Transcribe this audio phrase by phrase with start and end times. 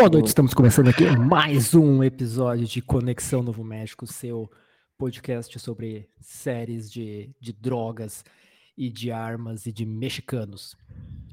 [0.00, 4.50] Boa noite, estamos começando aqui mais um episódio de Conexão Novo México, seu
[4.96, 8.24] podcast sobre séries de, de drogas
[8.74, 10.74] e de armas e de mexicanos.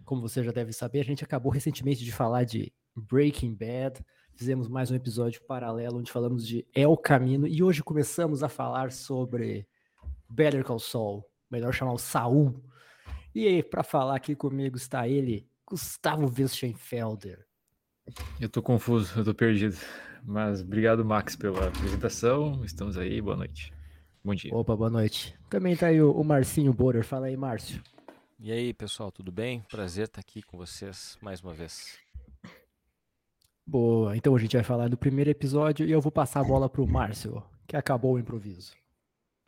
[0.03, 4.67] Como você já deve saber, a gente acabou recentemente de falar de Breaking Bad, fizemos
[4.67, 9.65] mais um episódio paralelo onde falamos de El Camino e hoje começamos a falar sobre
[10.29, 12.61] Better Call Saul, melhor chamar o Saul.
[13.33, 17.46] E aí, para falar aqui comigo está ele, Gustavo Westenfelder.
[18.39, 19.77] Eu tô confuso, eu tô perdido.
[20.23, 22.63] Mas obrigado, Max, pela apresentação.
[22.63, 23.73] Estamos aí, boa noite.
[24.23, 24.53] Bom dia.
[24.53, 25.33] Opa, boa noite.
[25.49, 27.03] Também tá aí o, o Marcinho Borer.
[27.03, 27.81] Fala aí, Márcio.
[28.39, 29.61] E aí, pessoal, tudo bem?
[29.69, 31.97] Prazer estar aqui com vocês mais uma vez.
[33.65, 36.69] Boa, então a gente vai falar do primeiro episódio e eu vou passar a bola
[36.69, 38.73] pro Márcio, que acabou o improviso.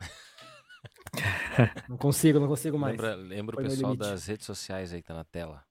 [1.88, 3.00] não consigo, não consigo mais.
[3.00, 5.64] Lembra, lembra o pessoal das redes sociais aí que tá na tela.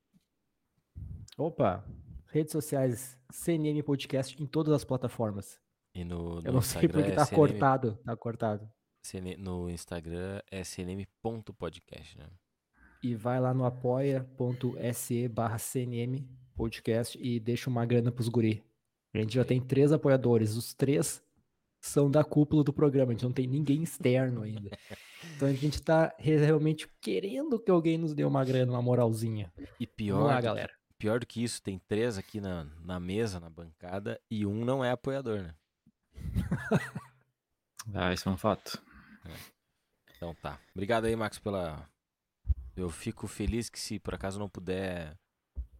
[1.37, 1.83] Opa,
[2.29, 5.59] redes sociais, CNN Podcast em todas as plataformas.
[5.93, 8.69] E no, no Eu não sei Instagram porque é tá CNM cortado, tá cortado.
[9.37, 12.27] No Instagram é cnm.podcast, né?
[13.01, 18.63] E vai lá no apoia.se barra CNM podcast e deixa uma grana pros guri.
[19.13, 21.23] A gente já tem três apoiadores, os três
[21.81, 24.69] são da cúpula do programa, a gente não tem ninguém externo ainda.
[25.35, 29.51] Então a gente tá re- realmente querendo que alguém nos dê uma grana, uma moralzinha.
[29.77, 30.71] E Vamos pior, lá, galera.
[30.99, 34.83] Pior do que isso, tem três aqui na, na mesa, na bancada, e um não
[34.83, 35.55] é apoiador, né?
[37.93, 38.79] Ah, isso é um fato.
[40.15, 40.59] Então tá.
[40.75, 41.89] Obrigado aí, Max, pela.
[42.75, 45.17] Eu fico feliz que se por acaso não puder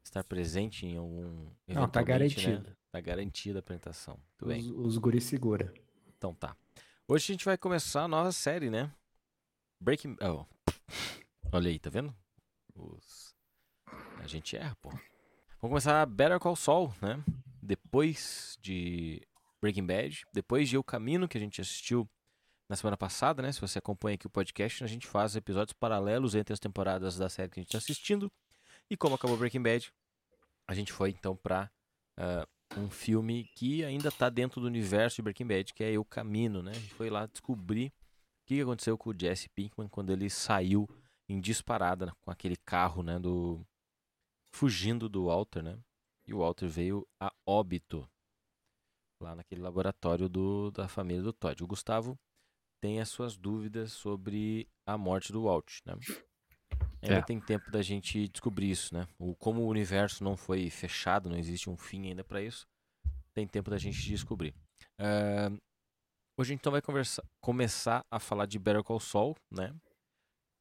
[0.03, 1.51] estar presente em algum.
[1.67, 2.75] Não, tá né, garantido.
[2.91, 4.19] Tá garantida a apresentação.
[4.37, 4.59] Tudo bem.
[4.59, 5.71] Os, os guri segura.
[6.17, 6.55] Então tá.
[7.07, 8.91] Hoje a gente vai começar a nova série, né?
[9.79, 10.17] Breaking.
[10.21, 10.45] Oh.
[11.51, 12.15] Olha aí, tá vendo?
[12.75, 13.35] Os...
[14.19, 14.91] A gente erra, pô.
[15.61, 17.21] Vamos começar Better Call Saul, né?
[17.61, 19.21] Depois de
[19.61, 22.09] Breaking Bad, depois de O Camino, que a gente assistiu
[22.69, 23.51] na semana passada, né?
[23.51, 27.27] Se você acompanha aqui o podcast, a gente faz episódios paralelos entre as temporadas da
[27.27, 28.31] série que a gente está assistindo.
[28.89, 29.91] E como acabou Breaking Bad,
[30.65, 31.69] a gente foi então pra
[32.15, 32.47] ah,
[32.77, 36.63] um filme que ainda tá dentro do universo de Breaking Bad, que é O Camino,
[36.63, 36.71] né?
[36.71, 37.91] A gente foi lá descobrir o
[38.45, 40.87] que aconteceu com o Jesse Pinkman quando ele saiu
[41.27, 43.59] em disparada né, com aquele carro, né, do
[44.53, 45.79] fugindo do Walter, né?
[46.27, 48.07] E o Walter veio a óbito
[49.21, 51.63] lá naquele laboratório do, da família do Todd.
[51.63, 52.17] O Gustavo
[52.81, 55.93] tem as suas dúvidas sobre a morte do Walt, né?
[57.01, 57.21] Ainda É.
[57.21, 59.07] tem tempo da gente descobrir isso, né?
[59.17, 62.65] O, como o universo não foi fechado, não existe um fim ainda para isso,
[63.33, 64.53] tem tempo da gente descobrir.
[64.97, 65.49] Ah,
[66.37, 66.81] hoje então vai
[67.41, 69.75] começar a falar de Better Call Saul, né?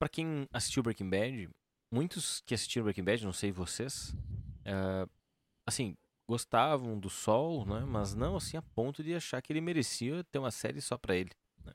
[0.01, 1.51] Pra quem assistiu Breaking Bad,
[1.91, 4.15] muitos que assistiram Breaking Bad, não sei vocês,
[4.65, 5.09] ah,
[5.67, 5.97] assim,
[6.29, 7.81] gostavam do Sol, né?
[7.87, 11.17] Mas não assim a ponto de achar que ele merecia ter uma série só pra
[11.17, 11.31] ele.
[11.65, 11.73] né?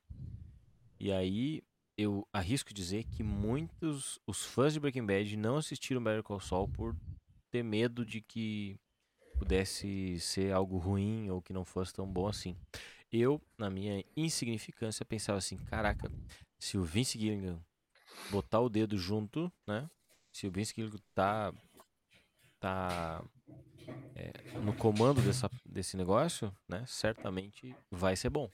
[0.99, 1.63] E aí
[1.97, 6.67] eu arrisco dizer que muitos os fãs de Breaking Bad não assistiram Better Call Saul
[6.67, 6.95] por
[7.51, 8.79] ter medo de que
[9.37, 12.55] pudesse ser algo ruim ou que não fosse tão bom assim.
[13.11, 16.11] Eu, na minha insignificância, pensava assim, caraca,
[16.57, 17.59] se o Vince Gilligan
[18.31, 19.87] botar o dedo junto, né?
[20.33, 21.53] Se o Vince Gilligan tá
[22.59, 23.23] tá
[24.15, 26.83] é, no comando dessa, desse negócio, né?
[26.87, 28.49] Certamente vai ser bom.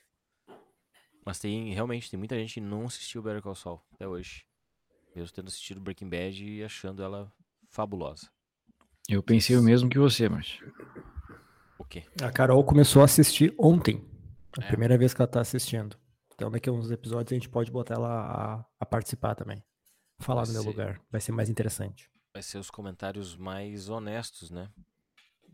[1.26, 4.46] Mas tem realmente tem muita gente que não assistiu Better Call Saul até hoje,
[5.16, 7.32] mesmo tendo assistido Breaking Bad e achando ela
[7.70, 8.30] fabulosa.
[9.08, 10.74] Eu pensei o mesmo que você, Márcio.
[11.78, 12.04] O quê?
[12.22, 14.06] A Carol começou a assistir ontem.
[14.60, 14.68] A É.
[14.68, 15.98] primeira vez que ela tá assistindo.
[16.34, 19.64] Então daqui a uns episódios a gente pode botar ela a, a participar também.
[20.20, 21.02] Falar Vai no meu ser- lugar.
[21.12, 22.10] Vai ser mais interessante.
[22.34, 24.70] Vai ser os comentários mais honestos, né?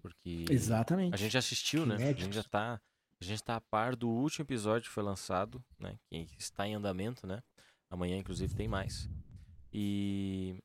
[0.01, 1.13] Porque Exatamente.
[1.13, 1.95] A gente já assistiu, né?
[1.95, 2.81] A gente já tá,
[3.19, 5.97] a gente tá a par do último episódio que foi lançado, né?
[6.09, 7.41] Que está em andamento, né?
[7.89, 9.09] Amanhã, inclusive, tem mais.
[9.71, 10.61] E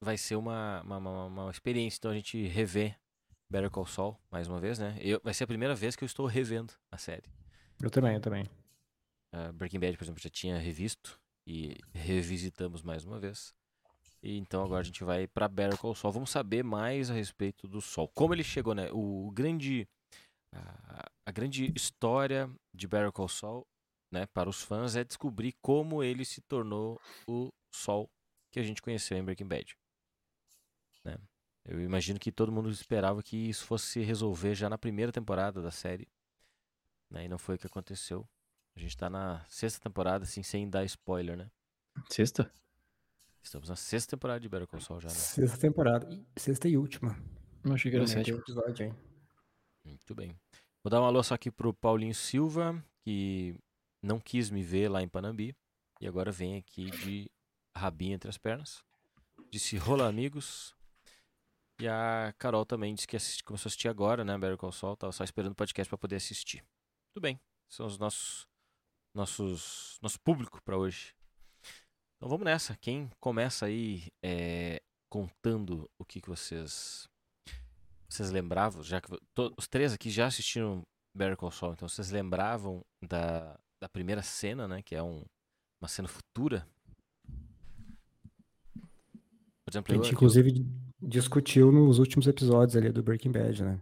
[0.00, 2.98] vai ser uma, uma, uma, uma experiência, então a gente rever
[3.50, 4.96] Better Call Saul mais uma vez, né?
[5.00, 7.24] Eu, vai ser a primeira vez que eu estou revendo a série.
[7.82, 8.46] Eu também, eu também.
[9.32, 13.54] Ah, Breaking Bad, por exemplo, já tinha revisto e revisitamos mais uma vez.
[14.22, 16.12] E então agora a gente vai para Better Call Saul.
[16.12, 18.06] Vamos saber mais a respeito do Sol.
[18.08, 18.90] Como ele chegou, né?
[18.92, 19.88] O grande
[20.52, 23.66] a, a grande história de Better Call Saul,
[24.12, 28.10] né, para os fãs é descobrir como ele se tornou o Sol
[28.50, 29.74] que a gente conheceu em Breaking Bad.
[31.04, 31.16] Né?
[31.64, 35.62] Eu imagino que todo mundo esperava que isso fosse se resolver já na primeira temporada
[35.62, 36.08] da série.
[37.10, 37.24] Né?
[37.24, 38.26] E não foi o que aconteceu.
[38.78, 41.50] A gente tá na sexta temporada, assim, sem dar spoiler, né?
[42.08, 42.48] Sexta?
[43.42, 45.14] Estamos na sexta temporada de Better Call Saul já, né?
[45.14, 46.08] Sexta temporada.
[46.36, 47.18] Sexta e última.
[47.64, 48.38] Não achei que era sétima.
[48.38, 48.94] episódio, hein?
[49.84, 50.38] Muito bem.
[50.84, 53.58] Vou dar um alô só aqui pro Paulinho Silva, que
[54.00, 55.56] não quis me ver lá em Panambi.
[56.00, 57.28] E agora vem aqui de
[57.76, 58.84] rabinho entre as pernas.
[59.50, 60.72] Disse rola amigos.
[61.80, 64.38] E a Carol também disse que assisti- começou a assistir agora, né?
[64.38, 64.96] Better Call Saul.
[64.96, 66.64] Tava só esperando o podcast para poder assistir.
[67.12, 67.40] Tudo bem.
[67.68, 68.46] São os nossos
[69.14, 71.14] nossos nosso público para hoje.
[72.16, 72.76] Então vamos nessa.
[72.76, 77.08] Quem começa aí é, contando o que, que vocês
[78.08, 80.82] vocês lembravam, já que to- os três aqui já assistiram
[81.14, 85.24] Better Call Saul, então vocês lembravam da, da primeira cena, né, que é um,
[85.80, 86.66] uma cena futura?
[89.64, 90.66] Por exemplo, A eu, gente, inclusive,
[91.00, 93.80] discutiu nos últimos episódios ali do Breaking Bad, né?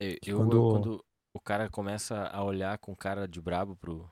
[0.00, 1.04] eu, que eu- quando- eu- quando
[1.34, 4.10] o cara começa a olhar com cara de brabo pro,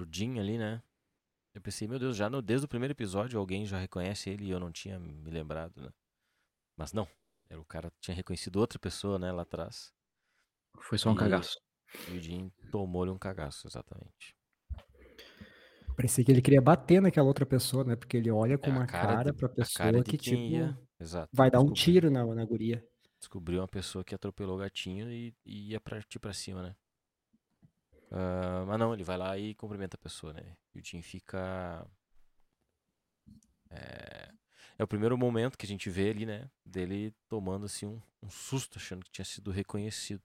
[0.00, 0.82] pro Jim ali, né,
[1.54, 4.50] eu pensei, meu Deus, já no, desde o primeiro episódio alguém já reconhece ele e
[4.50, 5.90] eu não tinha me lembrado, né?
[6.76, 7.06] Mas não,
[7.50, 9.92] era o cara tinha reconhecido outra pessoa, né, lá atrás.
[10.80, 11.58] Foi só um E- cagaço.
[12.08, 14.36] E o Jim tomou-lhe um cagaço, exatamente.
[15.96, 17.96] Parecia que ele queria bater naquela outra pessoa, né?
[17.96, 20.78] Porque ele olha com É, uma cara, de- pra a pessoa cara que, tipo, ia,
[20.98, 22.82] exato, vai dar um descobri- tiro na, na guria.
[23.18, 26.76] Descobriu uma pessoa que atropelou o gatinho e, e ia partir pra cima, né?
[28.10, 30.56] Ah, mas não, ele vai lá e cumprimenta a pessoa, né?
[30.74, 31.86] E o Jim fica.
[33.70, 34.32] É...
[34.78, 36.50] é o primeiro momento que a gente vê ali, né?
[36.64, 40.22] Dele tomando assim um, um susto, achando que tinha sido reconhecido.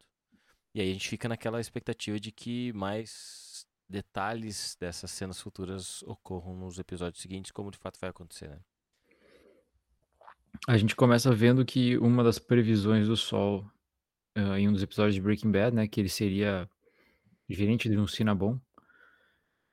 [0.74, 6.56] E aí a gente fica naquela expectativa de que mais detalhes dessas cenas futuras ocorram
[6.56, 8.60] nos episódios seguintes, como de fato vai acontecer, né?
[10.68, 13.70] A gente começa vendo que uma das previsões do Sol
[14.36, 16.70] ah, em um dos episódios de Breaking Bad, né, que ele seria
[17.50, 18.60] gerente de um Cinnabon,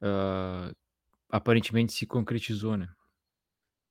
[0.00, 0.72] ah,
[1.30, 2.92] aparentemente se concretizou, né?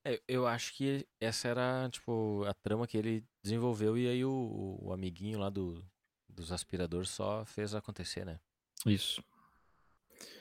[0.04, 4.80] É, eu acho que essa era, tipo, a trama que ele desenvolveu e aí o,
[4.82, 5.86] o amiguinho lá do,
[6.28, 8.40] dos aspiradores só fez acontecer, né?
[8.86, 9.24] Isso.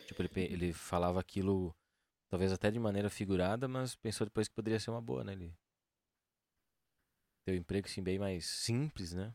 [0.06, 1.74] Tipo, ele, ele falava aquilo,
[2.28, 5.32] talvez até de maneira figurada, mas pensou depois que poderia ser uma boa, né?
[5.32, 5.54] Ele
[7.44, 9.34] ter um emprego, assim, bem mais simples, né?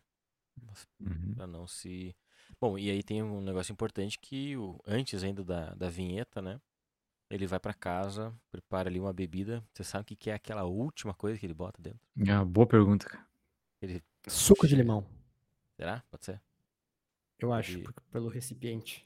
[1.00, 1.36] Uhum.
[1.36, 2.16] Pra não se...
[2.60, 6.60] Bom, e aí tem um negócio importante que o, antes ainda da, da vinheta, né?
[7.30, 9.64] Ele vai pra casa, prepara ali uma bebida.
[9.74, 12.00] Você sabe o que que é aquela última coisa que ele bota dentro?
[12.26, 13.26] É uma boa pergunta, cara.
[13.82, 15.06] Ele Suco de limão,
[15.76, 16.04] Será?
[16.10, 16.42] Pode ser?
[17.40, 19.06] eu acho, Ele- pelo recipiente.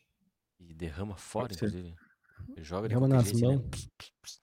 [0.59, 1.95] E derrama fora, inclusive.
[2.49, 3.47] Ele joga de Derrama nas né?
[3.47, 3.89] mãos.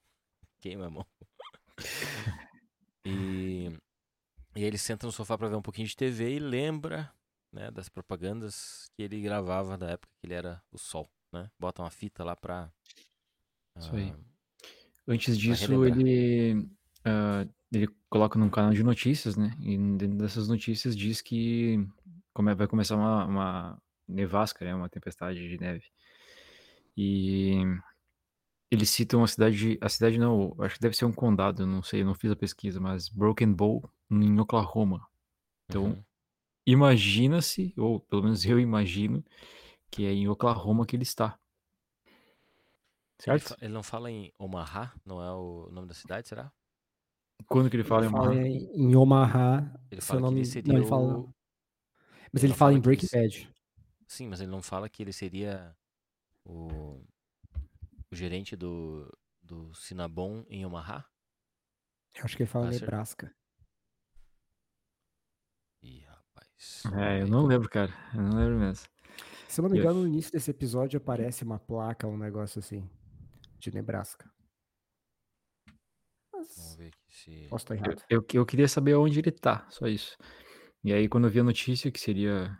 [0.60, 1.06] Queima a mão.
[3.04, 3.68] E,
[4.54, 7.12] e aí ele senta no sofá pra ver um pouquinho de TV e lembra
[7.56, 11.50] né, das propagandas que ele gravava da época que ele era o Sol, né?
[11.58, 12.70] Bota uma fita lá pra...
[13.78, 14.12] Isso aí.
[14.14, 14.72] ah,
[15.08, 16.68] Antes disso, ele,
[17.04, 19.56] ah, ele coloca num canal de notícias, né?
[19.58, 21.78] E dentro dessas notícias diz que
[22.34, 24.74] vai começar uma, uma nevasca, né?
[24.74, 25.86] Uma tempestade de neve.
[26.94, 27.62] E
[28.70, 32.02] eles citam a cidade, a cidade não, acho que deve ser um condado, não sei,
[32.02, 35.06] eu não fiz a pesquisa, mas Broken Bow, em Oklahoma.
[35.68, 36.04] Então, uhum.
[36.66, 39.24] Imagina-se, ou pelo menos eu imagino,
[39.90, 41.38] que é em Oklahoma que ele está.
[43.28, 43.56] Ele, Certo?
[43.60, 44.92] ele não fala em Omaha?
[45.04, 46.52] Não é o nome da cidade, será?
[47.48, 48.34] Quando que ele fala em Ele fala Omaha?
[48.34, 51.34] em, em Omaha, Ele fala não que ele seria não, ele fala, o...
[52.32, 53.48] mas ele ele fala fala em ele Breaking Bad.
[54.06, 55.76] Sim, mas ele não fala que ele seria
[56.44, 57.02] o,
[58.10, 59.10] o gerente do,
[59.42, 61.04] do Cinnabon em Omaha?
[62.16, 62.82] Eu acho que ele fala Ah, certo.
[62.90, 63.32] Nebraska
[66.06, 66.44] rapaz.
[66.94, 67.92] É, eu vamos não lembro, cara.
[68.14, 68.86] Eu não lembro mesmo.
[69.48, 72.88] Se eu não me engano, no início desse episódio aparece uma placa, um negócio assim,
[73.58, 74.30] de Nebraska.
[76.32, 77.46] Vamos Mas ver aqui se...
[77.48, 78.02] posso estar Eu, errado.
[78.10, 80.16] eu, eu queria saber onde ele tá, só isso.
[80.84, 82.56] E aí, quando eu vi a notícia que seria.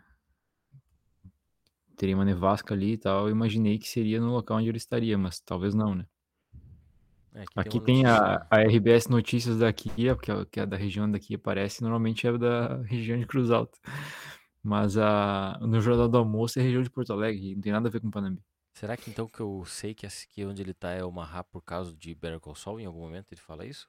[1.95, 5.17] Teria uma nevasca ali e tal, eu imaginei que seria no local onde ele estaria,
[5.17, 6.05] mas talvez não, né?
[7.37, 10.75] É, aqui Aqui uma tem a, a RBS Notícias daqui, que é, que é da
[10.75, 13.77] região daqui, aparece, normalmente é da região de Cruz Alta.
[14.63, 17.91] Mas a, no Jornal do Almoço é região de Porto Alegre, não tem nada a
[17.91, 18.43] ver com Panambi.
[18.73, 21.95] Será que então que eu sei que, que onde ele tá é Omaha por causa
[21.95, 22.79] de Better Call Saul?
[22.79, 23.87] Em algum momento ele fala isso?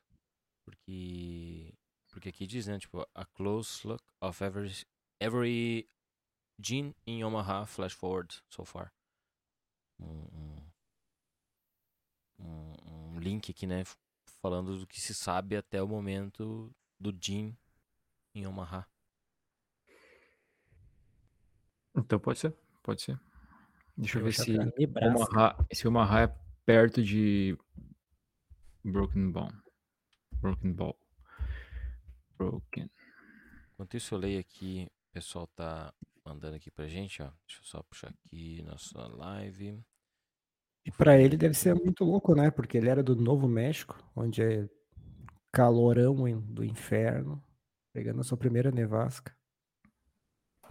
[0.64, 1.74] Porque.
[2.10, 2.78] Porque aqui diz, né?
[2.78, 4.72] Tipo, a close look of every,
[5.20, 5.88] every
[6.58, 8.90] gene in Omaha flash forward so far.
[10.00, 10.70] Um, um,
[12.40, 12.74] um,
[13.18, 13.84] um link aqui, né?
[14.40, 17.58] Falando do que se sabe até o momento do Gene
[18.34, 18.86] em Omaha.
[21.96, 23.20] Então pode ser, pode ser.
[23.96, 24.56] Deixa eu, Eu ver se.
[24.56, 26.26] Omaha, se Omaha é
[26.64, 27.58] perto de
[28.84, 29.52] Broken Ball.
[30.40, 30.98] Broken Ball.
[32.36, 32.88] Broken.
[33.72, 34.88] Enquanto isso, eu leio aqui.
[35.08, 35.92] O pessoal tá
[36.24, 37.32] mandando aqui pra gente, ó.
[37.46, 39.84] Deixa eu só puxar aqui nossa live.
[40.88, 42.50] E pra ele deve ser muito louco, né?
[42.50, 44.66] Porque ele era do Novo México, onde é
[45.52, 47.44] calorão do inferno,
[47.92, 49.36] pegando a sua primeira nevasca.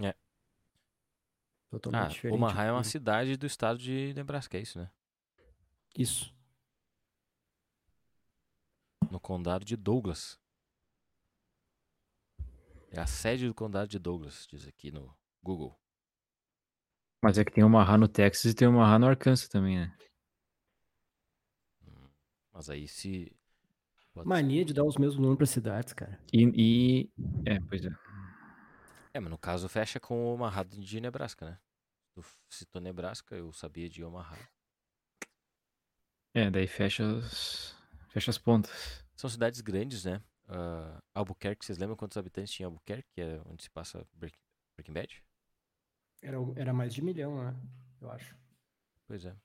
[0.04, 0.16] É.
[1.70, 2.36] Totalmente Ah, diferente.
[2.36, 4.90] Omaha é uma cidade do estado de Nebraska, é isso, né?
[5.96, 6.36] Isso.
[9.12, 10.40] No condado de Douglas.
[12.90, 15.80] É a sede do condado de Douglas, diz aqui no Google.
[17.22, 19.98] Mas é que tem Omaha no Texas e tem Omaha no Arkansas também, né?
[22.54, 23.36] Mas aí se.
[24.26, 26.20] Mania de dar os mesmos nomes para cidades, cara.
[26.34, 27.12] E, e-
[27.46, 27.90] É, pois é.
[29.14, 31.60] É, mas no caso fecha com Omaha de Nebraska, né?
[32.16, 34.36] Tu citou Nebraska, eu sabia de Omaha.
[36.34, 37.76] É, daí fecha as,
[38.10, 39.06] fecha as pontas.
[39.16, 40.22] São cidades grandes, né?
[40.48, 44.38] Ah, Albuquerque, vocês lembram quantos habitantes tinha Albuquerque, que é onde se passa Break-
[44.76, 45.24] Breaking Bad?
[46.22, 47.56] Era, era mais de milhão, né?
[48.02, 48.36] Eu acho.
[49.06, 49.36] Pois é.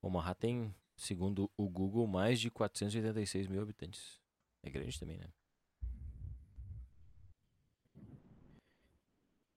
[0.00, 4.20] Omaha tem, segundo o Google, mais de 486 mil habitantes.
[4.62, 5.28] É grande também, né?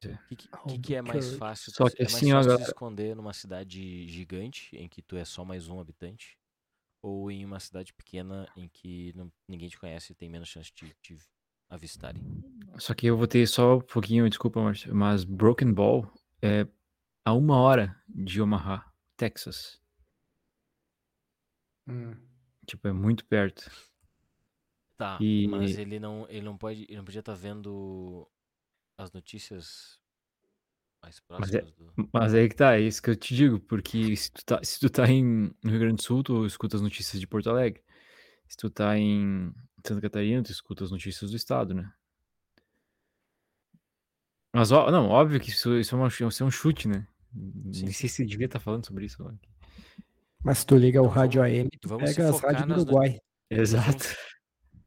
[0.03, 0.13] É.
[0.13, 1.72] O que, que- que que é mais fácil?
[1.72, 5.01] Só tu- que é mais assim, fácil se galera- esconder numa cidade gigante em que
[5.01, 6.38] tu é só mais um habitante?
[7.01, 10.72] Ou em uma cidade pequena em que não- ninguém te conhece e tem menos chance
[10.74, 11.17] de te
[11.69, 12.22] avistarem?
[12.77, 16.67] Só que eu vou ter só um pouquinho, desculpa, Márcio, mas Broken Ball é
[17.24, 18.86] a uma hora de Omaha,
[19.17, 19.81] Texas.
[21.88, 22.15] Hum.
[22.65, 23.69] Tipo, é muito perto.
[24.98, 28.27] Tá, E- mas ele não, ele não pode, ele não podia estar vendo
[28.98, 30.00] as notícias
[31.03, 32.10] mais Mas é- próximas do.
[32.13, 34.79] Mas aí que tá, é isso que eu te digo, porque se tu tá, se
[34.79, 37.84] tu tá em, no Rio Grande do Sul, tu escuta as notícias de Porto Alegre.
[38.48, 39.53] Se tu tá em
[39.88, 41.92] Santa Catarina, tu escuta as notícias do estado, né?
[44.54, 47.08] Mas, ó, não, óbvio que isso, isso, é, uma, isso é um chute, né?
[47.34, 49.18] Sim, Nem sei se devia estar falando sobre isso.
[50.44, 52.68] Mas se tu liga o Então rádio vamos- AM, tu vamos pega as focar rádios
[52.68, 53.22] do no- Uruguai.
[53.50, 54.06] Exato.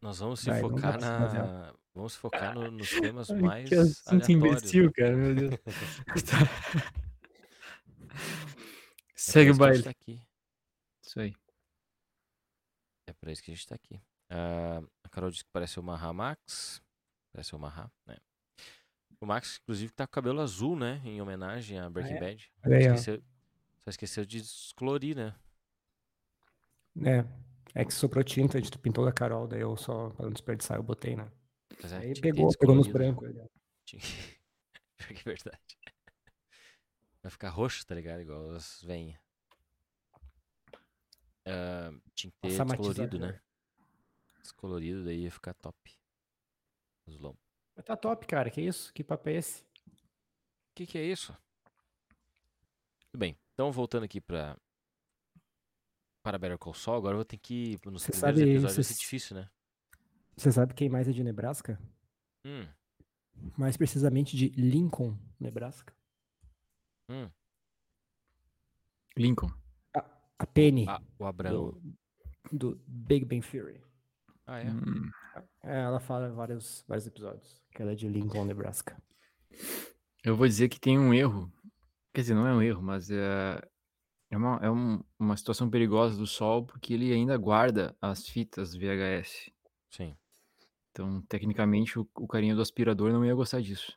[0.00, 1.74] Nós vamos se Vai, focar na.
[1.94, 4.28] Vamos se focar no- nos temas Ai, mais que assunto aleatórios.
[4.30, 4.92] imbecil, né?
[4.94, 5.54] cara, meu Deus.
[6.24, 6.38] Tá.
[9.14, 9.76] É Segue pra o isso que a baile.
[9.76, 10.22] gente tá aqui.
[11.04, 11.34] Isso aí.
[13.08, 14.00] É pra isso que a gente tá aqui.
[14.30, 16.82] Ah, a Carol disse que parece o Maha Max.
[17.32, 18.16] Parece o Maha, né?
[19.20, 21.00] O Max, inclusive, tá com cabelo azul, né?
[21.04, 22.20] Em homenagem a Breaking é?
[22.20, 22.52] Bad.
[22.64, 23.22] Esqueceu,
[23.82, 25.34] só esqueceu de descolorir, né?
[27.04, 27.24] É.
[27.74, 30.78] É que soprou tinta, a gente pintou da Carol, daí eu só, pra não desperdiçar,
[30.78, 31.30] eu botei, né?
[31.84, 33.28] É, Aí pegou, pegou nos brancos.
[33.28, 33.46] ó.
[33.84, 34.38] Tinha que...
[35.14, 35.78] Que é verdade.
[37.22, 38.20] Vai ficar roxo, tá ligado?
[38.20, 39.20] Igual as veinhas.
[41.46, 43.40] Ah, tinha que ter descolorido, né?
[44.52, 45.76] Descolorido, daí ia ficar top.
[47.06, 47.40] Os lombos.
[47.76, 48.50] Mas tá top, cara.
[48.50, 48.92] Que isso?
[48.94, 49.62] Que papo é esse?
[49.62, 51.36] O que, que é isso?
[53.10, 53.36] Tudo bem.
[53.54, 54.56] Então, voltando aqui pra.
[56.22, 58.74] Para Better Call Saul, agora eu vou ter que ir nos Você primeiros sabe- episódios.
[58.76, 59.50] Vai ser difícil, né?
[60.36, 61.78] Você sabe quem mais é de Nebraska?
[62.44, 62.66] Hum,
[63.56, 65.94] Mais precisamente de Lincoln, Nebraska.
[67.08, 67.30] hum.
[69.16, 69.50] Lincoln.
[70.38, 71.72] A Penny, Ah, o Abraão.
[71.72, 71.96] do,
[72.52, 73.82] do Big Bang Theory.
[74.50, 74.70] Ah, é?
[74.70, 75.10] Hum,
[75.62, 77.60] É, ela fala em vários, vários episódios.
[77.74, 78.96] Que ela é de Lincoln, Nebraska.
[80.24, 81.52] Eu vou dizer que tem um erro.
[82.14, 83.60] Quer dizer, não é um erro, mas é,
[84.30, 88.74] é, uma, é um- uma situação perigosa do Sol porque ele ainda guarda as fitas
[88.74, 89.50] VHS.
[89.90, 90.16] Sim.
[90.90, 93.92] Então, tecnicamente, o, o carinha do aspirador não ia gostar disso.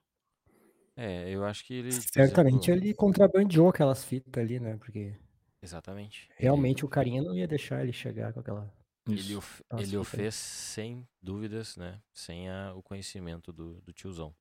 [0.98, 1.91] É, eu acho que ele.
[1.93, 4.75] Certamente exemplo- ele contrabandeou aquelas fitas ali, né?
[4.77, 5.15] Porque
[5.63, 6.27] Exatamente.
[6.31, 8.72] Ele- realmente o carinha não ia deixar ele chegar com aquela.
[9.08, 12.01] Ele, o, Nossa, ele o fez sem dúvidas, né?
[12.13, 14.36] Sem a- o conhecimento do, do tiozão.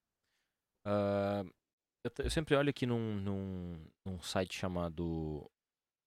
[0.85, 1.43] Ah,
[2.05, 5.51] eu, eu sempre olho aqui num, num, num site chamado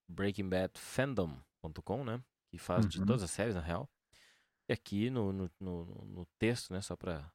[0.08, 2.24] breakingbadfandom.com, né?
[2.52, 3.06] Que faz de Uhum.
[3.06, 3.90] todas as séries, na real.
[4.70, 6.82] E aqui no, no, no, no texto, né?
[6.82, 7.32] Só pra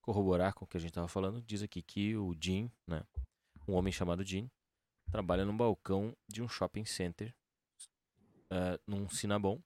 [0.00, 3.04] corroborar com o que a gente tava falando, diz aqui que o Jim, né?
[3.68, 4.50] Um homem chamado Jim,
[5.10, 7.34] trabalha num balcão de um shopping center,
[8.50, 9.60] ah, num Cinnabon,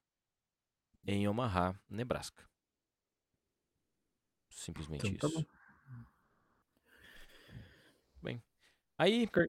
[1.07, 2.45] em Omaha, Nebraska.
[4.51, 5.41] Simplesmente Então tá isso.
[5.41, 5.61] bom.
[8.99, 9.49] Aí, Ok.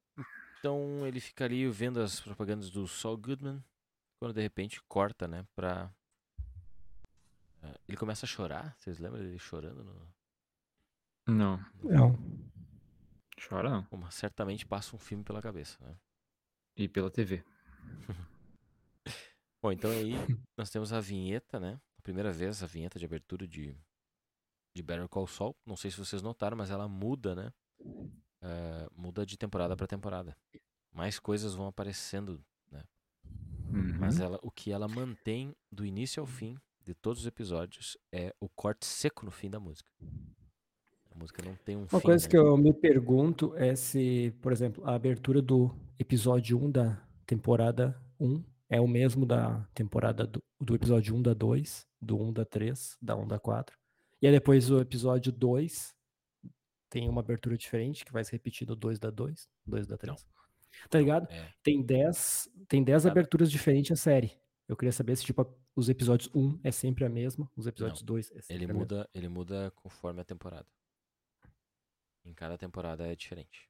[0.60, 3.62] então ele fica ali vendo as propagandas do Saul Goodman,
[4.18, 5.94] quando de repente corta, né, pra...
[7.64, 9.84] eh, Ele começa a chorar, vocês lembram dele chorando?
[9.84, 10.08] No...
[11.28, 12.18] Não, Não.
[13.50, 13.86] chora não.
[14.10, 15.98] Certamente passa um filme pela cabeça, né?
[16.78, 17.44] E pela TV.
[19.62, 20.14] Bom, então aí
[20.58, 21.80] nós temos a vinheta, né?
[21.98, 23.78] A primeira vez a vinheta de abertura de,
[24.76, 25.56] de Better Call Saul.
[25.66, 27.54] Não sei se vocês notaram, mas ela muda, né?
[28.42, 30.36] Eh, muda de temporada pra temporada.
[30.92, 32.44] Mais coisas vão aparecendo,
[34.00, 34.26] mas Uhum.
[34.26, 38.50] ela, o que ela mantém do início ao fim de todos os episódios é o
[38.50, 39.90] corte seco no fim da música.
[41.12, 42.30] A música não tem um Uma fim, coisa né?
[42.30, 47.96] que eu me pergunto é se, por exemplo, a abertura do episódio 1 da temporada
[48.20, 52.46] 1 é o mesmo da temporada do, do episódio 1 da 2, do 1 da
[52.46, 53.78] 3, da 1 da 4.
[54.22, 55.94] E aí depois o episódio 2
[56.90, 60.26] tem uma abertura diferente, que vai se repetir do 2 da 2, 2 da 3.
[60.90, 61.30] Tá ligado?
[61.30, 64.40] É, Tem 10, tem 10 Cada- aberturas diferentes a série.
[64.70, 68.32] Eu queria saber se, tipo, os episódios 1 é sempre a mesma, os episódios 2
[68.32, 68.80] é sempre ele a mesma.
[68.80, 70.66] muda, ele muda conforme a temporada.
[72.24, 73.70] Em cada temporada é diferente.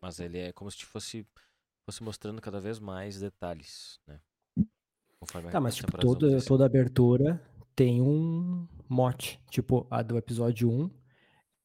[0.00, 1.26] Mas ele é como se fosse,
[1.84, 4.20] fosse mostrando cada vez mais detalhes, né?
[5.20, 7.40] Conforme Tá, a- mas as tipo, toda, toda abertura
[7.74, 9.40] tem um mote.
[9.50, 10.90] Tipo, a do episódio 1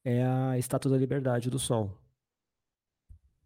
[0.04, 1.96] é a Estátua da Liberdade do Sol.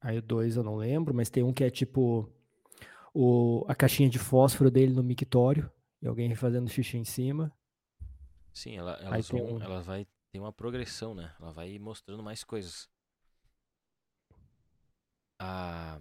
[0.01, 2.29] Aí o 2 eu não lembro, mas tem um que é tipo
[3.15, 7.53] o, a caixinha de fósforo dele no mictório e alguém fazendo xixi em cima.
[8.53, 11.35] Sim, ela, tem vão, um- ela vai ter uma progressão, né?
[11.41, 12.89] Ela vai mostrando mais coisas.
[15.39, 16.01] Ah,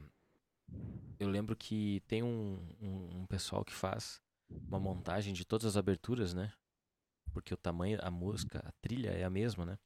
[1.19, 4.21] eu lembro que tem um, um, um pessoal que faz
[4.69, 6.53] uma montagem de todas as aberturas, né?
[7.33, 9.79] Porque o tamanho, a música, a trilha é a mesma, né?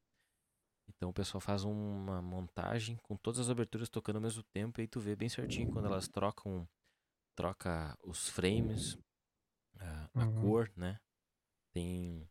[0.88, 4.84] Então o pessoal faz uma montagem com todas as aberturas tocando ao mesmo tempo e
[4.84, 6.68] aí tu vê bem certinho quando elas trocam,
[7.36, 8.98] troca os frames,
[9.80, 10.34] a, a Uhum.
[10.36, 11.00] cor, né?
[11.74, 12.30] Tem,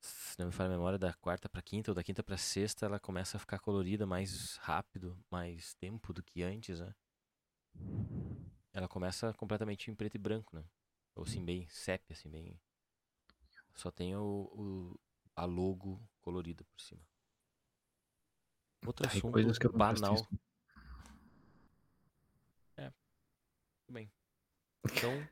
[0.00, 2.86] se não me falha a memória, da quarta pra quinta ou da quinta pra sexta,
[2.86, 6.94] ela começa a ficar colorida mais rápido, mais tempo do que antes, né?
[8.72, 10.64] Ela começa completamente em preto e branco, né?
[11.14, 12.58] Ou assim, bem sépia, assim, bem...
[13.74, 15.00] Só tem o, o-
[15.36, 17.02] a logo colorida por cima.
[18.86, 20.14] Outro e assunto coisas que eu banal.
[20.14, 20.38] atenção.
[23.90, 24.12] Bem.
[24.84, 25.26] Então,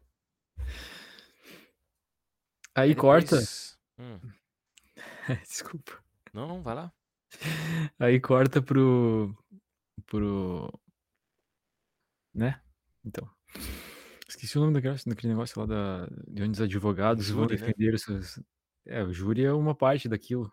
[2.75, 3.37] Aí depois- corta.
[3.99, 4.19] Hum,
[5.47, 6.03] Desculpa.
[6.33, 6.93] Não, não, vai lá.
[7.99, 9.37] Aí corta pro.
[10.07, 10.73] pro.
[12.37, 12.61] Né?
[13.05, 13.29] Então.
[14.29, 17.67] Esqueci o nome daquele, daquele negócio lá da, de onde os advogados vão júri, né?
[17.67, 18.41] defender os seus.
[18.85, 20.53] É, o júri é uma parte daquilo.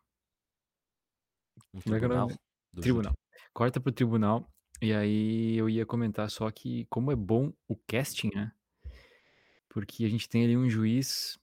[1.74, 2.28] Um Como é que é o tribunal.
[2.28, 2.40] nome?
[2.72, 3.14] do Tribunal.
[3.54, 4.50] Corta pro tribunal.
[4.82, 8.52] E aí eu ia comentar só que como é bom o casting, né?
[9.70, 11.38] Porque a gente tem ali um juiz.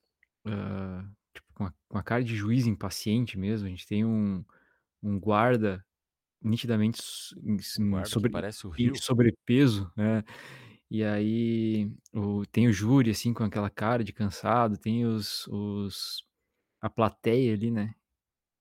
[0.46, 3.66] ah, tipo, com a, com a cara de juiz impaciente mesmo.
[3.66, 4.44] A gente tem um,
[5.02, 5.84] um guarda
[6.42, 7.00] nitidamente
[8.04, 9.02] sobre, parece o rio.
[9.02, 10.22] sobrepeso, né?
[10.90, 16.24] E aí o, tem o júri, assim, com aquela cara de cansado, tem os, os
[16.80, 17.94] a plateia ali, né?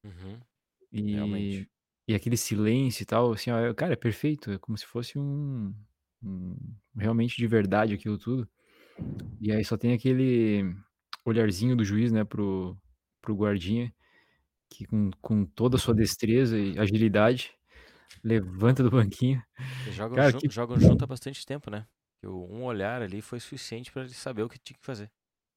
[0.03, 0.43] Uhum,
[0.91, 1.69] E, realmente.
[2.07, 5.73] e aquele silêncio e tal, assim, ó, cara, é perfeito, é como se fosse um,
[6.23, 6.55] um-
[6.97, 8.49] realmente de verdade aquilo tudo.
[9.41, 10.75] E aí só tem aquele
[11.25, 12.77] olharzinho do juiz, né, pro,
[13.21, 13.93] pro guardinha,
[14.69, 17.53] que com, com toda a sua destreza e agilidade
[18.23, 19.41] levanta do banquinho.
[19.85, 21.87] Eles jogam, Cara, jun- que- jogam junto há bastante tempo, né?
[22.23, 25.11] Um olhar ali foi suficiente pra ele saber o que tinha que fazer.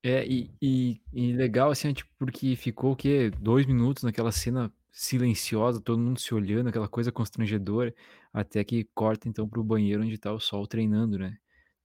[0.05, 3.31] É, e, e, e legal, assim, tipo, porque ficou o quê?
[3.31, 7.95] Dois minutos naquela cena silenciosa, todo mundo se olhando, aquela coisa constrangedora,
[8.33, 11.39] até que corta então pro banheiro onde tá o Sol treinando, né?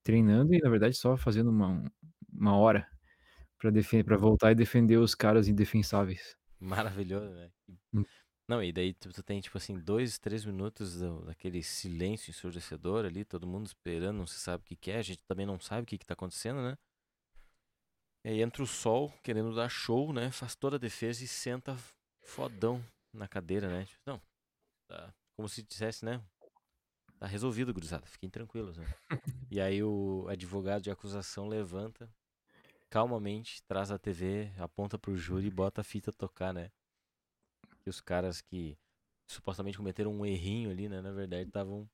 [0.03, 1.83] Treinando e, na verdade, só fazendo uma,
[2.33, 2.87] uma hora
[3.59, 6.37] pra, defen pra voltar e defender os caras indefensáveis.
[6.59, 7.51] Maravilhoso, né?
[8.47, 13.25] Não, e daí tu, tu tem, tipo assim, dois, três minutos daquele silêncio ensurdecedor ali,
[13.25, 15.83] todo mundo esperando, não se sabe o que que é, a gente também não sabe
[15.83, 16.77] o que que tá acontecendo, né?
[18.23, 20.31] E aí entra o sol, querendo dar show, né?
[20.31, 21.77] Faz toda a defesa e senta
[22.21, 22.83] fodão
[23.13, 23.85] na cadeira, né?
[23.85, 24.21] Tipo, não,
[24.87, 26.21] tá como se dissesse, né?
[27.19, 28.85] Tá resolvido, gurizada, fiquem tranquilos, né?
[29.49, 32.09] E aí o advogado de acusação levanta,
[32.89, 36.69] calmamente, traz a TV, aponta pro júri e bota a fita tocar, né?
[37.87, 38.77] Que os caras que
[39.25, 40.99] supostamente cometeram um errinho ali, né?
[40.99, 41.89] Na verdade, estavam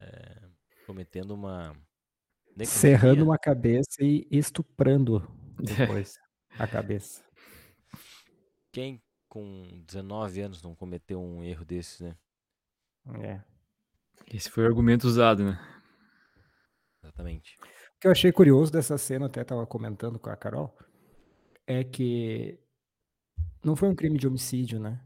[0.00, 0.48] é,
[0.84, 1.76] cometendo uma.
[2.64, 3.24] Serrando necrofilia.
[3.24, 5.20] uma cabeça e estuprando
[5.60, 6.18] depois
[6.58, 7.24] a cabeça.
[8.72, 12.16] Quem com 19 anos não cometeu um erro desses, né?
[13.22, 13.40] É.
[14.26, 15.56] Esse foi o argumento usado, né?
[17.00, 17.56] Exatamente.
[17.60, 20.76] O que eu achei curioso dessa cena, até estava comentando com a Carol,
[21.64, 22.58] é que
[23.64, 25.00] não foi um crime de homicídio, né?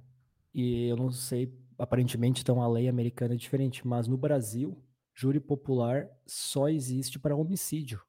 [0.59, 4.83] E eu não sei, aparentemente, então a lei americana é diferente, mas no Brasil,
[5.15, 8.01] júri popular só existe para homicídio,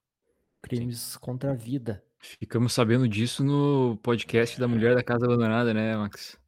[0.62, 2.02] crimes contra a vida.
[2.18, 6.38] Ficamos sabendo disso no podcast da Mulher da Casa Abandonada, né, Max?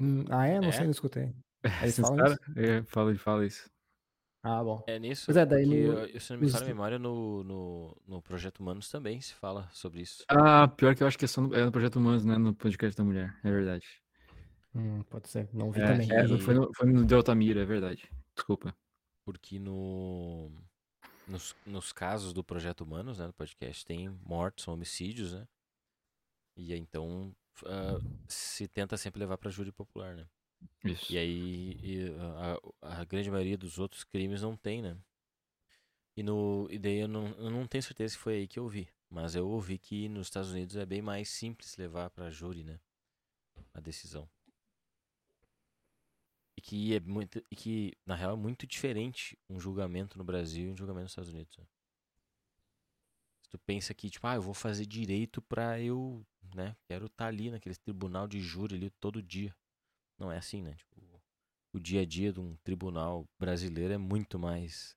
[0.00, 0.60] Hum, ah, é?
[0.60, 0.72] Não É?
[0.72, 1.32] sei, não escutei.
[1.62, 2.58] Eles Esses falam cara- isso?
[2.58, 3.70] É, fala, fala isso.
[4.42, 4.82] Ah, bom.
[4.88, 7.96] É nisso, Pois é, daí no- eu- se não me falha a memória, no, no,
[8.06, 10.24] no Projeto Humanos também se fala sobre isso.
[10.28, 12.36] Ah, pior que eu acho que é só no, é no Projeto Humanos, né?
[12.36, 13.86] No podcast da mulher, é verdade.
[14.74, 16.08] Hum, pode ser, não vi É, também.
[16.10, 17.02] é, E- foi, no, foi no
[17.60, 18.08] é verdade.
[18.34, 18.74] Desculpa.
[19.24, 20.50] Porque no,
[21.26, 25.46] nos, nos casos do Projeto Humanos, né, do podcast, tem mortes, homicídios, né?
[26.56, 27.34] E então
[27.66, 30.28] ah, se tenta sempre levar para júri popular, né?
[30.84, 31.12] Isso.
[31.12, 32.10] E aí e
[32.82, 34.98] a, a grande maioria dos outros crimes não tem, né?
[36.16, 38.68] E, no, e daí eu não, eu não tenho certeza se foi aí que eu
[38.68, 38.88] vi.
[39.08, 42.78] Mas eu ouvi que nos Estados Unidos é bem mais simples levar para júri, né?
[43.74, 44.28] A decisão.
[46.58, 47.40] E que é muito.
[47.52, 51.12] E que, na real, é muito diferente um julgamento no Brasil e um julgamento nos
[51.12, 51.56] Estados Unidos.
[51.56, 51.64] né?
[53.44, 56.76] Se tu pensa que, tipo, ah, eu vou fazer direito pra eu, né?
[56.84, 59.54] Quero estar ali naquele tribunal de júri ali todo dia.
[60.18, 60.74] Não é assim, né?
[60.74, 61.22] Tipo,
[61.72, 64.96] o dia a dia de um tribunal brasileiro é muito mais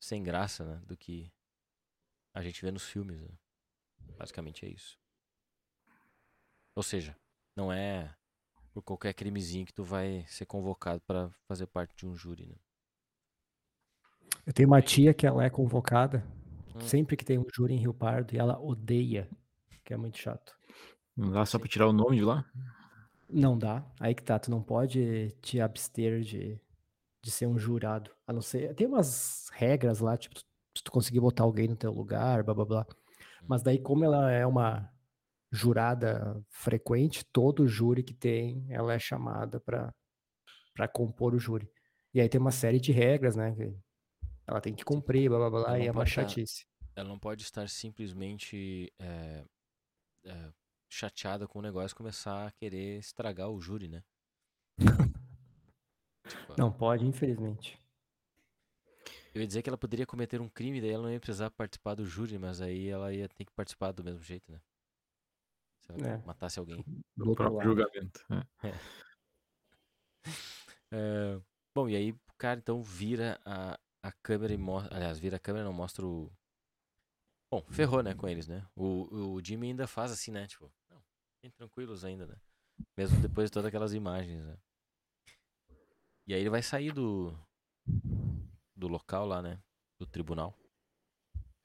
[0.00, 0.82] sem graça, né?
[0.86, 1.30] Do que
[2.32, 3.28] a gente vê nos filmes, né?
[4.16, 4.98] Basicamente é isso.
[6.74, 7.14] Ou seja,
[7.54, 8.16] não é
[8.76, 12.56] por qualquer crimezinho que tu vai ser convocado pra fazer parte de um júri, né?
[14.46, 16.24] Eu tenho uma tia que ela é convocada
[16.74, 16.80] Hum.
[16.86, 19.28] sempre que tem um júri em Rio Pardo e ela odeia,
[19.84, 20.54] que é muito chato.
[21.16, 22.44] Não dá só pra tirar o nome de lá?
[23.28, 23.84] Não dá.
[23.98, 26.60] Aí que tá, tu não pode te abster de,
[27.24, 28.10] de ser um jurado.
[28.26, 28.74] A não ser.
[28.74, 32.64] Tem umas regras lá, tipo, se tu conseguir botar alguém no teu lugar, blá blá
[32.64, 32.86] blá.
[33.48, 34.90] Mas daí, como ela é uma
[35.50, 39.94] jurada frequente, todo júri que tem, ela é chamada pra
[40.74, 41.70] para compor o júri.
[42.12, 43.56] E aí tem uma série de regras, né?
[44.46, 46.66] ela tem que cumprir, blá blá blá, e é uma tá- chatice.
[46.94, 49.44] Ela não pode estar simplesmente é,
[50.24, 50.52] é,
[50.88, 54.02] chateada com o negócio e começar a querer estragar o júri, né?
[56.26, 57.80] Tipo, Não pode, infelizmente.
[59.32, 61.94] Eu ia dizer que ela poderia cometer um crime, daí ela não ia precisar participar
[61.94, 64.60] do júri, mas aí ela ia ter que participar do mesmo jeito, né?
[65.86, 66.18] Se ela É.
[66.26, 66.82] matasse alguém.
[67.16, 67.68] Do Do próprio lado.
[67.68, 68.24] julgamento.
[68.62, 68.72] é.
[70.92, 71.40] É,
[71.74, 74.94] bom, e aí o cara então vira a, a câmera e mostra.
[74.96, 76.32] Aliás, vira a câmera e não mostra o.
[77.50, 78.66] Bom, ferrou, né, com eles, né?
[78.74, 80.46] O, o Jimmy ainda faz assim, né?
[80.46, 81.02] Tipo, não,
[81.42, 82.36] bem tranquilos ainda, né?
[82.96, 84.56] Mesmo depois de todas aquelas imagens, né?
[86.26, 87.36] E aí ele vai sair do.
[88.74, 89.60] Do local lá, né?
[89.98, 90.54] Do tribunal.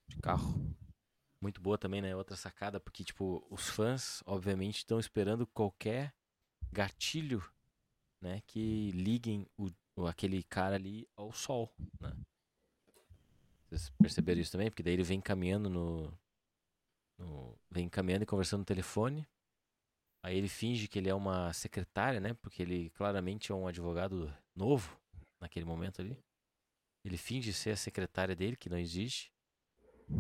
[0.08, 0.54] De carro.
[1.42, 2.16] Muito boa também, né?
[2.16, 6.14] Outra sacada, porque, tipo, os fãs, obviamente, estão esperando qualquer
[6.72, 7.44] gatilho
[8.22, 9.72] né, que liguem o,
[10.08, 12.14] aquele cara ali ao sol, né?
[13.68, 14.70] Vocês perceberam isso também?
[14.70, 16.14] Porque daí ele vem caminhando no,
[17.18, 19.28] no- vem caminhando e conversando no telefone.
[20.24, 22.34] Aí ele finge que ele é uma secretária, né?
[22.36, 25.00] Porque ele claramente é um advogado novo
[25.40, 26.18] naquele momento ali.
[27.06, 29.31] Ele finge ser a secretária dele, que não existe,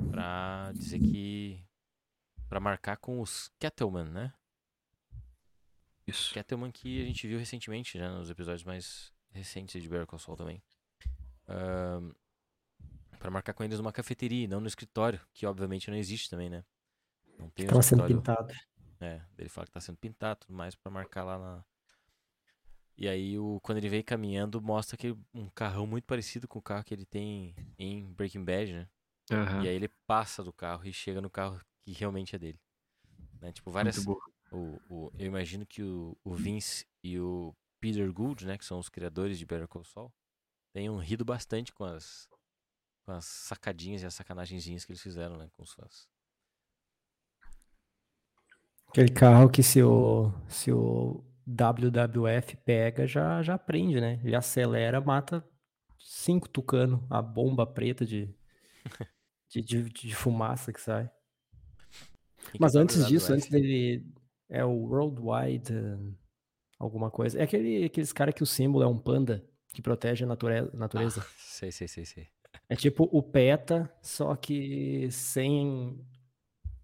[0.09, 1.63] pra dizer que
[2.51, 4.33] Pra marcar com os Kettleman, né?
[6.05, 6.33] Isso.
[6.33, 10.35] Kettleman que a gente viu recentemente, já nos episódios mais recentes de Better Call Saul
[10.35, 10.61] também.
[11.47, 12.11] Ahn,
[13.17, 16.49] pra marcar com eles numa cafeteria, e não no escritório, que obviamente não existe também,
[16.49, 16.65] né?
[17.39, 18.53] Não tem um Tava sendo pintado.
[18.99, 21.63] É, ele fala que tá sendo pintado, tudo mais pra marcar lá na.
[22.97, 26.61] E aí, o, quando ele vem caminhando, mostra que um carrão muito parecido com o
[26.61, 28.89] carro que ele tem em Breaking Bad, né?
[29.31, 29.63] Aham.
[29.63, 32.59] E aí ele passa do carro e chega no carro que realmente é dele.
[33.41, 33.51] Né?
[33.51, 34.05] Tipo, várias.
[34.51, 38.79] O, o- eu imagino que o, o Vince e o Peter Gould, né, que são
[38.79, 40.11] os criadores de Better Call Saul,
[40.73, 42.27] tenham rido bastante com as,
[43.05, 46.07] com as sacadinhas e as sacanagenzinhas que eles fizeram, né, com os fãs.
[48.89, 54.19] Aquele carro que se o, se o WWF pega, já, já prende, né?
[54.23, 55.43] Ele acelera, mata
[55.97, 58.33] cinco tucano, a bomba preta de,
[59.51, 61.09] de, de, de fumaça que sai.
[62.51, 64.05] Que Mas é o antes disso, antes dele.
[64.49, 65.73] É o Worldwide.
[65.73, 65.97] eh,
[66.79, 67.39] alguma coisa.
[67.39, 71.21] É aquele, aqueles cara que o símbolo é um panda que protege a nature- natureza.
[71.23, 72.27] Ah, sei, sei, sei, sei.
[72.67, 76.03] É tipo o PETA, só que sem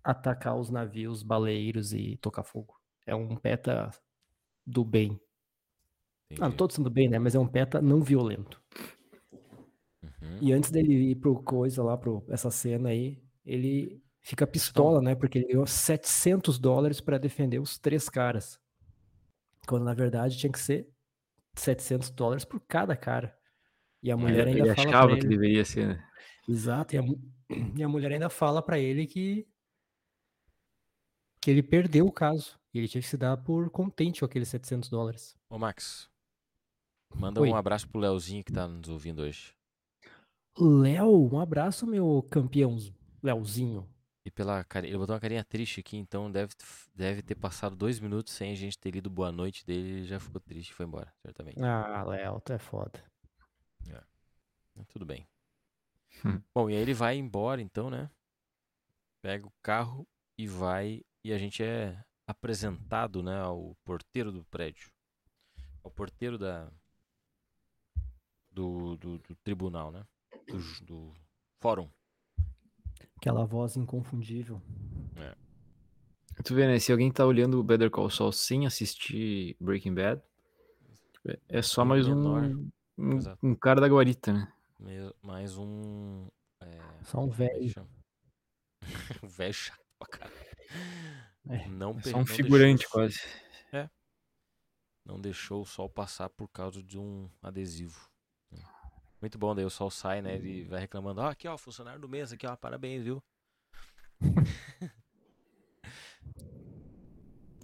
[0.03, 2.75] atacar os navios baleiros e tocar fogo.
[3.05, 3.91] É um PETA
[4.65, 5.19] do bem.
[6.31, 6.55] Ah, Entendi.
[6.57, 7.19] todos são do bem, né?
[7.19, 8.61] Mas é um PETA não violento.
[10.27, 10.37] Uhum.
[10.41, 15.15] E antes dele ir pro coisa lá, pro essa cena aí, ele fica pistola, né?
[15.15, 18.59] Porque ele ganhou 700 dólares pra defender os três caras.
[19.67, 20.89] Quando na verdade tinha que ser
[21.55, 23.35] 700 dólares por cada cara.
[24.01, 25.27] E a mulher Ele ainda fala achava pra que ele.
[25.27, 26.07] deveria ser, né?
[26.47, 27.03] Exato, e a,
[27.77, 29.47] e a mulher ainda fala pra ele que
[31.41, 32.59] que ele perdeu o caso.
[32.73, 35.37] E ele tinha que se dar por contente com aqueles 700 dólares.
[35.49, 36.09] Ô, Max,
[37.15, 37.49] manda Oi.
[37.49, 39.56] um abraço pro Leozinho que tá nos ouvindo hoje.
[40.59, 42.77] Léo, um abraço, meu campeão,
[43.21, 43.87] Léozinho.
[44.25, 46.53] E pela carinha, ele botou uma carinha triste aqui, então deve,
[46.93, 50.19] deve ter passado dois minutos sem a gente ter lido boa noite dele, ele já
[50.19, 51.61] ficou triste e foi embora, certamente.
[51.61, 53.01] Ah, Léo, tu é foda.
[54.77, 55.27] Mas Tudo bem.
[56.23, 56.41] Hum.
[56.53, 58.09] Bom, e aí ele vai embora então, né?
[59.21, 61.03] Pega o carro e vai.
[61.23, 64.91] E a gente é apresentado, né, ao porteiro do prédio.
[65.83, 66.71] Ao porteiro da.
[68.51, 70.03] Do, do, do tribunal, né?
[70.47, 71.13] Do, do
[71.61, 71.89] fórum.
[73.17, 74.61] Aquela voz inconfundível.
[76.43, 76.77] Tu vê, né?
[76.79, 80.21] Se alguém tá olhando o Better Call Saul sem assistir Breaking Bad,
[81.27, 82.43] é- é só mais menor.
[82.43, 83.19] um, um,
[83.51, 84.53] um cara da guarita, né?
[85.21, 86.27] Mais um.
[86.61, 87.87] é, Só um é velho.
[89.23, 90.47] Um velho chato pra caralho.
[91.49, 93.19] É, Não, É só um deixou figurante o- quase.
[95.03, 98.09] Não deixou o sol passar por causa de um adesivo.
[99.19, 100.35] Muito bom, daí o sol sai, né?
[100.35, 103.23] Ele vai reclamando, ó, aqui ó, funcionário do mês, aqui ó, parabéns, viu?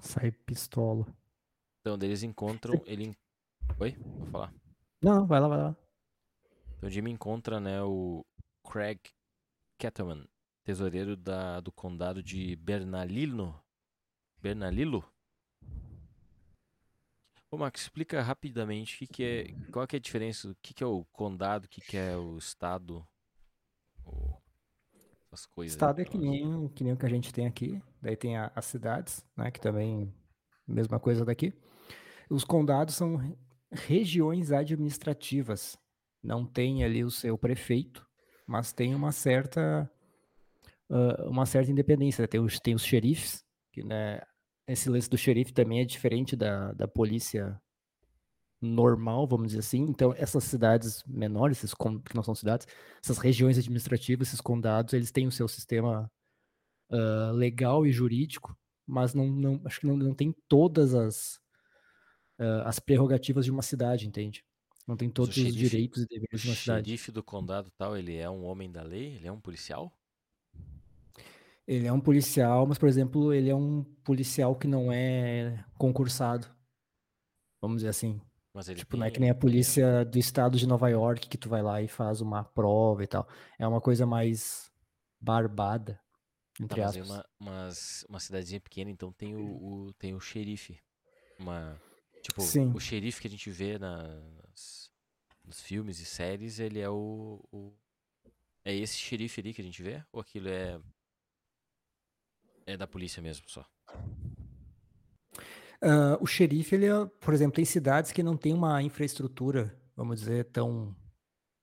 [0.02, 1.06] sai pistola.
[1.82, 3.16] Então, eles encontram, ele...
[3.80, 3.96] Oi?
[4.00, 4.54] Vou falar.
[5.02, 5.76] Não, vai lá, vai lá.
[6.78, 8.26] Então o Jimmy encontra, né, o
[8.64, 9.00] Craig
[9.78, 10.28] Kettleman,
[10.64, 13.62] tesoureiro da, do condado de Bernalillo.
[14.42, 15.04] Bernalillo?
[17.54, 20.74] Ô, Max, explica rapidamente o que, que é, qual que é a diferença, o que,
[20.74, 23.08] que é o condado, o que, que é o estado,
[25.32, 25.74] essas coisas.
[25.76, 27.80] Estado é que nem, que nem o que a gente tem aqui.
[28.02, 29.52] Daí tem a- as cidades, né?
[29.52, 30.12] Que também
[30.68, 31.54] mesma coisa daqui.
[32.28, 33.38] Os condados são re-
[33.72, 35.78] regiões administrativas.
[36.24, 38.04] Não tem ali o seu prefeito,
[38.48, 39.88] mas tem uma certa
[40.90, 42.28] ah, uma certa independência.
[42.28, 44.22] Tem os, tem os xerifes, que né,
[44.68, 47.62] esse lance do xerife também é diferente da, da polícia
[48.62, 49.82] normal, vamos dizer assim.
[49.82, 52.68] Então, essas cidades menores, esses que não são cidades,
[53.04, 56.10] essas regiões administrativas, esses condados, eles têm o seu sistema
[56.92, 61.40] ah, legal e jurídico, mas não, não acho que não, não tem todas as
[62.40, 64.44] ah, as prerrogativas de uma cidade, entende?
[64.88, 66.92] Não tem todos os xerife- direitos e O deveres de uma cidade.
[66.92, 69.16] xerife do condado tal, ele é um homem da lei?
[69.16, 69.98] Ele é um policial?
[71.68, 76.48] Ele é um policial, mas, por exemplo, ele é um policial que não é concursado.
[77.62, 78.22] Vamos dizer assim.
[78.54, 81.28] Mas ele Tipo, não é tem- que nem a polícia do estado de Nova York
[81.28, 83.28] que tu vai lá e faz uma prova e tal.
[83.58, 84.70] É uma coisa mais
[85.20, 85.94] barbada,
[86.58, 87.10] Tá, entre mas aí aspas.
[87.18, 89.42] uma, umas- uma cidadezinha pequena, então tem o,
[89.88, 90.80] o- tem o xerife.
[91.40, 91.82] Uma,
[92.22, 92.72] tipo, Sim.
[92.76, 94.92] o xerife que a gente vê nas,
[95.44, 97.74] nos filmes e séries, ele é o, o-
[98.66, 100.04] É esse xerife ali que a gente vê?
[100.12, 100.80] Ou aquilo é.
[102.66, 103.66] É da polícia mesmo só?
[105.82, 110.20] Ah, o xerife, ele é, por exemplo, tem cidades que não tem uma infraestrutura, vamos
[110.20, 110.96] dizer, tão.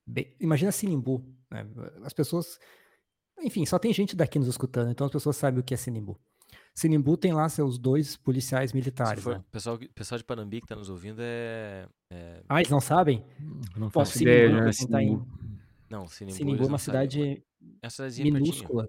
[0.07, 1.67] bem- Imagina Sinimbu, né?
[2.05, 2.59] As pessoas.
[3.43, 6.21] Enfim, só tem gente daqui nos escutando, então as pessoas sabem o que é Sinimbu.
[6.75, 9.45] Sinimbu tem lá seus dois policiais militares, for, né?
[9.51, 11.89] pessoal, pessoal de Panambi que tá nos ouvindo é.
[12.11, 13.25] é- Ah, eles não sabem?
[13.77, 14.65] Não faço Sinimbu, ideia, pra né?
[14.65, 14.69] tá
[15.03, 15.29] em- Sinimbu.
[15.89, 17.45] não, Sinimbu, Sinimbu é não uma sabem, cidade
[17.83, 18.45] É uma cidadezinha pertinho.
[18.53, 18.89] minúscula,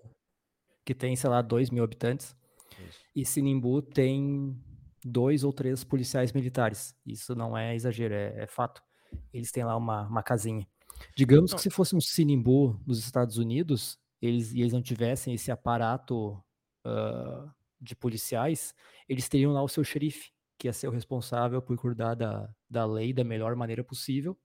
[0.92, 2.36] que tem, sei lá, 2 mil habitantes.
[2.90, 3.00] Isso.
[3.16, 4.62] E Sinimbu tem
[5.06, 6.94] dois ou três policiais militares.
[7.06, 8.84] Isso não é exagero, é, é fato.
[9.34, 10.68] Eles têm lá uma, uma casinha.
[11.16, 11.58] Digamos Não.
[11.58, 16.44] que se fosse um Sinimbu nos Estados Unidos, eles, e eles não tivessem esse aparato
[16.86, 17.50] ah,
[17.80, 18.76] de policiais,
[19.08, 22.86] eles teriam lá o seu xerife, que ia ser o responsável por cuidar da, da
[22.86, 24.38] lei da melhor maneira possível,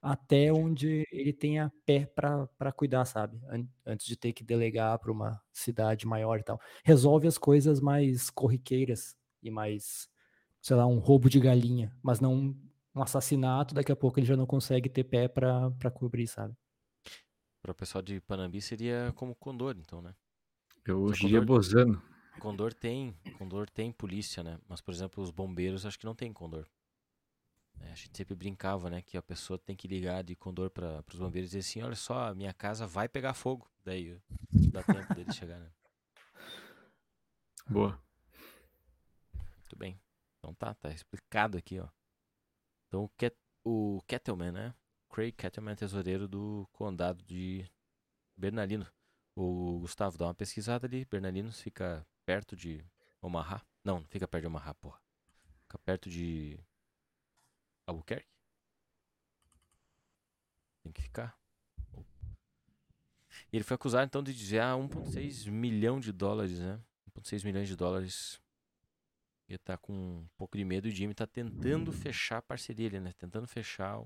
[0.00, 0.60] até Entendi.
[0.60, 3.40] onde ele tenha pé para cuidar, sabe?
[3.48, 6.60] An- Antes de ter que delegar para uma cidade maior e tal.
[6.84, 10.08] Resolve as coisas mais corriqueiras e mais,
[10.60, 12.56] sei lá, um roubo de galinha, mas não
[12.94, 16.54] um assassinato, daqui a pouco ele já não consegue ter pé para cobrir, sabe?
[17.62, 20.14] Para o pessoal de Panambi seria como Condor, então, né?
[20.84, 22.02] Eu Só diria Condor- Bozano.
[22.40, 24.58] Condor tem, Condor tem polícia, né?
[24.68, 26.66] Mas, por exemplo, os bombeiros acho que não tem Condor.
[27.80, 29.02] É, a gente sempre brincava, né?
[29.02, 31.96] Que a pessoa tem que ligar de Condor para os bombeiros e dizer assim, olha
[31.96, 33.68] só, a minha casa vai pegar fogo.
[33.84, 34.18] Daí
[34.72, 35.70] dá tempo deles chegar, né?
[37.68, 38.00] Boa.
[39.34, 40.00] Muito bem.
[40.38, 41.88] Então tá, tá explicado aqui, ó.
[42.86, 44.74] Então o, Ket, o Kettleman, né?
[45.10, 47.68] Craig Kettleman tesoureiro do condado de
[48.36, 48.86] Bernalino.
[49.34, 51.04] O Gustavo dá uma pesquisada ali.
[51.04, 52.84] Bernalinos fica perto de
[53.20, 53.62] Omaha.
[53.84, 55.00] Não, não fica perto de Omaha, porra.
[55.62, 56.58] Fica perto de
[57.88, 58.28] Albuquerque.
[60.82, 61.38] Tem que ficar.
[63.50, 66.78] E ele foi acusado então de desviar 1,6 milhão de dólares, né?
[67.16, 68.40] 1,6 milhões de dólares.
[69.48, 72.88] Ele tá com um pouco de medo e o Jimmy tá tentando fechar a parceria
[72.88, 73.14] ali, né?
[73.16, 74.02] Tentando fechar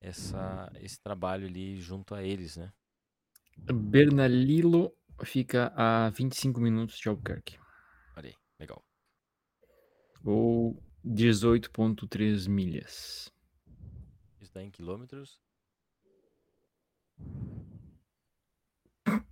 [0.00, 2.72] essa, esse trabalho ali junto a eles, né?
[3.56, 4.92] Bernalillo
[5.24, 7.58] fica a 25 minutos de Albuquerque.
[8.16, 8.84] Olha aí, legal.
[10.24, 13.32] Ou 18,3 milhas.
[14.40, 15.40] Isso dá em quilômetros.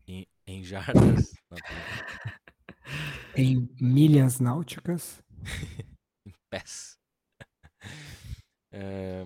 [0.06, 1.32] Em, em jardas.
[3.36, 5.22] Em milhas náuticas.
[6.26, 6.98] em pés.
[8.70, 9.24] É,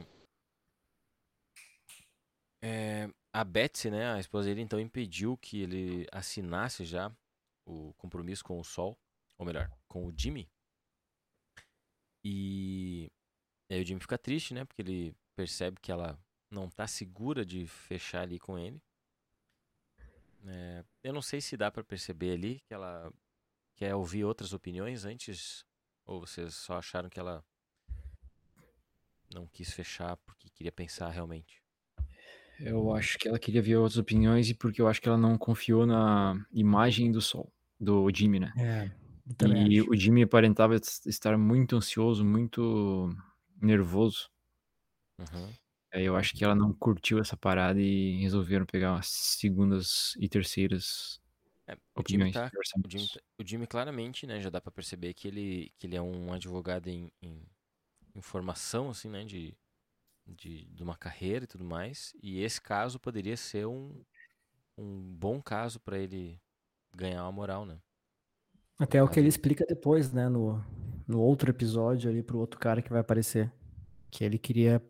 [2.63, 7.11] é, a Betsy, né, a esposa dele, então impediu que ele assinasse já
[7.67, 8.97] o compromisso com o Sol,
[9.37, 10.49] ou melhor, com o Jimmy.
[12.25, 13.11] E,
[13.71, 16.19] aí o Jimmy fica triste, né, porque ele percebe que ela
[16.51, 18.81] não tá segura de fechar ali com ele.
[20.45, 23.13] É, eu não sei se dá pra perceber ali que ela
[23.77, 25.65] quer ouvir outras opiniões antes
[26.05, 27.45] ou vocês só acharam que ela
[29.33, 31.63] não quis fechar porque queria pensar realmente?
[32.61, 35.39] Eu acho que ela queria ver outras opiniões e porque eu acho que ela não
[35.39, 38.53] confiou na imagem do Sol, do Jimmy, né?
[38.59, 38.91] É,
[39.37, 39.83] também E acho.
[39.83, 43.09] o Jimmy aparentava es- estar muito ansioso, muito
[43.61, 44.31] nervoso.
[45.19, 45.57] Uhum.
[45.93, 50.29] Aí eu acho que ela não curtiu essa parada e resolveram pegar as segundas e
[50.29, 51.21] terceiras
[51.67, 52.27] É, o Jimmy opiniões.
[52.27, 52.53] tá,
[52.85, 55.97] o Jimmy, tá- o Jimmy claramente, né, já dá pra perceber que ele, que ele
[55.97, 57.47] é um advogado em, em,
[58.15, 59.57] em formação, assim, né, de,
[60.27, 62.15] de, de uma carreira e tudo mais.
[62.23, 64.05] E esse caso poderia ser um,
[64.79, 66.41] um bom caso pra ele
[66.97, 67.81] ganhar uma moral, né?
[68.83, 70.61] Até o que ele explica depois, né, no,
[71.07, 73.53] no outro episódio ali pro outro cara que vai aparecer.
[74.11, 74.83] Que ele queria.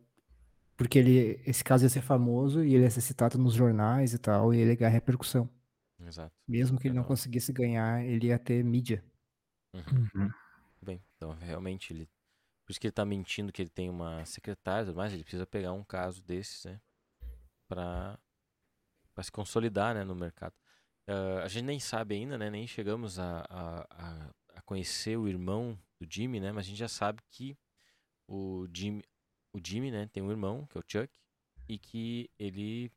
[0.79, 4.19] Porque ele, esse caso ia ser famoso e ele ia ser citado nos jornais e
[4.19, 5.47] tal, e ele ia ganhar repercussão.
[6.01, 6.35] Exato.
[6.49, 7.09] Mesmo que ele não Legal.
[7.09, 9.05] conseguisse ganhar, ele ia ter mídia.
[9.75, 10.09] Uhum.
[10.15, 10.31] Uhum.
[10.81, 12.07] Bem, então realmente ele.
[12.65, 15.23] Por isso que ele tá mentindo que ele tem uma secretária e tudo mais, ele
[15.23, 16.81] precisa pegar um caso desses, né?
[17.69, 18.19] Pra,
[19.15, 20.55] pra se consolidar, né, no mercado.
[21.07, 22.51] Ah, a gente nem sabe ainda, né?
[22.51, 26.53] Nem chegamos a, a, a, conhecer o irmão do Jimmy, né?
[26.53, 27.57] Mas a gente já sabe que
[28.29, 29.05] o Jimmy,
[29.55, 31.11] o Jimmy, né, tem um irmão, que é o Chuck,
[31.69, 32.93] e que ele,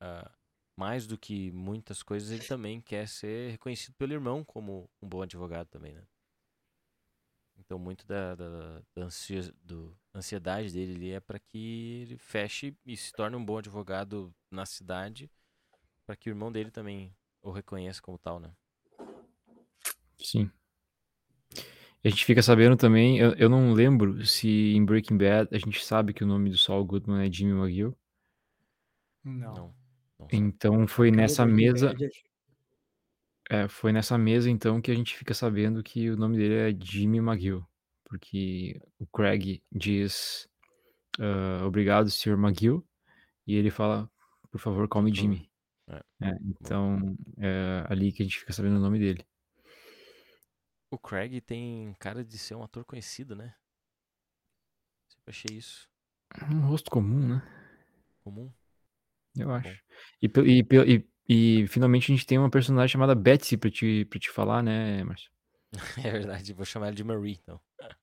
[0.00, 0.30] ah,
[0.76, 5.22] mais do que muitas coisas, ele também quer ser reconhecido pelo irmão como um bom
[5.22, 6.04] advogado também, né?
[7.56, 12.96] Então, muito da, da, da ansia- do- ansiedade dele é para que ele feche e
[12.96, 15.30] se torne um bom advogado na cidade,
[16.08, 18.50] para que o irmão dele também o reconheça como tal, né?
[20.18, 20.50] Sim.
[22.02, 25.84] A gente fica sabendo também, eu, eu não lembro se em Breaking Bad a gente
[25.84, 27.94] sabe que o nome do Saul Goodman é Jimmy McGill.
[29.22, 29.74] Não.
[30.18, 30.28] Não.
[30.32, 31.94] Então foi nessa mesa,
[33.50, 36.84] é- foi nessa mesa então que a gente fica sabendo que o nome dele é
[36.84, 37.62] Jimmy McGill,
[38.04, 40.48] porque o Craig diz
[41.20, 42.38] ah, obrigado, Sr.
[42.38, 42.82] McGill,
[43.46, 44.10] e ele fala,
[44.50, 45.34] por favor, call me Por favor.
[45.34, 45.47] Jimmy.
[45.88, 46.02] É.
[46.20, 49.24] É, então é ali que a gente fica sabendo o nome dele.
[50.90, 53.54] O Craig tem cara de ser um ator conhecido, né?
[55.06, 55.88] Sempre achei isso
[56.50, 57.42] Um rosto comum, né?
[58.24, 58.52] comum.
[59.36, 59.80] Eu acho.
[60.20, 60.66] E, e,
[61.28, 64.62] e, e finalmente a gente tem uma personagem chamada Betsy pra te, pra te falar,
[64.62, 65.30] né, Márcio?
[66.04, 67.60] É verdade, vou chamar ela de Marie, então.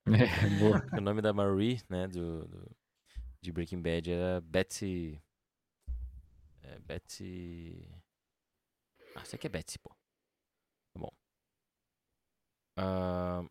[0.08, 0.84] É, boa.
[0.98, 2.76] O nome da Marie, né, do, do-
[3.41, 5.21] de Breaking Bad era Betsy.
[6.65, 7.88] É, Betsy.
[9.16, 9.89] Ah, sei que é Betsy, pô.
[10.93, 11.11] Tá bom.
[12.78, 13.43] Ah,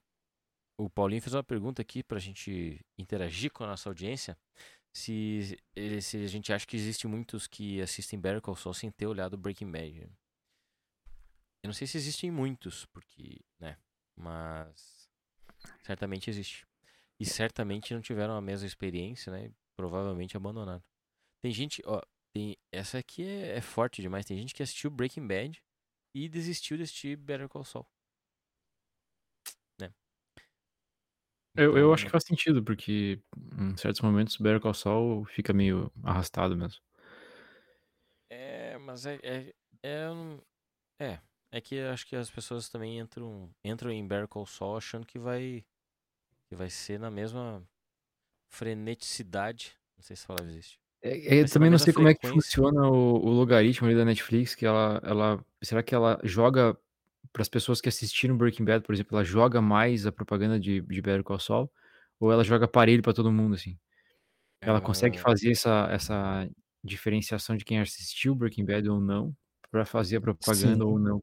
[0.76, 4.36] o Paulinho fez uma pergunta aqui pra gente interagir com a nossa audiência.
[4.92, 5.56] Se,
[6.02, 9.36] se a gente acha que existe muitos que assistem Better Call Saul sem ter olhado
[9.36, 10.00] Breaking Bad.
[11.62, 13.78] Eu não sei se existem muitos, porque, né,
[14.14, 15.10] mas
[15.82, 16.66] certamente existe.
[17.18, 19.52] E certamente não tiveram a mesma experiência, né?
[19.76, 20.82] Provavelmente abandonaram.
[21.40, 22.00] Tem gente, ó,
[22.34, 24.26] tem, essa aqui é, é forte demais.
[24.26, 25.62] Tem gente que assistiu Breaking Bad
[26.14, 27.86] e desistiu de assistir Better Call Saul.
[29.80, 29.94] Né?
[31.56, 33.20] Eu, eu acho Então, que faz sentido, porque
[33.58, 36.80] em certos momentos Better Call Saul fica meio arrastado mesmo.
[38.30, 39.16] É, mas é.
[39.22, 40.08] É, é,
[41.00, 41.20] é,
[41.52, 45.06] é que eu acho que as pessoas também entram, entram em Better Call Saul achando
[45.06, 45.64] que vai.
[46.48, 47.68] Que vai ser na mesma
[48.50, 49.76] freneticidade.
[49.96, 50.80] Não sei se ela existe.
[51.06, 54.54] É, é, também não sei como é que funciona o, o logaritmo ali da Netflix,
[54.54, 55.44] que ela, ela.
[55.62, 56.74] Será que ela joga
[57.30, 60.80] para as pessoas que assistiram Breaking Bad, por exemplo, ela joga mais a propaganda de,
[60.80, 61.70] de Better Call Saul?
[62.18, 63.76] Ou ela joga aparelho para todo mundo, assim?
[64.62, 66.48] Ela consegue Ela- fazer essa, essa
[66.82, 69.34] diferenciação de quem assistiu Breaking Bad ou não,
[69.70, 70.82] para fazer a propaganda Sim.
[70.82, 71.22] ou não.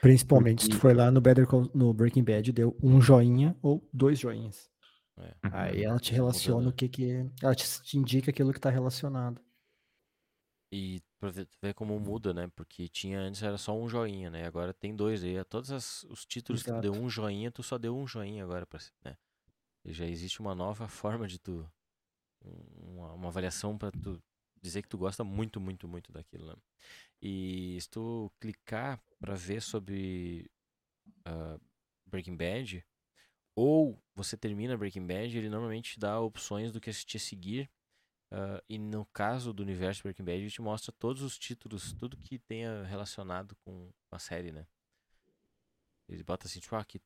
[0.00, 3.56] Principalmente se tu Porque- foi lá no Better Call, no Breaking Bad, deu um joinha
[3.60, 4.70] ou dois joinhas.
[5.18, 5.34] É.
[5.52, 7.30] Aí ela te relaciona o que que...
[7.42, 9.40] Ela te, te indica aquilo que tá relacionado.
[10.74, 12.48] E pra ver, ver como muda, né?
[12.56, 14.46] Porque tinha antes era só um joinha, né?
[14.46, 15.42] Agora tem dois aí.
[15.44, 17.04] Todos as- os títulos que tu deu Exato.
[17.06, 19.16] um joinha, tu só deu um joinha agora, pra, né?
[19.84, 21.68] E já existe uma nova forma de tu.
[22.44, 24.22] um- Uma, uma avaliação pra tu
[24.62, 26.56] dizer que tu gosta muito, muito, muito daquilo, né?
[27.22, 30.50] E se tu clicar pra ver sobre
[31.24, 31.58] ah,
[32.06, 32.84] Breaking Bad,
[33.54, 37.70] ou você termina Breaking Bad, ele normalmente te dá opções do que assistir a seguir.
[38.30, 42.16] ah, e no caso do universo Breaking Bad, ele te mostra todos os títulos, tudo
[42.16, 44.66] que tenha relacionado com a série, né?
[46.08, 47.00] Ele bota assim, tipo, ah, aqui,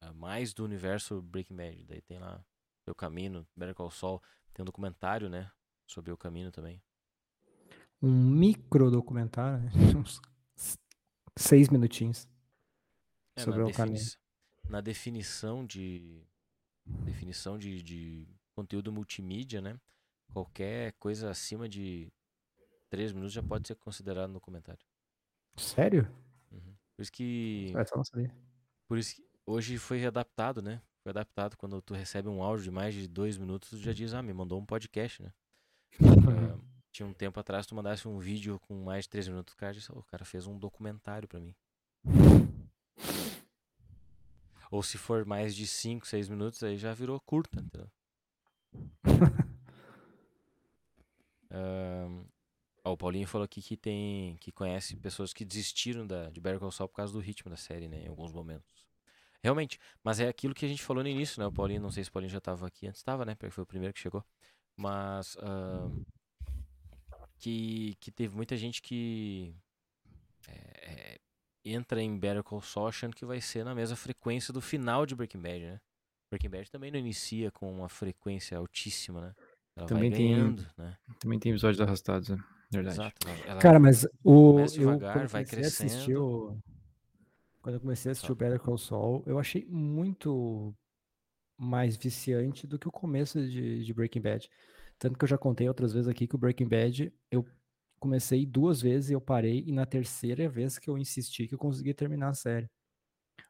[0.00, 1.84] ah, mais do universo Breaking Bad.
[1.86, 2.44] Daí tem lá
[2.88, 4.20] o caminho, Better Call Saul.
[4.52, 5.50] Tem um documentário, né?
[5.86, 6.82] Sobre o caminho também.
[8.00, 9.70] Um micro documentário, né?
[9.96, 10.20] uns
[11.38, 12.28] seis minutinhos
[13.36, 14.04] É, sobre na, o caminho.
[14.68, 16.22] Na definição de
[16.84, 19.78] definição de, de conteúdo multimídia, né?
[20.32, 22.12] Qualquer coisa acima de
[22.90, 24.84] 3 minutos já pode ser considerado documentário.
[25.56, 26.10] Sério?
[26.50, 26.74] Uhum.
[26.96, 28.34] Por isso que eu não sabia.
[28.88, 30.80] por isso que hoje foi readaptado, né?
[31.02, 34.14] Foi adaptado quando tu recebe um áudio de mais de dois minutos, tu já diz,
[34.14, 35.32] ah, me mandou um podcast, né?
[36.58, 36.58] Ah,
[36.90, 39.72] tinha um tempo atrás, tu mandasse um vídeo com mais de três minutos, o cara
[39.72, 41.54] disse, "Oh, o cara fez um documentário pra mim.
[44.72, 47.90] Ou se for mais de 5, 6 minutos, aí já virou curta, entendeu?
[51.50, 52.24] Ahn,
[52.82, 56.58] ó, o Paulinho falou aqui que tem que conhece pessoas que desistiram da, de Better
[56.58, 58.04] Call Saul por causa do ritmo da série, né?
[58.04, 58.86] Em alguns momentos.
[59.42, 61.46] Realmente, mas é aquilo que a gente falou no início, né?
[61.46, 63.34] O Paulinho, não sei se o Paulinho já estava aqui antes, estava, né?
[63.34, 64.24] Porque foi o primeiro que chegou.
[64.74, 66.02] Mas ahn,
[67.38, 69.54] que, que teve muita gente que
[70.48, 71.20] é, é,
[71.64, 75.14] entra em Better Call Saul achando que vai ser na mesma frequência do final de
[75.14, 75.80] Breaking Bad, né?
[76.30, 79.34] Breaking Bad também não inicia com uma frequência altíssima, né?
[79.76, 80.96] Ela Também vai tem- ganhando, né?
[81.20, 82.36] Também tem episódios arrastados, é
[82.70, 82.96] verdade.
[83.00, 83.28] Exato.
[83.46, 86.22] ela- Cara, mas o eu devagar, quando vai crescendo.
[86.24, 86.58] o
[87.62, 88.32] quando eu comecei a assistir Só.
[88.32, 90.74] o Better Call Saul, eu achei muito
[91.56, 94.48] mais viciante do que o começo de, de Breaking Bad.
[94.98, 97.46] Tanto que eu já contei outras vezes aqui que o Breaking Bad eu
[98.02, 101.58] comecei duas vezes e eu parei e na terceira vez que eu insisti que eu
[101.58, 102.68] consegui terminar a série.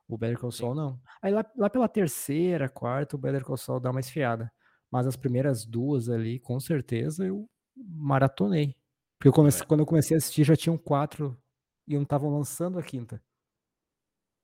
[0.07, 0.53] O Better Call.
[0.53, 1.01] Saul não.
[1.23, 4.53] Aí lá, lá pela terceira, quarta, o Better Call Saul dá uma esfriada.
[4.91, 8.77] Mas as primeiras duas ali, com certeza, eu maratonei.
[9.19, 9.67] Porque eu comecei, É.
[9.67, 11.37] quando eu comecei a assistir já tinham quatro
[11.89, 13.23] e não estavam lançando a quinta.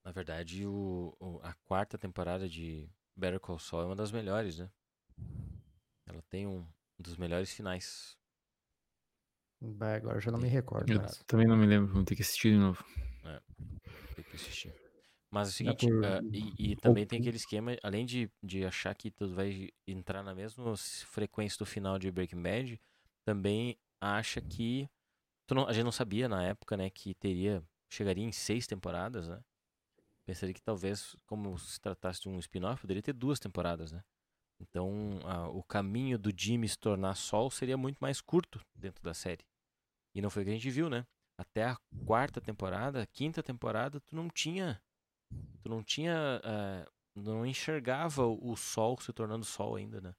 [0.05, 4.59] Na verdade, o, o- a quarta temporada de Better Call Saul é uma das melhores,
[4.59, 4.71] né?
[6.07, 6.61] Ela tem um,
[6.99, 8.17] um dos melhores finais.
[9.61, 10.93] Bah, agora eu já não me recordo.
[10.93, 12.85] Eu mas- também não me lembro, vou ter que assistir de novo.
[14.15, 14.73] Tem que assistir.
[15.31, 18.31] Mas é o Dá seguinte, por- ah, e, e também tem aquele esquema, além de,
[18.43, 22.81] de achar que tu vai entrar na mesma frequência do final de Breaking Bad,
[23.25, 24.89] também acha que.
[25.47, 27.63] Tu não, a gente não sabia na época, né, que teria.
[27.91, 29.41] Chegaria em seis temporadas, né?
[30.27, 34.03] Pensaria que talvez, como se tratasse de um spin-off, poderia ter duas temporadas, né?
[34.61, 39.15] Então, a- o caminho do Jimmy se tornar Sol seria muito mais curto dentro da
[39.15, 39.45] série.
[40.15, 41.07] E não foi o que a gente viu, né?
[41.37, 44.83] Até a quarta temporada, a quinta temporada, tu não tinha.
[45.63, 46.41] Tu não tinha.
[46.45, 50.15] eh, não enxergava o sol se tornando sol ainda, né?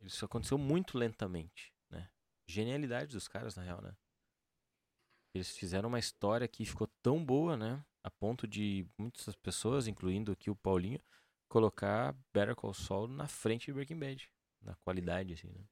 [0.00, 2.08] Isso aconteceu muito lentamente, né?
[2.46, 3.94] Genialidade dos caras, na real, né?
[5.34, 7.84] Eles fizeram uma história que ficou tão boa, né?
[8.02, 11.00] A ponto de muitas pessoas, incluindo aqui o Paulinho,
[11.50, 14.30] colocar Better Call Saul na frente de Breaking Bad.
[14.62, 15.64] Na qualidade, assim, né?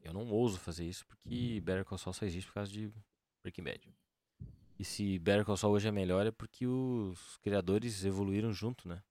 [0.00, 2.92] Eu não ouso fazer isso porque Better Call Saul só existe por causa de
[3.42, 3.94] Breaking Bad.
[4.78, 9.02] E se Better Call Saul hoje é melhor é porque os criadores evoluíram junto, né?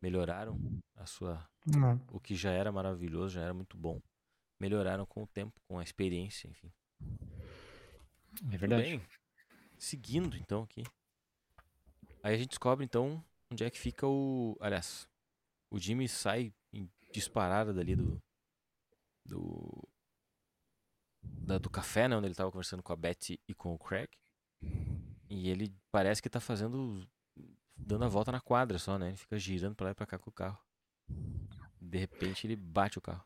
[0.00, 0.56] Melhoraram
[0.94, 2.00] a sua Não.
[2.12, 4.00] o que já era maravilhoso, já era muito bom.
[4.60, 6.72] Melhoraram com o tempo, com a experiência, enfim.
[8.52, 8.82] É verdade.
[8.82, 9.02] bem.
[9.76, 10.84] Seguindo então aqui.
[12.22, 14.56] Aí a gente descobre então onde é que fica o.
[14.60, 15.08] Aliás,
[15.70, 18.22] o Jimmy sai em disparada dali do.
[19.26, 19.88] Do.
[21.22, 22.16] da- do café, né?
[22.16, 24.08] Onde ele tava conversando com a Betty e com o Craig.
[25.30, 27.06] E ele parece que tá fazendo
[27.76, 29.08] dando a volta na quadra só, né?
[29.08, 30.58] Ele fica girando pra lá e pra cá com o carro.
[31.80, 33.24] De repente ele bate o carro.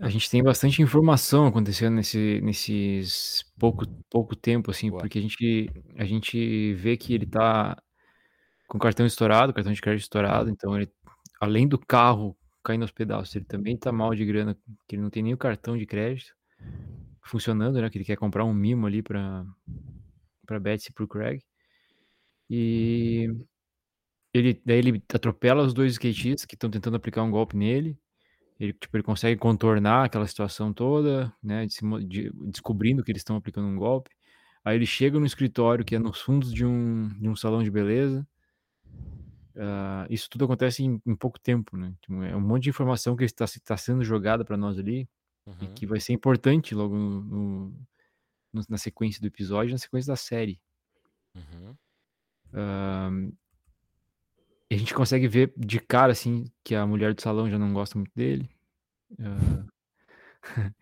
[0.00, 5.00] A gente tem bastante informação acontecendo nesse, nesses pouco, pouco tempo, assim, Boa.
[5.02, 7.76] porque a gente, a gente vê que ele tá
[8.68, 10.90] com cartão estourado, cartão de crédito estourado, então ele,
[11.40, 14.56] além do carro caindo aos pedaços, ele também tá mal de grana,
[14.88, 16.34] que ele não tem nem o cartão de crédito
[17.22, 17.90] funcionando, né?
[17.90, 19.44] Que ele quer comprar um mimo ali pra,
[20.46, 21.42] pra Betsy e pro Craig.
[22.50, 23.28] E
[24.32, 27.98] ele, daí ele atropela os dois skatistas que estão tentando aplicar um golpe nele.
[28.60, 31.66] Ele, tipo, ele consegue contornar aquela situação toda, né?
[31.66, 34.10] de de- descobrindo que eles estão aplicando um golpe.
[34.64, 37.70] Aí ele chega no escritório, que é nos fundos de um, de um salão de
[37.70, 38.26] beleza.
[39.56, 41.94] Ah, isso tudo acontece em, em pouco tempo, né?
[42.00, 45.08] Tipo, é um monte de informação que está tá sendo jogada para nós ali
[45.46, 45.74] e Uhum.
[45.74, 47.70] que vai ser importante logo no-
[48.52, 50.60] no- na sequência do episódio, na sequência da série.
[51.34, 51.74] Uhum.
[54.70, 57.72] E a gente consegue ver de cara, assim, que a mulher do salão já não
[57.72, 58.48] gosta muito dele.
[59.18, 59.66] Ah,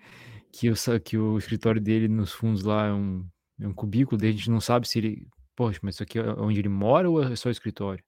[0.52, 3.26] que, o, que o escritório dele nos fundos lá é um,
[3.60, 5.28] é um cubículo, a gente não sabe se ele.
[5.56, 8.04] Poxa, mas isso aqui é onde ele mora ou é só escritório?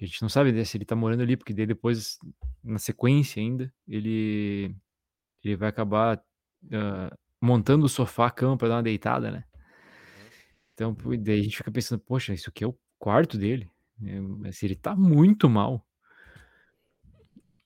[0.00, 2.18] A gente não sabe né, se ele tá morando ali, porque daí depois,
[2.62, 4.74] na sequência ainda, ele,
[5.42, 6.20] ele vai acabar
[6.72, 9.44] ah, montando o sofá, a cama pra dar uma deitada, né?
[10.72, 13.70] Então, pô, daí a gente fica pensando, poxa, isso aqui é o quarto dele.
[14.02, 15.86] É, Mas ele tá muito mal.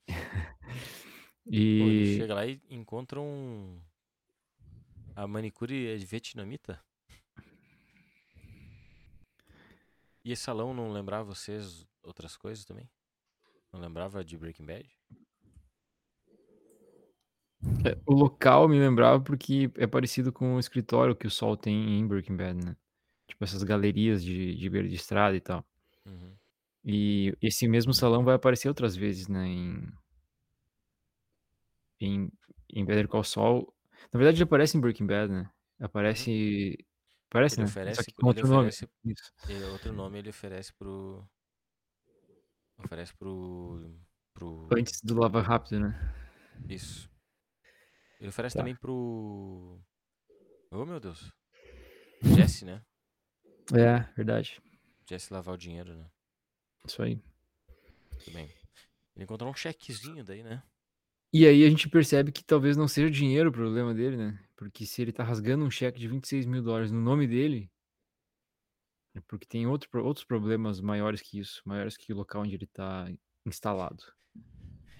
[1.48, 3.80] Pô, E chega lá e encontra um.
[5.16, 6.78] A manicure é de vietnamita?
[10.24, 12.90] E esse salão não lembrava vocês outras coisas também?
[13.72, 14.98] Não lembrava de Breaking Bad?
[17.84, 21.98] é, o local me lembrava porque é parecido com o escritório que o Sol tem
[21.98, 22.76] em Breaking Bad, né?
[23.26, 25.64] Tipo essas galerias de, de beira de estrada e tal.
[26.06, 26.34] Uhum.
[26.84, 29.46] E esse mesmo salão vai aparecer outras vezes, né?
[29.46, 29.88] Em,
[32.00, 32.32] em,
[32.72, 33.72] em Better Call Saul.
[34.12, 35.50] Na verdade, ele aparece em Breaking Bad, né?
[35.80, 36.78] Aparece.
[37.30, 37.66] Aparece, Ele né?
[37.66, 38.68] Só oferece, que com ele outro nome.
[38.68, 39.32] oferece Isso.
[39.48, 41.28] ele- outro nome ele oferece pro.
[42.78, 43.98] Oferece pro.
[44.34, 44.68] pro.
[44.76, 46.14] Antes do Lava Rápido, né?
[46.68, 47.10] Isso.
[48.20, 48.60] Ele oferece Tá.
[48.60, 49.80] também pro.
[50.70, 51.30] Oh meu Deus.
[52.22, 52.82] Jesse, né?
[53.74, 54.60] É, verdade.
[55.08, 56.10] Jesse lavar o dinheiro, né?
[56.86, 57.22] Isso aí.
[58.24, 58.46] Tudo bem.
[59.14, 60.62] Ele encontrou um chequezinho daí, né?
[61.32, 64.40] E aí a gente percebe que talvez não seja dinheiro o problema dele, né?
[64.56, 67.70] Porque se ele tá rasgando um cheque de 26 mil dólares no nome dele,
[69.14, 72.66] é porque tem outro, outros problemas maiores que isso, maiores que o local onde ele
[72.66, 73.06] tá
[73.46, 74.04] instalado.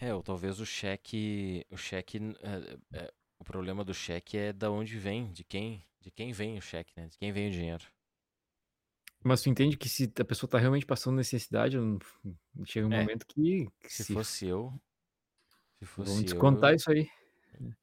[0.01, 1.67] É, ou talvez o cheque.
[1.71, 2.19] O cheque.
[2.93, 5.87] é, é, o problema do cheque é da onde vem, de quem.
[6.01, 7.09] De quem vem o cheque, né?
[7.09, 7.85] De quem vem o dinheiro.
[9.25, 11.77] Mas tu entende que se a pessoa tá realmente passando necessidade,
[12.65, 14.81] chega um É, momento que, que Se se fosse eu.
[15.79, 16.23] Se fosse eu.
[16.23, 17.05] descontar eu- isso aí.
[17.05, 17.75] Se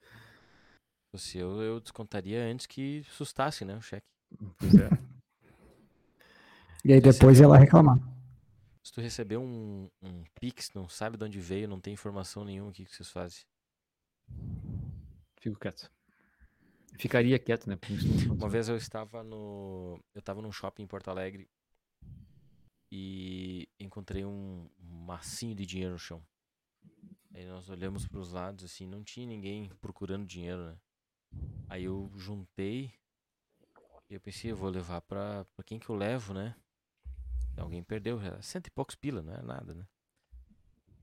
[1.12, 3.76] fosse eu, eu descontaria antes que sustasse, né?
[3.78, 4.08] O cheque.
[4.58, 4.90] Pois é.
[6.84, 7.98] E aí depois ia lá reclamar.
[8.84, 12.70] Se tu receber um, um Pix, não sabe de onde veio, não tem informação nenhuma,
[12.70, 13.44] o que, que vocês fazem?
[15.40, 15.90] Fico quieto.
[17.00, 17.78] Ficaria quieto, né?
[18.30, 20.00] Uma vez eu estava no.
[20.14, 21.50] Eu estava num shopping em Porto Alegre
[22.92, 26.22] e encontrei um massinho de dinheiro no chão.
[27.36, 30.78] Aí nós olhamos para os lados assim, não tinha ninguém procurando dinheiro, né?
[31.68, 32.94] Aí eu juntei
[34.10, 36.56] e eu pensei, eu vou levar pra, pra quem que eu levo, né?
[37.58, 39.86] Alguém perdeu, já cento e poucos pila, não é nada, né?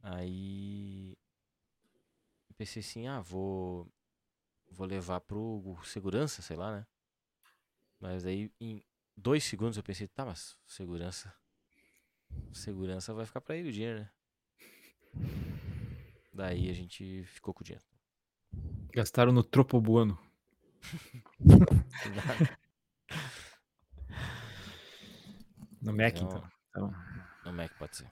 [0.03, 1.19] Aí
[2.49, 3.87] eu pensei assim, ah, vou
[4.71, 6.87] vou levar pro segurança, sei lá, né?
[8.01, 8.83] Mas aí em
[9.15, 11.31] dois segundos eu pensei, tá, mas segurança.
[12.55, 14.11] Segurança vai ficar pra ele o dinheiro, né?
[16.33, 17.85] Daí a gente ficou com o dinheiro.
[18.93, 20.19] Gastaram no tropobuano.
[25.83, 26.49] No Mac, Então, então.
[26.71, 26.95] Então,
[27.45, 28.09] No Mac pode ser.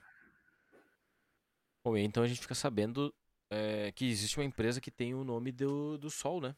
[1.83, 3.13] Bom, e então a gente fica sabendo
[3.49, 6.53] é, que existe uma empresa que tem o nome do, do Sol, né?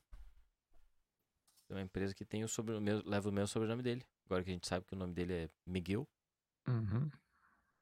[1.68, 4.04] Tem uma empresa que tem o sobrenome, leva o mesmo sobrenome dele.
[4.26, 6.10] Agora que a gente sabe que o nome dele é Miguel,
[6.68, 7.10] uhum.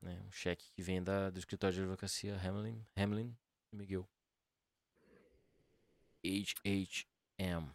[0.02, 0.22] né?
[0.28, 3.36] Um cheque que vem da, do escritório de advocacia Hamlin, Hamlin
[3.72, 4.08] Miguel.
[6.24, 7.66] HHM.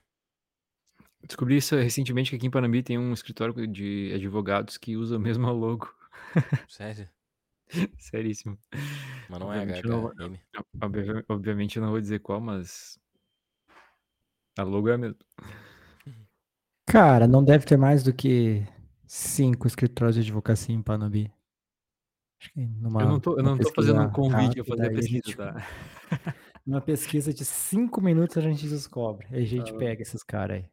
[1.26, 5.18] Descobri isso recentemente que aqui em Panambi tem um escritório de advogados que usa a
[5.18, 5.92] mesma logo.
[6.68, 7.08] Sério?
[7.98, 8.56] Seríssimo.
[9.28, 10.38] Mas não é Obviamente não vou- HHM.
[10.82, 12.98] Obvi- Obviamente eu não vou dizer qual, mas
[14.58, 15.18] a logo é a mesma.
[16.86, 18.64] Cara, não deve ter mais do que
[19.06, 21.32] cinco escritórios de advocacia em Panabi.
[22.40, 24.86] Acho que numa, Eu não tô, eu não tô fazendo um convite a rápida, fazer
[24.86, 25.54] a pesquisa, gente, tá?
[26.66, 29.26] numa pesquisa de cinco minutos a gente descobre.
[29.30, 29.78] Aí a gente Ah.
[29.78, 30.70] pega esses caras aí.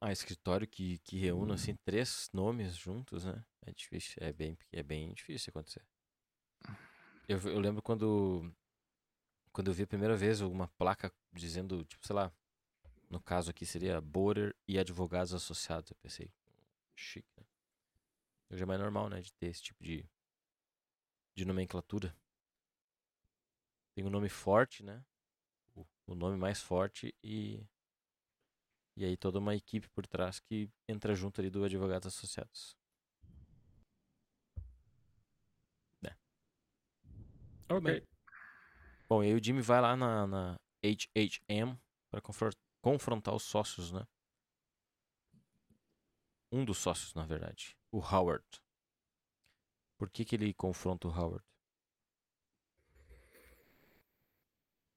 [0.00, 3.44] Ah, escritório que, que reúne assim três nomes juntos, né?
[3.64, 5.82] É difícil, é bem, é bem difícil acontecer.
[7.28, 8.52] Eu, eu lembro quando
[9.52, 12.32] quando eu vi a primeira vez uma placa dizendo, tipo, sei lá,
[13.08, 15.90] no caso aqui seria Border e Advogados Associados.
[15.90, 16.32] Eu pensei,
[16.96, 17.44] chique, né?
[18.50, 20.04] Hoje é mais normal, né, de ter esse tipo de,
[21.34, 22.16] de nomenclatura.
[23.94, 25.04] Tem um nome forte, né?
[26.06, 27.64] O, nome mais forte e
[28.94, 32.76] e aí toda uma equipe por trás que entra junto ali do Advogados Associados.
[37.72, 38.06] Ok.
[39.08, 41.78] Bom, e aí o Jimmy vai lá na, na HHM
[42.10, 42.20] para
[42.82, 44.06] confrontar os sócios, né?
[46.50, 48.44] Um dos sócios, na verdade, o Howard.
[50.02, 51.44] Por que, que ele confronta o Howard?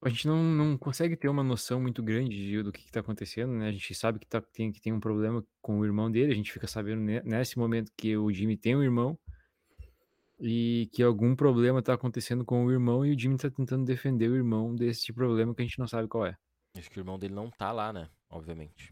[0.01, 3.53] A gente não, não consegue ter uma noção muito grande de- do que está acontecendo,
[3.53, 3.67] né?
[3.67, 6.35] A gente sabe que, tá, tem, que tem um problema com o irmão dele, a
[6.35, 9.15] gente fica sabendo ne- nesse momento que o Jimmy tem um irmão
[10.39, 14.31] e que algum problema está acontecendo com o irmão e o Jimmy está tentando defender
[14.31, 16.35] o irmão desse problema que a gente não sabe qual é.
[16.75, 18.09] Acho que o irmão dele não tá lá, né?
[18.27, 18.91] Obviamente.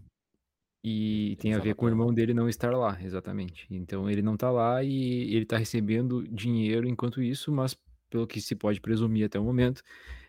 [0.84, 3.66] E Ele tem a ver com o irmão dele não estar lá, exatamente.
[3.72, 7.76] Então ele não tá lá e ele tá recebendo dinheiro enquanto isso, mas
[8.10, 9.82] pelo que se pode presumir até o momento,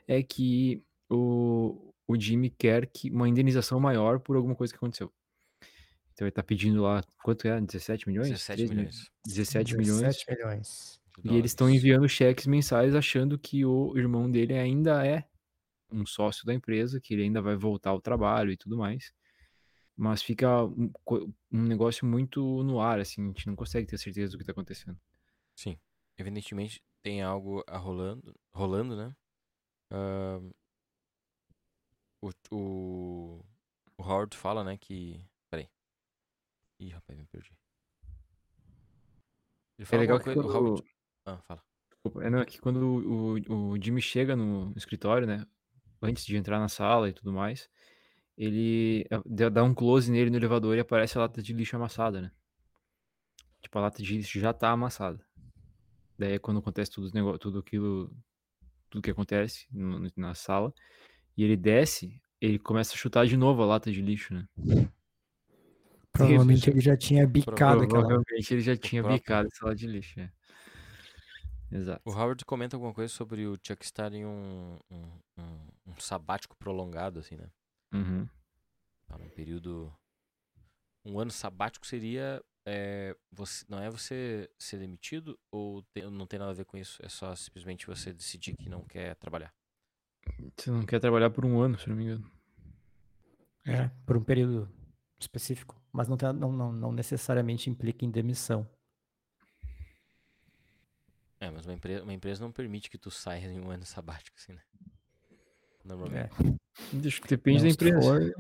[0.07, 5.13] é que o, o Jimmy quer que uma indenização maior por alguma coisa que aconteceu.
[6.13, 7.61] Então ele tá pedindo lá, quanto é?
[7.61, 8.29] 17 milhões?
[8.29, 10.01] 17 13 milhões 17 milhões.
[10.01, 11.01] 17 milhões.
[11.19, 15.25] de E eles estão enviando cheques mensais achando que o irmão dele ainda é
[15.91, 19.13] um sócio da empresa, que ele ainda vai voltar ao trabalho e tudo mais.
[19.97, 23.99] Mas fica um, co- um negócio muito no ar, assim, a gente não consegue ter
[23.99, 24.99] certeza do que tá acontecendo.
[25.55, 25.79] Sim.
[26.19, 29.15] Evidentemente tem algo a rolando, rolando, né?
[32.21, 33.45] O, o,
[33.99, 35.25] o Howard fala, né, que...
[35.51, 35.69] Peraí.
[36.81, 37.53] Ih, rapaz, me perdi.
[39.79, 40.49] Ele É fala legal alguma que coisa...
[40.49, 40.95] o quando, Howard...
[41.27, 41.63] Ah, fala.
[41.91, 42.79] desculpa, é, não, é que quando
[43.49, 45.47] o, o Jimmy chega no escritório, né,
[46.03, 47.69] antes de entrar na sala e tudo mais,
[48.37, 52.21] ele é, dá um close nele no elevador e aparece a lata de lixo amassada,
[52.21, 52.31] né?
[53.61, 55.25] Tipo, a lata de lixo já tá amassada.
[56.19, 58.15] Daí é quando acontece tudo, os nego- tudo aquilo,
[58.91, 60.73] tudo que acontece no- na sala,
[61.37, 64.47] e ele desce, ele começa a chutar de novo a lata de lixo, né?
[66.13, 67.89] Provavelmente ele já tinha bicado aquela.
[67.89, 69.19] Provavelmente ele já tinha próprio.
[69.21, 70.31] bicado essa lata de lixo, é.
[71.73, 72.01] Exato.
[72.05, 75.59] O Howard comenta alguma coisa sobre o Chuck estar em um, um, um,
[75.89, 77.49] um sabático prolongado, assim, né?
[77.95, 78.29] Uhum.
[79.07, 79.95] Tá num período.
[81.05, 82.43] Um ano sabático seria.
[82.67, 86.79] é, você, não é você ser demitido ou tem- não tem nada a ver com
[86.79, 86.99] isso?
[87.05, 89.53] É só simplesmente você decidir que não quer trabalhar.
[90.57, 92.31] Você não quer trabalhar por um ano, se não me engano.
[93.67, 94.69] É, por um período
[95.21, 95.79] específico.
[95.93, 98.67] Mas não, tem- não, não, não necessariamente implica em demissão.
[101.41, 104.37] É, mas uma empresa, uma empresa não permite que tu saia em um ano sabático,
[104.39, 104.63] assim, né?
[104.73, 105.87] É.
[105.87, 106.35] Normalmente.
[106.43, 106.64] Deixa-
[107.29, 108.01] Depende Não, da empresa.
[108.03, 108.35] for-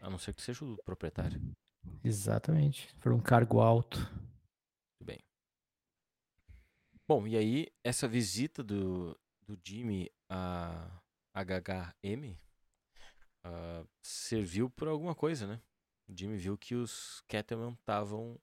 [0.00, 1.40] A não ser que seja o proprietário.
[2.02, 2.94] exatamente.
[2.98, 3.98] For um cargo alto.
[4.98, 5.18] Tudo bem.
[7.08, 11.00] Bom, e aí, essa visita do, do Jimmy a
[11.34, 12.36] HHM
[13.44, 15.60] ah, serviu por alguma coisa, né?
[16.08, 18.38] O Jimmy viu que os Cattleman estavam.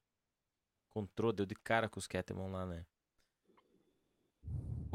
[0.89, 2.86] Encontrou, deu de cara com os Cattleman lá, né?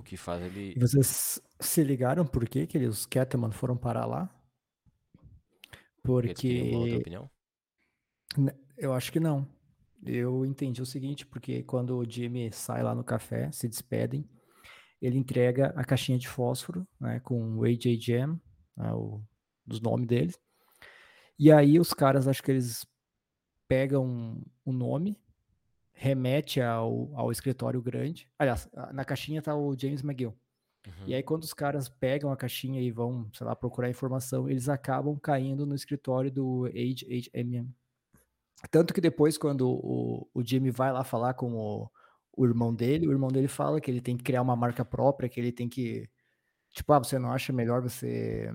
[0.06, 0.72] Que faz ele.
[0.76, 4.30] E vocês se ligaram por que, que eles, os Catman foram parar lá?
[6.02, 7.30] Porque outra opinião?
[8.78, 9.48] Eu acho que não.
[10.04, 14.24] Eu entendi o seguinte, porque quando o Jimmy sai lá no café, se despedem,
[15.02, 18.40] ele entrega a caixinha de fósforo, né, com o AJ Jam,
[18.76, 19.20] né, o,
[19.68, 20.38] os nomes deles.
[21.36, 22.86] E aí os caras, acho que eles
[23.66, 25.20] pegam o nome,
[25.96, 28.28] remete ao, ao escritório grande.
[28.38, 30.36] Aliás, na caixinha tá o James McGill.
[30.86, 31.06] Uhum.
[31.06, 34.68] E aí, quando os caras pegam a caixinha e vão, sei lá, procurar informação, eles
[34.68, 37.74] acabam caindo no escritório do HHMM.
[38.70, 41.90] Tanto que depois, quando o, o Jimmy vai lá falar com o,
[42.36, 45.28] o irmão dele, o irmão dele fala que ele tem que criar uma marca própria,
[45.28, 46.08] que ele tem que.
[46.72, 48.52] Tipo, ah, você não acha melhor você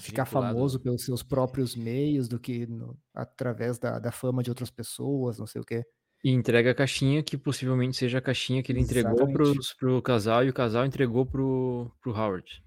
[0.00, 4.70] ficar famoso pelos seus próprios meios do que no- através da, da fama de outras
[4.70, 5.84] pessoas, não sei o quê.
[6.24, 10.44] E entrega a caixinha que possivelmente seja a caixinha que ele entregou pros, pro casal
[10.44, 12.62] e o casal entregou pro, pro Howard.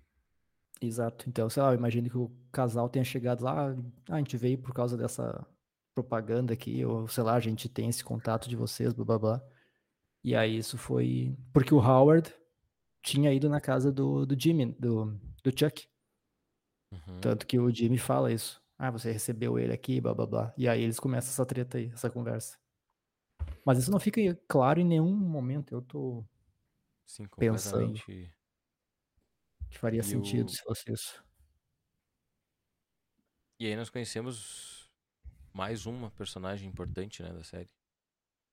[0.81, 1.29] Exato.
[1.29, 3.75] Então, sei lá, eu imagino que o casal tenha chegado lá,
[4.09, 5.45] ah, a gente veio por causa dessa
[5.93, 9.43] propaganda aqui, ou sei lá, a gente tem esse contato de vocês, blá blá blá.
[10.23, 11.35] E aí isso foi.
[11.53, 12.33] Porque o Howard
[13.03, 15.87] tinha ido na casa do, do Jimmy, do, do Chuck.
[16.91, 17.19] Uhum.
[17.19, 18.61] Tanto que o Jimmy fala isso.
[18.77, 20.53] Ah, você recebeu ele aqui, blá blá blá.
[20.57, 22.57] E aí eles começam essa treta aí, essa conversa.
[23.65, 25.73] Mas isso não fica claro em nenhum momento.
[25.73, 26.25] Eu tô
[27.05, 27.93] Sim, Pensando.
[28.03, 28.31] que
[29.77, 31.23] faria E sentido o- se fosse isso.
[33.59, 34.89] E aí nós conhecemos
[35.53, 37.69] mais uma personagem importante, né, da série.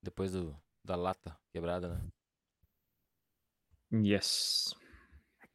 [0.03, 2.09] Depois do, da lata quebrada, né?
[3.91, 4.75] Yes.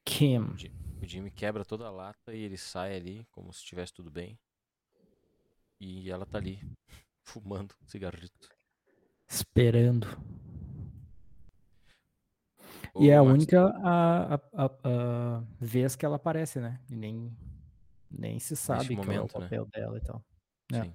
[0.06, 0.56] Kim.
[1.02, 4.40] O Jimmy quebra toda a lata e ele sai ali como se estivesse tudo bem.
[5.80, 6.60] E ela tá ali,
[7.24, 8.50] fumando um cigarrito.
[9.34, 10.06] Esperando.
[12.94, 16.80] Ô, E é a única a, a- a- a vez que ela aparece, né?
[16.92, 17.36] E nem,
[18.12, 19.28] nem se sabe qual é o né?
[19.30, 20.24] papel dela e tal.
[20.72, 20.84] É.
[20.84, 20.94] Sim.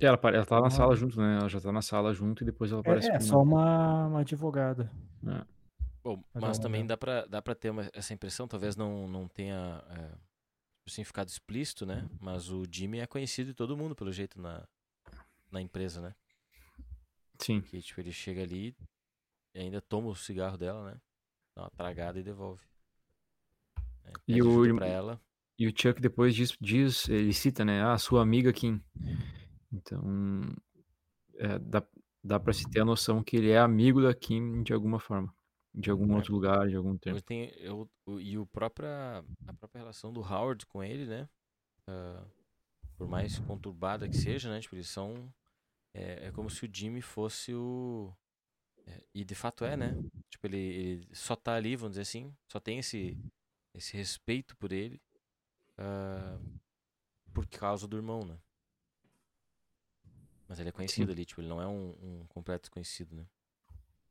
[0.00, 0.70] E Ela, ela tá na Ah.
[0.70, 1.38] sala junto, né?
[1.38, 4.20] Ela já tá na sala junto e depois ela aparece É, é só uma, uma
[4.20, 4.90] advogada.
[5.24, 5.44] É.
[6.02, 9.06] Bom, Mas mas é também dá pra, dá pra ter uma- essa impressão, talvez não,
[9.06, 10.10] não tenha é,
[10.86, 12.08] assim, ficado explícito, né?
[12.20, 14.66] Mas o Jimmy é conhecido de todo mundo, pelo jeito, na,
[15.50, 16.14] na empresa, né?
[17.38, 17.60] Sim.
[17.60, 18.76] Que tipo, ele chega ali
[19.54, 21.00] e ainda toma o cigarro dela, né?
[21.54, 22.62] Dá uma tragada e devolve.
[24.04, 25.20] É, E o pra ela.
[25.58, 27.82] E o Chuck depois diz, diz ele cita, né?
[27.82, 28.80] Ah, sua amiga Kim.
[29.72, 30.00] Então,
[31.34, 31.82] é, dá,
[32.22, 35.34] dá pra se ter a noção que ele é amigo da Kim de alguma forma.
[35.74, 36.16] De algum É.
[36.16, 37.20] outro lugar, de algum tempo.
[37.22, 37.88] Tem eu,
[38.20, 41.28] e o própria, a própria relação do Howard com ele, né?
[41.86, 42.24] Ah,
[42.96, 44.60] por mais conturbada que seja, né?
[44.60, 45.32] Tipo, eles são.
[45.94, 48.12] É, é como se o Jimmy fosse o.
[48.86, 49.94] é, e de fato é, né?
[50.30, 53.18] Tipo, ele, ele só tá ali, vamos dizer assim, só tem esse,
[53.74, 55.00] esse respeito por ele
[55.78, 56.38] ah,
[57.32, 58.36] por causa do irmão, né?
[60.48, 63.26] Mas ele é conhecido ali, tipo, ele não é um, um completo desconhecido, né?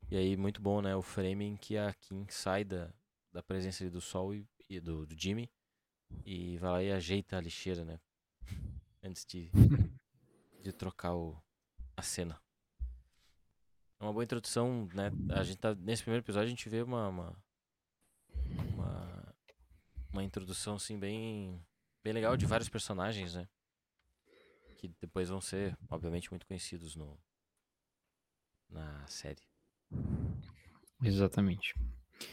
[0.10, 0.96] E aí, muito bom, né?
[0.96, 2.94] O frame em que a Kim sai da,
[3.34, 5.52] da presença ali do Sol e, e do, do Jimmy
[6.26, 8.00] e vai lá e ajeita a lixeira, né?
[9.04, 9.52] Antes de,
[10.62, 11.38] de trocar o,
[11.98, 12.40] a cena.
[14.00, 15.12] É uma boa introdução, né?
[15.32, 17.36] A gente tá, nesse primeiro episódio a gente vê uma, uma,
[18.74, 19.36] uma,
[20.14, 21.60] uma introdução, assim, bem,
[22.04, 23.48] bem legal de vários personagens, né?
[24.78, 27.18] Que depois vão ser, obviamente, muito conhecidos no,
[28.70, 29.42] na série.
[31.02, 31.74] Exatamente.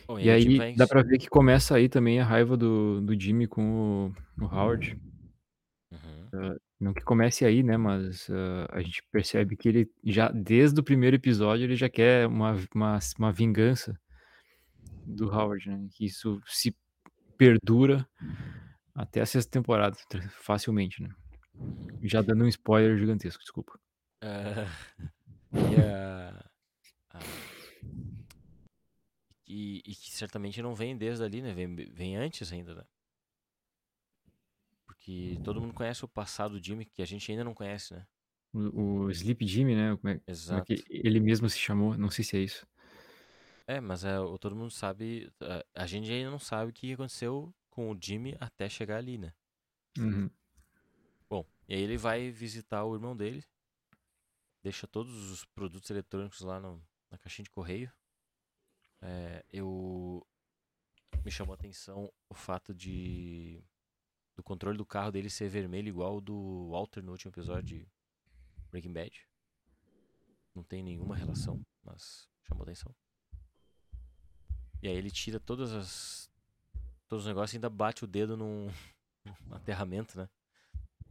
[0.06, 3.00] Bom, E gente aí vai- dá pra ver que começa aí também a raiva do,
[3.00, 5.00] do Jimmy com o, o Howard.
[5.90, 6.58] Uhum.
[6.80, 7.76] Não que comece aí, né?
[7.76, 12.26] Mas ah, a gente percebe que ele já, desde o primeiro episódio, ele já quer
[12.26, 13.98] uma, uma, uma vingança
[15.06, 15.88] do Howard, né?
[15.92, 16.76] Que isso se
[17.36, 18.08] perdura
[18.94, 19.96] até a sexta temporada,
[20.30, 21.10] facilmente, né?
[22.02, 23.78] Já dando um spoiler gigantesco, desculpa.
[24.20, 24.66] Ah,
[29.46, 31.52] e, e, e que certamente não vem desde ali, né?
[31.52, 32.84] Vem, vem antes ainda, né?
[35.04, 38.06] Porque todo mundo conhece o passado do Jimmy, que a gente ainda não conhece, né?
[38.54, 39.96] O, o Sleep Jimmy, né?
[39.96, 40.66] Como é, como é Exato.
[40.66, 41.96] que ele mesmo se chamou?
[41.98, 42.66] Não sei se é isso.
[43.66, 45.30] É, mas é, o- todo mundo sabe.
[45.74, 49.18] A, a gente ainda não sabe o que aconteceu com o Jimmy até chegar ali,
[49.18, 49.32] né?
[49.98, 50.30] Uhum.
[51.28, 53.44] Bom, e aí ele vai visitar o irmão dele,
[54.64, 57.92] deixa todos os produtos eletrônicos lá no- na caixinha de correio.
[59.00, 60.26] É, eu
[61.24, 63.62] me chamou a atenção o fato de
[64.36, 67.88] do controle do carro dele ser vermelho igual o do Walter no último episódio de
[68.70, 69.28] Breaking Bad.
[70.54, 72.94] Não tem nenhuma relação, mas chamou atenção.
[74.82, 76.30] E aí ele tira todas as
[77.08, 78.68] todos os negócios e ainda bate o dedo num,
[79.46, 80.28] num aterramento, né?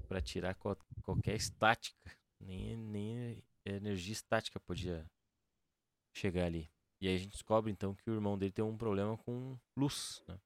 [0.07, 2.11] Pra tirar qual- qualquer estática.
[2.39, 5.09] Nem, nem energia estática podia
[6.13, 6.69] chegar ali.
[6.99, 10.21] E aí a gente descobre então que o irmão dele tem um problema com luz,
[10.27, 10.37] né?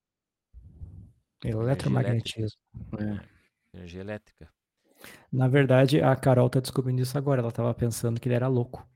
[1.43, 2.59] Eletromagnetismo.
[3.73, 4.49] Energia elétrica.
[5.31, 7.41] Na verdade, a Carol tá descobrindo isso agora.
[7.41, 8.87] Ela tava pensando que ele era louco.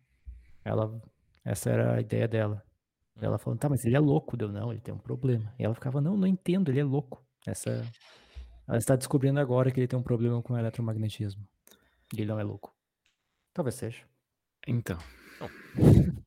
[0.64, 1.02] Ela,
[1.44, 2.64] essa era a ideia dela.
[3.16, 3.20] Hum.
[3.22, 4.36] Ela falando, tá, mas ele é louco.
[4.36, 5.54] Deu, não, ele tem um problema.
[5.60, 7.24] E ela ficava, não, não entendo, ele é louco.
[7.46, 7.86] Essa,
[8.68, 11.48] ela está descobrindo agora que ele tem um problema com eletromagnetismo.
[12.14, 12.76] E ele não é louco.
[13.54, 14.04] Talvez seja.
[14.68, 14.98] Então,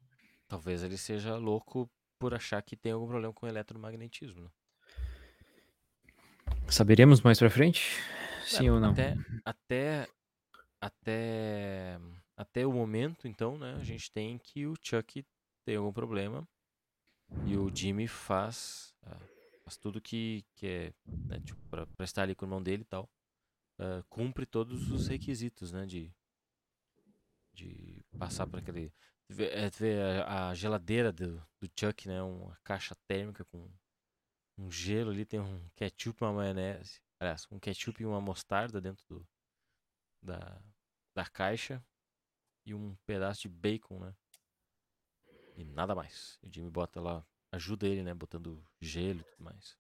[0.49, 4.51] Talvez ele seja louco por achar que tem algum problema com eletromagnetismo, né?
[6.69, 8.01] Saberemos mais pra frente?
[8.45, 8.91] Sim É, ou não?
[8.91, 10.09] Até, até,
[10.81, 11.99] até,
[12.37, 15.25] até o momento, então, né, a gente tem que o Chuck
[15.65, 16.47] tem algum problema
[17.47, 19.17] e o Jimmy faz, ah,
[19.65, 22.83] faz tudo que, que é, né, tipo, pra, pra estar ali com o irmão dele
[22.83, 23.09] e tal,
[23.79, 26.13] ah, cumpre todos os requisitos, né, de,
[27.53, 28.93] de passar por aquele...
[29.39, 32.23] É, vê a, a geladeira do, do Chuck, né?
[32.23, 33.67] Uma caixa térmica com
[34.57, 37.01] um gelo ali, tem um ketchup e uma maionese.
[37.19, 39.29] Aliás, um ketchup e uma mostarda dentro do,
[40.23, 40.61] da,
[41.15, 41.85] da caixa.
[42.67, 44.15] E um pedaço de bacon, né?
[45.57, 46.39] E nada mais.
[46.43, 48.15] O Jimmy bota lá, ajuda ele, né?
[48.15, 49.77] Botando gelo e tudo mais.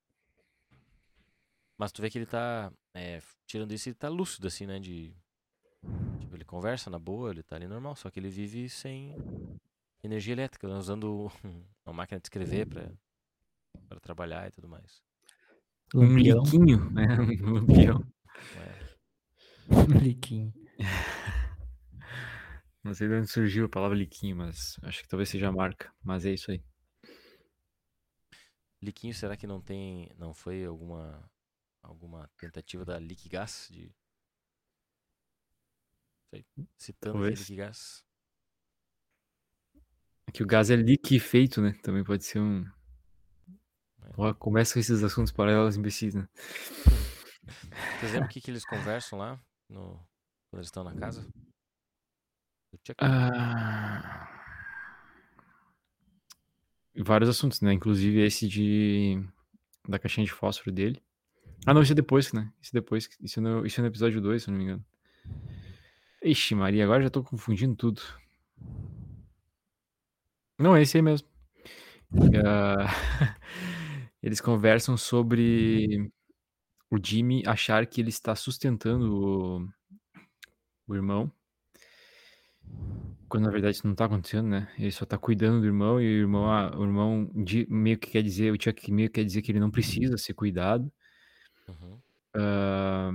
[1.79, 2.72] Mas tu vê que ele tá.
[2.93, 4.79] é, tirando isso, ele tá lúcido, assim, né?
[4.79, 5.16] De.
[6.20, 9.16] Tipo, ele conversa na boa, ele tá ali normal, só que ele vive sem
[10.03, 11.31] energia elétrica, né, usando
[11.85, 12.91] uma máquina de escrever pra,
[13.89, 15.03] pra trabalhar e tudo mais.
[15.95, 17.07] Um liquinho, né?
[17.20, 18.05] Um lampião.
[18.57, 18.85] É,
[20.03, 20.53] Liquinho.
[22.83, 25.91] Não sei de onde surgiu a palavra liquinho, mas acho que talvez seja a marca.
[26.03, 26.62] Mas é isso aí.
[28.83, 30.11] Liquinho, será que não tem.
[30.18, 31.27] Não foi alguma.
[31.83, 33.91] alguma tentativa da Liquigás de.
[36.29, 36.45] Sei,
[36.77, 37.41] citando Talvez.
[37.41, 38.05] Liquigás.
[40.27, 41.72] É que o gás é liquefeito, né?
[41.83, 42.66] Também pode ser um.
[44.38, 46.28] Começa com esses assuntos paralelos imbecis, né?
[47.98, 49.40] Vocês lembram o que, que eles conversam lá?
[49.68, 49.94] No,
[50.50, 51.26] quando eles estão na casa?
[52.98, 54.34] Ah,
[56.96, 57.72] Vários assuntos, né?
[57.72, 59.20] Inclusive esse de.
[59.88, 61.02] Da caixinha de fósforo dele.
[61.66, 62.52] Ah, não, isso é depois, né?
[62.62, 63.09] Isso é depois.
[63.20, 64.84] Isso é no, isso é no episódio 2, se eu não me engano.
[66.22, 68.00] Ixi, Maria, agora já tô confundindo tudo.
[70.59, 71.28] Não, é esse aí mesmo.
[72.46, 72.86] Ah,
[74.25, 76.11] Eles conversam sobre
[76.91, 79.68] o Jimmy achar que ele está sustentando o,
[80.87, 81.31] o irmão.
[83.29, 84.72] Quando na verdade isso não tá acontecendo, né?
[84.79, 87.31] Ele só tá cuidando do irmão e o irmão, ah, o irmão
[87.68, 90.33] meio que quer dizer, o Chuck meio que quer dizer que ele não precisa ser
[90.35, 90.91] cuidado.
[91.68, 91.99] Uhum.
[92.35, 93.11] Ah,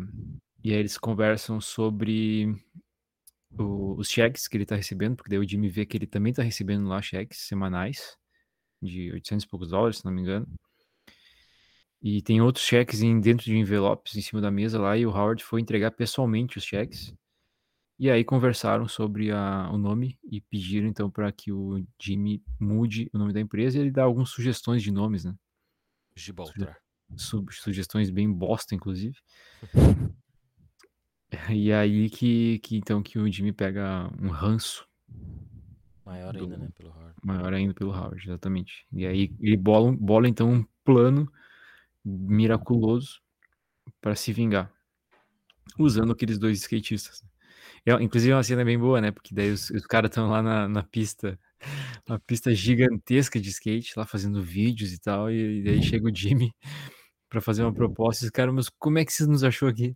[0.64, 2.53] e aí eles conversam sobre
[3.57, 6.34] o- os cheques que ele tá recebendo, porque daí o Jimmy vê que ele também
[6.34, 8.18] tá recebendo lá cheques semanais
[8.82, 10.47] de 800 e poucos dólares, se não me engano.
[12.01, 15.09] E tem outros cheques em, dentro de envelopes em cima da mesa lá, e o
[15.09, 17.13] Howard foi entregar pessoalmente os cheques.
[17.99, 23.09] E aí conversaram sobre a- o nome e pediram então para que o Jimmy mude
[23.13, 25.35] o nome da empresa e ele dá algumas sugestões de nomes, né?
[26.15, 26.77] Gibraltar.
[27.17, 29.17] Su- sugestões bem bosta, inclusive.
[31.51, 34.87] E aí que, que então que o Jimmy pega um ranço
[36.05, 36.69] Maior do- ainda, né?
[36.75, 37.15] Pelo Howard.
[37.23, 38.85] maior ainda pelo Howard, exatamente.
[38.91, 41.31] E aí ele bola, bola então um plano
[42.10, 43.22] miraculoso
[44.01, 44.72] para se vingar,
[45.78, 47.24] usando aqueles dois skatistas.
[47.86, 49.12] É, inclusive é uma cena bem boa, né?
[49.12, 51.39] Porque daí os, os caras estão lá na, na pista,
[52.07, 56.53] uma pista gigantesca de skate, lá fazendo vídeos e tal, e, daí chega o Jimmy
[57.30, 59.95] para fazer uma proposta, e os caras, mas como é que você nos achou aqui?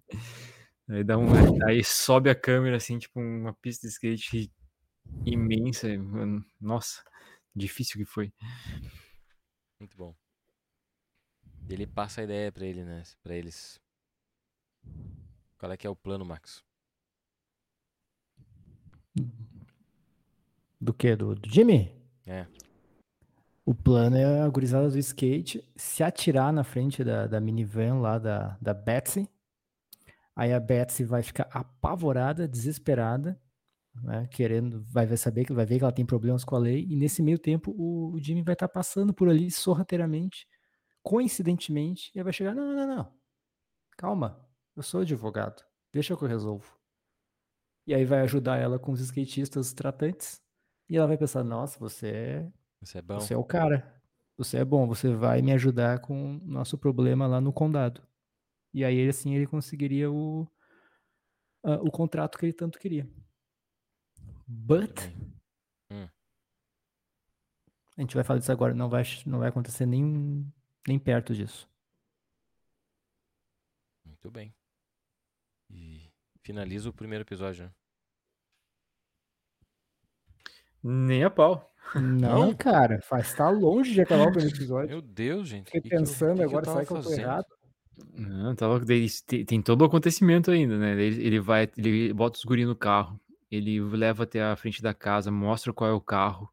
[0.90, 1.28] Aí dá um,
[1.66, 4.52] aí sobe a câmera assim, tipo uma pista de skate
[5.26, 5.88] imensa,
[6.60, 7.04] nossa,
[7.56, 8.34] difícil que foi.
[9.80, 10.23] Muito bom.
[11.70, 13.04] Ele passa a ideia pra ele, né?
[13.22, 13.80] Pra eles.
[15.58, 16.64] Qual é que é o plano, Max?
[20.80, 21.16] Do que?
[21.16, 21.92] Do, do Jimmy?
[22.26, 22.46] É.
[23.66, 28.20] O plano é a gurizada do skate se atirar na frente da, da minivan lá
[28.20, 29.30] da, da Betsy.
[30.36, 33.40] Aí a Betsy vai ficar apavorada, desesperada,
[33.96, 36.86] né, querendo, vai, saber que vai ver que ela tem problemas com a lei.
[36.90, 40.46] E nesse meio tempo o, o Jimmy vai estar passando por ali sorrateiramente,
[41.04, 43.14] coincidentemente, e aí vai chegar, não, não, não, não.
[43.98, 44.44] calma,
[44.76, 46.76] eu sou advogado, deixa que eu resolvo.
[47.86, 50.42] E aí vai ajudar ela com os skatistas tratantes.
[50.90, 52.52] E ela vai pensar, nossa, você é
[52.82, 53.20] Isso é bom.
[53.20, 54.02] você é o cara.
[54.38, 58.02] Você é bom, você vai me ajudar com o nosso problema lá no condado.
[58.74, 60.48] E aí, assim, ele conseguiria o,
[61.64, 63.08] ah, o contrato que ele tanto queria.
[64.48, 65.00] But,
[65.90, 66.10] bem.
[67.98, 70.52] a gente vai falar disso agora, não vai, não vai acontecer nem,
[70.88, 71.70] nem perto disso.
[74.06, 74.54] Muito bem.
[75.70, 76.12] E
[76.42, 77.72] finaliza o primeiro episódio, né?
[80.84, 81.70] Nem a pau.
[81.96, 82.54] Não, Não?
[82.56, 84.90] cara, faz tá longe de acabar o primeiro episódio.
[84.90, 85.66] Meu Deus, gente.
[85.66, 87.46] Fiquei que que eu- pensando que eu agora, tava será que eu tô errado?
[88.16, 88.86] Não, tá louco.
[88.86, 90.92] Daí tem, tem todo o acontecimento ainda, né?
[91.00, 93.20] Ele, ele vai, ele bota os guri no carro,
[93.52, 96.52] ele leva até a frente da casa, mostra qual é o carro.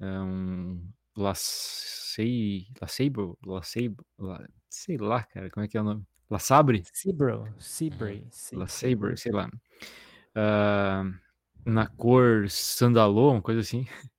[0.00, 0.86] É um
[1.16, 6.02] Lacei, Lacable, Lacable, La- sei lá, cara, como é que é o nome?
[6.30, 6.82] La Sabre?
[6.92, 9.48] Sebro, Seabray, Se- La Sabre, sei lá.
[10.34, 11.04] Ah,
[11.64, 13.86] na cor sandalô, uma coisa assim.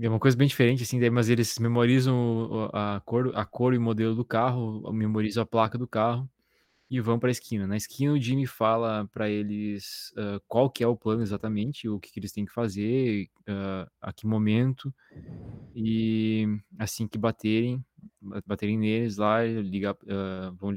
[0.00, 3.76] É uma coisa bem diferente, assim, daí, mas eles memorizam a cor, a cor e
[3.76, 6.26] o modelo do carro, memorizam a placa do carro
[6.92, 7.66] e vão para a esquina.
[7.66, 11.98] Na esquina, o Jimmy fala para eles uh, qual que é o plano exatamente, o
[11.98, 14.94] que, que eles têm que fazer, uh, a que momento,
[15.74, 16.46] e
[16.78, 17.82] assim que baterem,
[18.44, 20.74] baterem neles lá, ligar, uh, vão,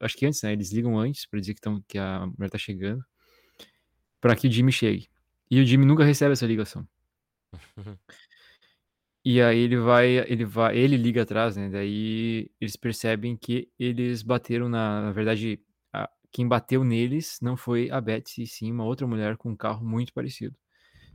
[0.00, 0.52] acho que antes, né?
[0.52, 3.02] Eles ligam antes para dizer que, tão, que a mulher tá chegando,
[4.20, 5.08] para que o Jimmy chegue.
[5.50, 6.86] E o Jimmy nunca recebe essa ligação.
[9.24, 11.68] E aí ele vai, ele vai, ele liga atrás, né?
[11.68, 15.60] Daí eles percebem que eles bateram na, na verdade,
[15.92, 19.84] a, quem bateu neles não foi a Betsy, sim uma outra mulher com um carro
[19.84, 20.56] muito parecido,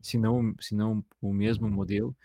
[0.02, 2.16] se não, se não o mesmo modelo.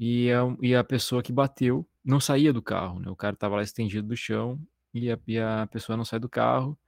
[0.00, 3.10] E a, e a pessoa que bateu não saía do carro, né?
[3.10, 4.60] O cara tava lá estendido do chão
[4.94, 6.78] e a, e a pessoa não sai do carro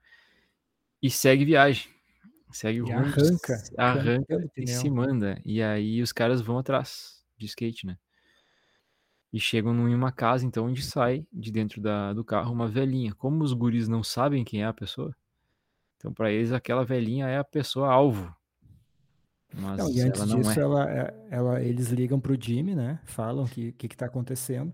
[1.03, 1.89] e segue viagem.
[2.53, 5.41] Segue o E rumo, arranca, arranca arrancando e se manda.
[5.45, 7.99] E aí os caras vão atrás de skate, né?
[9.33, 13.15] E chegam em uma casa, então, onde sai de dentro da, do carro uma velhinha.
[13.15, 15.15] Como os guris não sabem quem é a pessoa,
[15.97, 18.35] então para eles aquela velhinha é a pessoa alvo.
[19.53, 20.63] Mas Não, e antes ela não disso, é.
[20.63, 23.01] ela, é- ela, eles ligam pro Jimmy, né?
[23.05, 24.73] Falam o que, que, que tá acontecendo.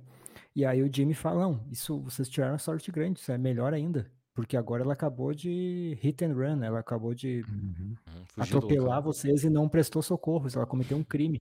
[0.54, 4.10] E aí o Jimmy fala, não, isso vocês tiraram sorte grande, isso é melhor ainda.
[4.34, 7.94] Porque agora ela acabou de hit and run, ela acabou de Uhum.
[8.26, 9.02] Fugiu do atropelar local.
[9.12, 11.40] vocês e não prestou socorro, ela cometeu um crime.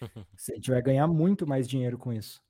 [0.50, 2.42] A gente vai ganhar muito mais dinheiro com isso.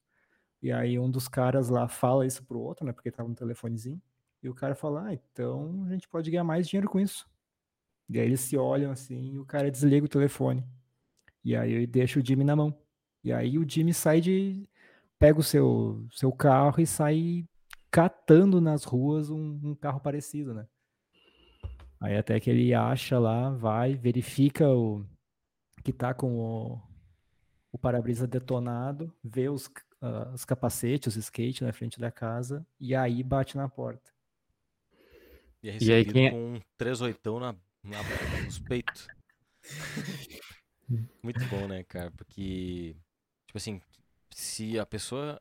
[0.61, 2.93] E aí um dos caras lá fala isso pro outro, né?
[2.93, 4.01] Porque tava no telefonezinho.
[4.43, 7.29] E o cara fala, ah, então a gente pode ganhar mais dinheiro com isso.
[8.09, 10.65] E aí eles se olham assim e o cara desliga o telefone.
[11.45, 12.77] E aí ele deixa o Jimmy na mão.
[13.23, 14.69] E aí o Jimmy sai de.
[15.19, 17.45] pega o seu, seu carro e sai
[17.91, 20.67] catando nas ruas um, um carro parecido, né?
[22.01, 25.05] Aí até que ele acha lá, vai, verifica o
[25.83, 26.81] que tá com o,
[27.73, 32.95] o para-brisa detonado, vê os, ah, os capacetes, os skate na frente da casa e
[32.95, 34.11] aí bate na porta.
[35.63, 37.53] E é E aí, recebido quem é- com um 3 oitão na,
[37.83, 37.99] na,
[38.45, 39.09] nos peitos.
[41.23, 42.11] Muito bom, né, cara?
[42.13, 42.95] Porque,
[43.47, 43.81] tipo assim,
[44.31, 45.41] se a pessoa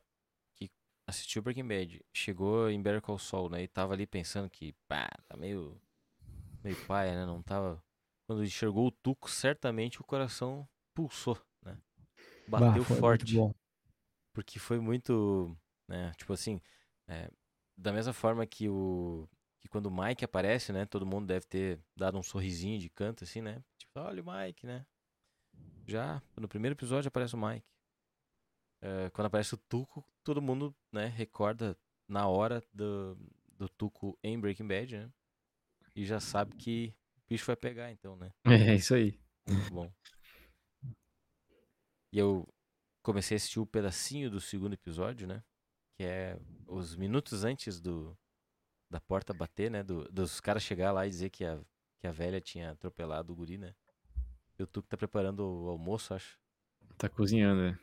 [0.56, 0.70] que
[1.06, 5.08] assistiu Breaking Bad chegou em Better Call Saul, né, e tava ali pensando que, pá,
[5.28, 5.80] tá meio,
[6.64, 7.82] meio paia, né, não tava...
[8.26, 11.38] Quando enxergou o Tuco, certamente o coração pulsou,
[12.48, 13.36] Bah, Bateu muito forte.
[14.32, 16.60] Porque foi muito, né, tipo assim,
[17.06, 17.30] é,
[17.76, 19.28] da mesma forma que o
[19.60, 23.24] que quando o Mike aparece, né, todo mundo deve ter dado um sorrisinho de canto
[23.24, 23.62] assim, né?
[23.76, 24.86] Tipo, olha o Mike, né?
[25.86, 27.66] Já no primeiro episódio aparece o Mike.
[28.80, 31.76] É, quando aparece o Tuco, todo mundo, né, recorda
[32.06, 33.18] na hora do,
[33.56, 35.10] do Tuco em Breaking Bad, né?
[35.96, 38.32] E já sabe que o bicho vai pegar, então, né?
[38.72, 39.18] É isso aí.
[39.48, 39.92] Muito bom.
[42.12, 42.46] E eu
[43.02, 45.42] comecei a assistir o pedacinho do segundo episódio, né?
[45.96, 48.16] Que é os minutos antes do
[48.90, 49.82] da porta bater, né?
[49.82, 51.60] Do, dos caras chegar lá e dizer que a,
[51.98, 53.74] que a velha tinha atropelado o guri, né?
[54.58, 56.38] E o Tuco tá preparando o almoço, acho.
[56.96, 57.78] Tá cozinhando, né?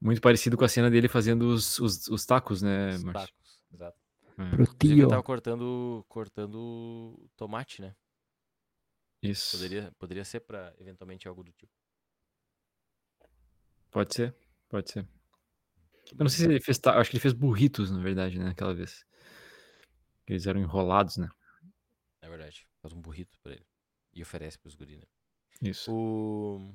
[0.00, 3.62] Muito parecido com a cena dele fazendo os, os, os tacos, né, Os tacos.
[3.72, 3.98] Exato.
[4.38, 5.08] É, Pro Inclusive, ele tio.
[5.08, 7.94] tava cortando, cortando tomate, né?
[9.22, 9.56] isso.
[9.56, 11.72] Poderia, poderia ser pra eventualmente algo do tipo.
[13.90, 14.34] Pode ser,
[14.68, 15.06] pode ser.
[16.12, 16.78] Eu não sei se ele fez.
[16.78, 18.50] ta- Acho que ele fez burritos, na verdade, né?
[18.50, 19.04] Aquela vez.
[20.26, 21.28] Eles eram enrolados, né?
[22.22, 22.66] É verdade.
[22.80, 23.66] Faz um burrito pra ele.
[24.12, 25.04] E oferece pros guri, né?
[25.62, 25.92] Isso.
[25.92, 26.74] O...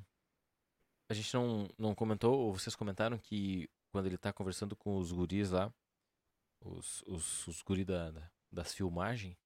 [1.08, 5.12] A gente não, não comentou, ou vocês comentaram que quando ele tá conversando com os
[5.12, 5.72] guris lá,
[6.60, 9.36] os, os, os guris da, da- das filmagens,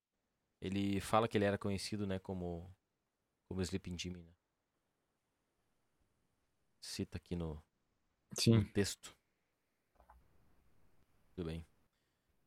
[0.61, 2.75] ele fala que ele era conhecido, né, como,
[3.49, 4.33] como Sleeping Jimmy, né?
[6.81, 7.63] Cita aqui no,
[8.47, 9.15] no texto.
[11.35, 11.67] Tudo bem.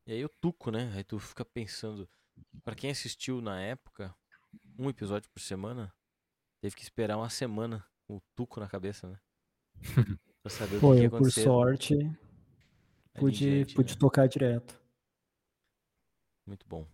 [0.06, 0.92] E aí o Tuco, né?
[0.96, 2.10] Aí tu fica pensando,
[2.64, 4.16] pra quem assistiu na época,
[4.78, 5.94] um episódio por semana,
[6.60, 9.20] teve que esperar uma semana com o Tuco na cabeça, né?
[10.44, 11.96] Pra saber o que, eu por sorte
[13.14, 14.00] pude, diante, pude né?
[14.00, 14.78] tocar direto.
[16.46, 16.86] Muito bom.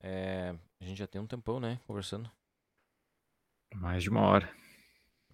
[0.00, 1.78] É, a gente já tem um tempão, né?
[1.86, 2.30] Conversando.
[3.74, 4.63] Mais de uma hora.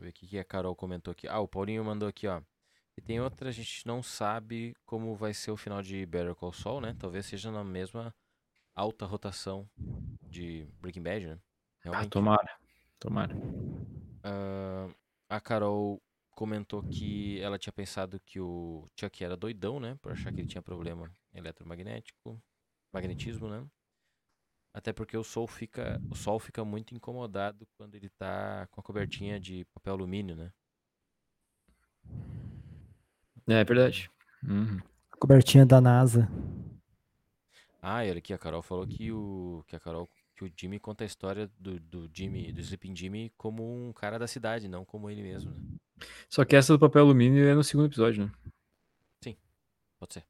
[0.00, 1.28] Vou ver o que a Carol comentou aqui.
[1.28, 2.40] Ah, o Paulinho mandou aqui, ó.
[2.96, 6.54] E tem outra, a gente não sabe como vai ser o final de Better Call
[6.54, 6.96] Saul, né?
[6.98, 8.14] Talvez seja na mesma
[8.74, 9.68] alta rotação
[10.30, 11.34] de Breaking Bad, né?
[11.34, 12.10] Ah, Realmente.
[12.12, 12.58] tomara.
[12.98, 13.36] Tomara.
[14.24, 14.88] Ah,
[15.28, 19.98] a Carol comentou que ela tinha pensado que o Chuck era doidão, né?
[20.00, 22.42] Por achar que ele tinha problema eletromagnético,
[22.90, 23.66] magnetismo, né?
[24.72, 28.84] Até porque o sol fica, o sol fica muito incomodado quando ele tá com a
[28.84, 30.52] cobertinha de papel alumínio, né?
[33.48, 34.10] É verdade.
[34.42, 34.78] Uhum.
[35.18, 36.28] Cobertinha da NASA.
[37.82, 40.78] Ah, e olha aqui, a Carol falou que o que a Carol que o Jimmy
[40.78, 44.84] conta a história do, do Jimmy, do Sleeping Jimmy como um cara da cidade, não
[44.84, 45.60] como ele mesmo, né?
[46.28, 48.32] Só que essa do papel alumínio é no segundo episódio, né?
[50.00, 50.24] Pode ser.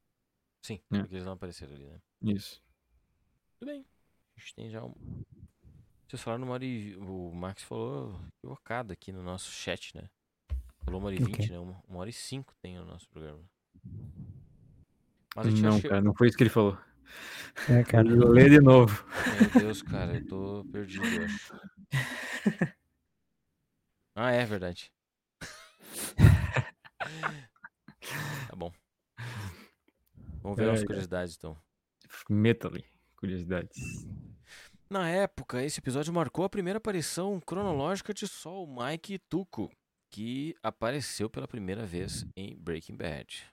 [0.61, 0.99] Sim, É.
[0.99, 2.01] porque eles não apareceram ali, né?
[2.23, 2.61] Isso.
[3.57, 3.85] Tudo bem.
[4.41, 4.91] A gente tem já um.
[6.07, 6.95] Vocês falaram uma hora e.
[6.95, 10.09] O Max falou equivocado aqui no nosso chat, né?
[10.83, 11.59] Falou uma hora e O vinte, né?
[11.59, 13.39] Uma, uma hora e cinco tem no nosso programa.
[15.35, 16.75] Mas a gente Não, acha- cara, não foi isso que ele falou.
[17.69, 18.09] É, cara.
[18.09, 19.05] Lê de novo.
[19.39, 21.53] Meu Deus, cara, eu tô perdido, eu acho.
[24.15, 24.91] Ah, é verdade.
[28.47, 28.73] Tá bom.
[30.41, 30.85] Vamos ver Ai, as ai.
[30.87, 31.55] curiosidades, então.
[32.27, 32.83] Meta-lhe.
[33.15, 34.07] Curiosidades.
[34.91, 39.71] Na época, esse episódio marcou a primeira aparição cronológica de Sol, Mike Tuco,
[40.09, 43.47] que apareceu pela primeira vez em Breaking Bad.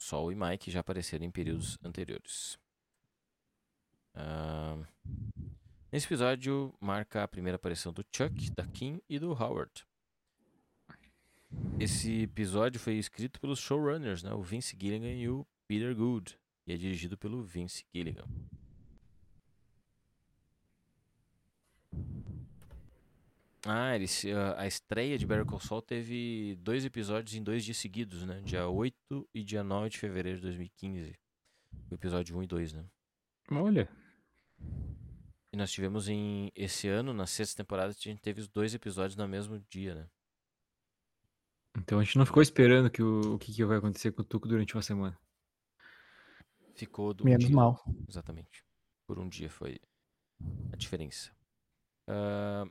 [0.00, 2.56] Sol e Mike já apareceram em períodos anteriores.
[4.14, 4.78] Ah,
[5.92, 9.84] Nesse episódio, marca a primeira aparição do Chuck, da Kim e do Howard.
[11.78, 16.72] Esse episódio foi escrito pelos showrunners, né, o Vince Gilligan e o Peter Good, e
[16.72, 18.24] é dirigido pelo Vince Gilligan.
[23.66, 27.76] Ah, eles, a a estreia de Better Call Saul teve dois episódios em dois dias
[27.76, 28.40] seguidos, né?
[28.42, 31.18] Dia 8 e dia 9 de fevereiro de 2015.
[31.90, 32.84] O episódio 1 e 2, né?
[33.50, 33.88] Olha.
[35.52, 39.16] E nós tivemos em esse ano, na sexta temporada, a gente teve os dois episódios
[39.16, 40.06] no mesmo dia, né?
[41.76, 44.24] Então a gente não ficou esperando que o, o que, que vai acontecer com o
[44.24, 45.18] Tuco durante uma semana.
[46.74, 47.56] Ficou do Menos dia.
[47.56, 47.82] mal.
[48.08, 48.64] Exatamente.
[49.06, 49.80] Por um dia foi
[50.72, 51.30] a diferença.
[52.06, 52.64] Ah,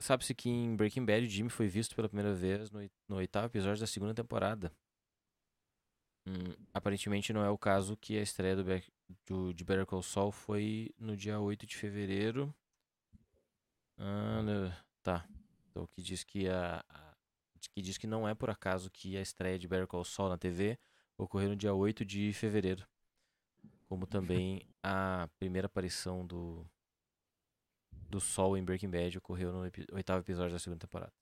[0.00, 3.80] Sabe-se que em Breaking Bad, Jimmy foi visto pela primeira vez no, no oitavo episódio
[3.80, 4.72] da segunda temporada.
[6.26, 8.64] Hum, aparentemente não é o caso que a estreia do,
[9.26, 12.54] do- de Better Call Saul foi no dia 8 de fevereiro.
[13.98, 15.26] Ah, tá.
[15.70, 17.14] Então que diz que a, a-
[17.74, 20.38] que diz que não é por acaso que a estreia de Better Call Saul na
[20.38, 20.78] TV
[21.16, 22.86] ocorreu no dia 8 de fevereiro
[23.86, 26.64] como também a primeira aparição do
[28.10, 31.12] do Sol em Breaking Bad ocorreu no oitavo episódio da segunda temporada.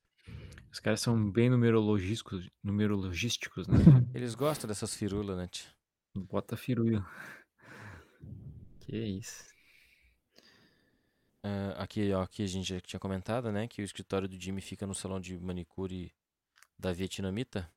[0.71, 3.79] Os caras são bem numerologísticos, numerologísticos né?
[4.15, 5.49] Eles gostam dessas firulas, né?
[5.49, 5.71] tia?
[6.15, 7.05] Bota firuia.
[8.81, 9.45] Que isso.
[11.43, 14.61] Ah, aqui, ó, aqui a gente já tinha comentado, né, que o escritório do Jimmy
[14.61, 16.13] fica no salão de manicure
[16.79, 17.71] da vietnamita.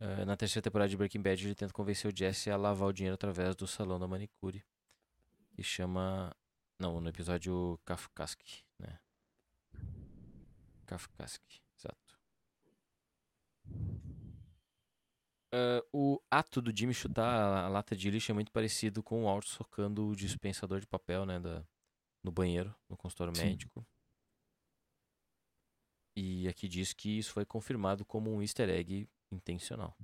[0.00, 2.92] Ah, na terceira temporada de Breaking Bad, ele tenta convencer o Jesse a lavar o
[2.92, 4.64] dinheiro através do salão da manicure.
[5.54, 6.34] Que chama.
[6.78, 8.98] Não, no episódio Kafkaski, né?
[10.86, 12.18] Kafkaski, exato.
[15.54, 19.24] Ah, o ato do Jimmy chutar a, lata de lixo é muito parecido com o
[19.26, 21.38] Walt socando o dispensador de papel, né?
[21.38, 21.64] Da,
[22.24, 23.44] no banheiro, no consultório Sim.
[23.44, 23.86] médico.
[26.16, 29.96] E aqui diz que isso foi confirmado como um easter egg intencional.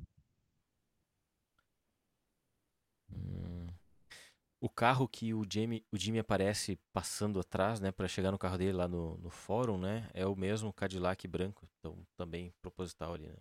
[4.60, 8.58] O carro que o Jimmy, o Jimmy aparece passando atrás, né, para chegar no carro
[8.58, 13.28] dele lá no, no fórum, né, é o mesmo Cadillac branco, então também proposital ali,
[13.28, 13.38] né?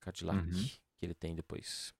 [0.00, 0.68] Cadillac Uhum.
[0.98, 1.92] que ele tem depois.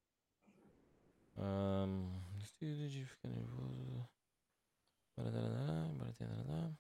[5.17, 6.75] Bararará.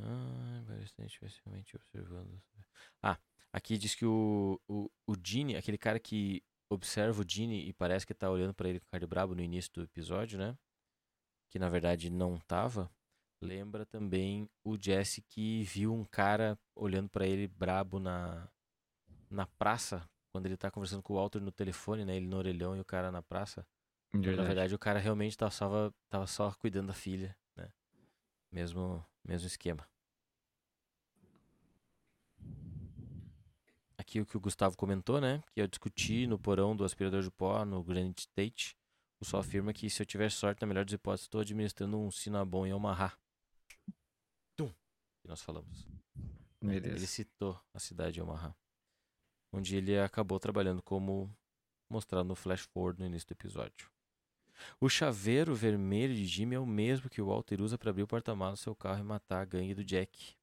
[0.00, 2.42] Ah, bastante especialmente observando.
[3.02, 3.18] Ah,
[3.52, 8.06] aqui diz que o, o, o Gene, aquele cara que observa o Gene e parece
[8.06, 10.56] que tá olhando pra ele com cara de brabo no início do episódio, né?
[11.50, 12.90] Que na verdade não tava.
[13.42, 18.48] Lembra também o Jesse que viu um cara olhando pra ele brabo na,
[19.28, 22.16] na praça, quando ele tá conversando com o Walter no telefone, né?
[22.16, 23.66] Ele no orelhão e o cara na praça.
[24.12, 24.46] Na Verdade.
[24.46, 27.68] verdade, o cara realmente tava só, tava só cuidando da filha, né?
[28.50, 29.86] Mesmo, mesmo esquema.
[34.02, 35.44] Aqui o que o Gustavo comentou, né?
[35.54, 38.76] Que eu discuti no porão do aspirador de pó no Granite State.
[39.20, 42.10] O sol afirma que se eu tiver sorte, na melhor das hipóteses, estou administrando um
[42.10, 43.16] Cinnabon em Omaha.
[44.56, 44.68] Tum!
[45.20, 45.86] Que nós falamos.
[46.60, 47.06] Ele Beleza.
[47.06, 48.56] citou a cidade de Omaha.
[49.52, 51.32] Onde ele acabou trabalhando como
[51.88, 53.88] mostrado no flash forward no início do episódio.
[54.80, 58.08] O chaveiro vermelho de Jimmy é o mesmo que o Walter usa para abrir o
[58.08, 60.34] porta-malas do seu carro e matar a gangue do Jack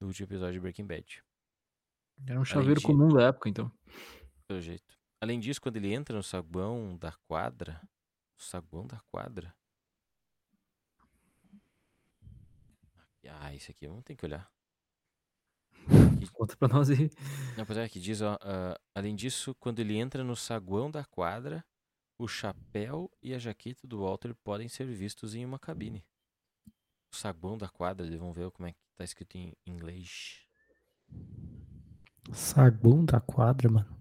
[0.00, 1.27] no último episódio de Breaking Bad.
[2.26, 3.70] Era um chaveiro de- comum da época, então.
[4.46, 4.96] Pelo jeito.
[5.20, 7.80] Além disso, quando ele entra no saguão da quadra.
[8.38, 9.54] O saguão da quadra?
[13.30, 14.50] Ah, esse aqui eu não tenho que olhar.
[16.32, 17.10] Conta pra nós aí.
[17.56, 21.04] Não, pois é, que diz, ó, ah, além disso, quando ele entra no saguão da
[21.04, 21.64] quadra,
[22.18, 26.04] o chapéu e a jaqueta do Walter podem ser vistos em uma cabine.
[27.12, 30.46] O saguão da quadra, eles vão ver como é que tá escrito em inglês.
[32.32, 33.98] Saguão da quadra, mano.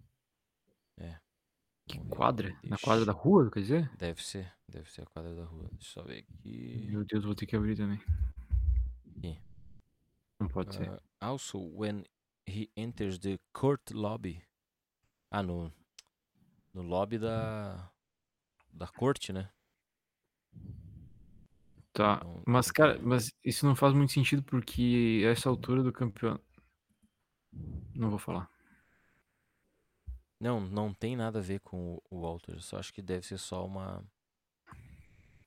[1.87, 2.15] Que Vamos ver.
[2.17, 2.59] quadra?
[2.65, 3.89] Na quadra da rua, quer dizer?
[3.97, 5.69] Deve ser, deve ser a quadra da rua.
[5.71, 6.85] Deixa eu só ver aqui.
[6.89, 7.97] Meu Deus, vou ter que abrir também.
[9.17, 9.39] Aqui.
[10.37, 10.89] Não pode ser.
[10.91, 12.03] Uh, also, when
[12.45, 14.43] he enters the court lobby.
[15.31, 15.71] Ah, no,
[16.73, 17.89] no lobby da,
[18.73, 19.49] da corte, né?
[21.93, 22.17] Tá.
[22.21, 25.81] Então, Mas, então cara, tem- mas isso não faz muito sentido porque a essa altura
[25.83, 26.43] do campeonato.
[27.95, 28.49] Não vou falar.
[30.39, 32.53] Não, não tem nada a ver com o- o Walter.
[32.55, 34.03] Eu só acho que deve ser só uma.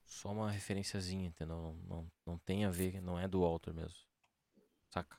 [0.04, 1.56] Só uma referenciazinha, entendeu?
[1.56, 3.98] Não, não, não tem a ver, não é do Walter mesmo.
[4.90, 5.18] Saca?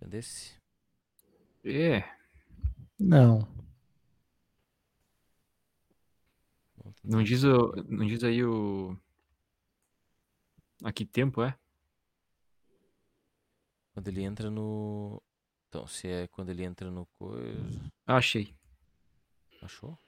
[0.00, 0.54] Entendesse?
[1.64, 2.04] É.
[2.98, 3.46] Não.
[7.02, 7.82] Não diz, o, aqui.
[7.88, 8.96] não diz aí o.
[10.82, 11.54] A que tempo é?
[13.96, 15.22] Quando ele entra no.
[15.68, 17.80] Então, se é quando ele entra no coisa.
[18.06, 18.54] Ah, achei.
[19.62, 19.98] Achou?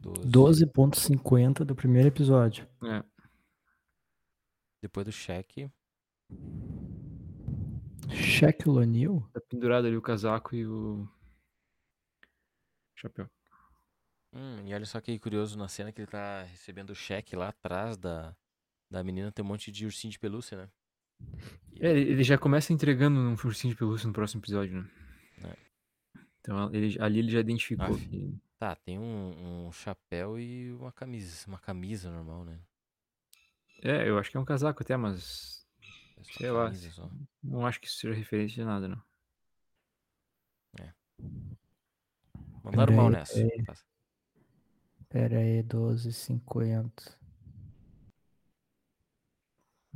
[0.09, 0.67] 12.
[0.67, 2.67] 12.50 do primeiro episódio.
[2.85, 3.05] É.
[4.83, 5.71] Depois do cheque.
[8.11, 9.29] Shaquille O'Neal?
[9.33, 11.09] Tá pendurado ali o casaco e o.
[12.97, 13.29] Chapéu.
[14.33, 17.49] Hum, e olha só que curioso na cena que ele tá recebendo o cheque lá
[17.49, 18.37] atrás da,
[18.91, 20.71] da menina tem um monte de ursinho de pelúcia, né?
[21.81, 24.91] É, ele já começa entregando um ursinho de pelúcia no próximo episódio, né?
[25.45, 26.21] É.
[26.41, 28.39] Então ele, ali ele já identificou que.
[28.59, 31.47] Tá, tem um, um chapéu e uma camisa.
[31.47, 32.59] Uma camisa normal, né?
[33.83, 35.65] É, eu acho que é um casaco até, mas.
[36.19, 36.65] É só Sei lá.
[36.67, 37.09] camisa só.
[37.43, 39.01] Não acho que isso seja referência de nada, não.
[42.65, 43.35] Mandaram Pera mal nessa.
[43.35, 43.65] pera aí.
[43.65, 43.85] Passa.
[45.09, 47.17] Pera aí, 12,50.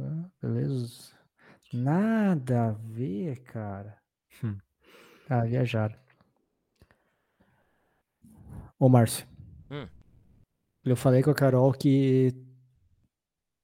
[0.00, 1.12] Ah, beleza.
[1.72, 3.98] Nada a ver, cara.
[4.42, 4.58] Hum.
[5.28, 5.98] Ah, viajaram.
[8.82, 9.28] Ô, Márcio.
[9.70, 9.88] Hum.
[10.84, 12.32] Eu falei com a Carol que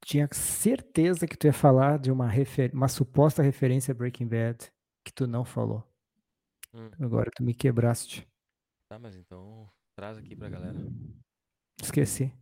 [0.05, 2.73] tinha certeza que tu ia falar de uma, refer...
[2.73, 4.73] uma suposta referência a Breaking Bad
[5.05, 5.83] que tu não falou.
[6.73, 6.89] Hum.
[7.01, 8.29] Agora tu me quebraste.
[8.89, 10.79] Tá, mas então traz aqui pra galera.
[11.83, 12.33] Esqueci.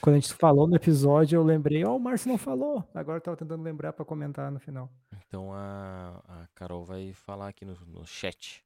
[0.00, 2.84] Quando a gente falou no episódio, eu lembrei, ó, o Márcio não falou.
[2.92, 4.90] Agora eu tava tentando lembrar pra comentar no final.
[5.28, 8.64] Então a, a Carol vai falar aqui no, no chat.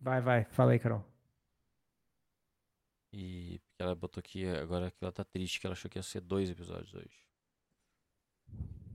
[0.00, 1.09] Vai, vai, fala aí, Carol.
[3.12, 6.20] E ela botou aqui agora que ela tá triste, que ela achou que ia ser
[6.20, 7.24] dois episódios hoje.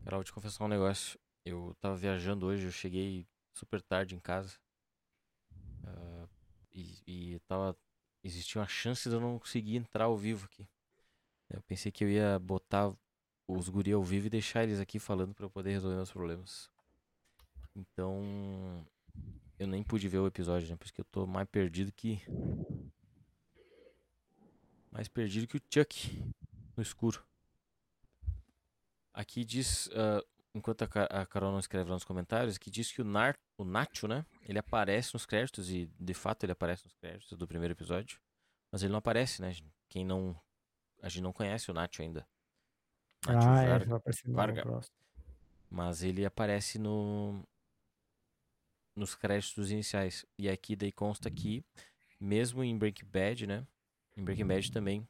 [0.04, 1.20] Carol, vou te confessar um negócio.
[1.44, 4.58] Eu tava viajando hoje, eu cheguei super tarde em casa.
[5.84, 6.28] Ah,
[6.72, 7.76] e, e tava.
[8.24, 10.68] Existia uma chance de eu não conseguir entrar ao vivo aqui.
[11.50, 12.92] Eu pensei que eu ia botar
[13.48, 16.70] os guri ao vivo e deixar eles aqui falando pra eu poder resolver meus problemas.
[17.76, 18.86] Então.
[19.58, 20.76] Eu nem pude ver o episódio, né?
[20.76, 22.22] Por isso que eu tô mais perdido que.
[24.95, 26.23] Mais perdido que o Chuck
[26.77, 27.22] no escuro.
[29.13, 30.23] Aqui diz, ah,
[30.53, 30.85] enquanto a,
[31.22, 34.26] a Carol não escreve lá nos comentários, que diz que o, Nar, o Nacho, né?
[34.43, 38.22] Ele aparece nos créditos e de fato ele aparece nos créditos do primeiro episódio.
[38.72, 39.53] Mas ele não aparece, né?
[39.89, 40.34] Quem não.
[41.01, 42.26] A gente não conhece o Nacho ainda.
[43.27, 43.85] Nacho ah, é, Varga.
[43.85, 44.61] vai aparecer no Varga.
[44.61, 44.95] próximo.
[45.69, 47.43] Mas ele aparece no
[48.95, 50.26] nos créditos iniciais.
[50.38, 51.65] E aqui daí consta que,
[52.17, 53.67] mesmo em Breaking Bad, né?
[54.18, 55.08] Em Breaking Bad também,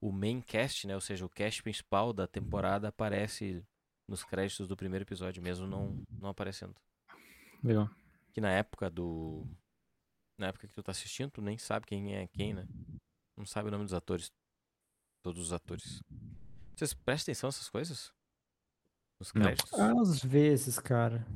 [0.00, 0.94] o main cast, né?
[0.94, 3.62] Ou seja, o cast principal da temporada aparece
[4.08, 6.74] nos créditos do primeiro episódio, mesmo não, não aparecendo.
[7.62, 7.90] Legal.
[8.32, 9.46] Que na época do.
[10.38, 12.66] Na época que tu tá assistindo, tu nem sabe quem é quem, né?
[13.36, 14.30] Não sabe o nome dos atores.
[15.22, 16.02] Todos os atores.
[16.76, 18.12] Vocês prestam atenção nessas coisas?
[19.18, 19.42] Nos Não.
[19.42, 19.72] créditos?
[19.72, 21.26] Às vezes, cara.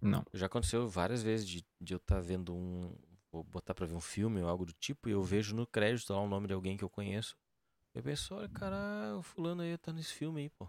[0.00, 0.24] Não.
[0.32, 2.94] Já aconteceu várias vezes de, de eu estar vendo um.
[3.36, 6.10] Vou botar pra ver um filme ou algo do tipo, e eu vejo no crédito
[6.10, 7.36] lá o nome de alguém que eu conheço.
[7.94, 10.66] Eu penso, olha, cara, o fulano aí tá nesse filme aí, pô.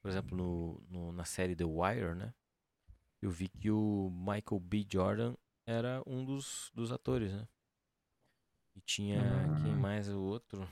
[0.00, 2.32] Por exemplo, no, no- na série The Wire, né?
[3.20, 4.86] eu vi que o Michael B.
[4.90, 5.34] Jordan
[5.66, 7.46] era um dos, dos atores, né?
[8.74, 9.18] E tinha
[9.62, 9.76] quem Ah.
[9.76, 10.66] mais o outro?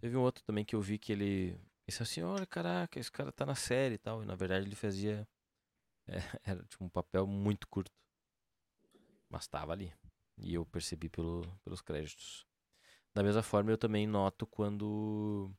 [0.00, 3.30] Teve um outro também que eu vi que ele disse assim, olha, caraca, esse cara
[3.30, 4.22] tá na série e tal.
[4.22, 5.26] E na verdade ele fazia
[6.08, 7.92] é, era tipo um papel muito curto.
[9.32, 9.92] Mas tava ali.
[10.36, 12.46] E eu percebi pelo, pelos créditos.
[13.14, 15.50] Da mesma forma, eu também noto quando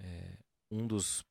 [0.00, 0.38] é,
[0.70, 1.24] um dos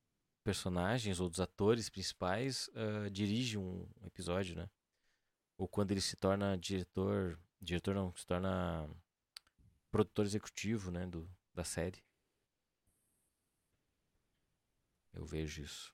[0.43, 4.69] personagens ou dos atores principais ah, dirige um episódio, né?
[5.57, 8.88] Ou quando ele se torna diretor, diretor não, se torna
[9.89, 12.03] produtor executivo, né, do, da série.
[15.11, 15.91] Eu vejo isso.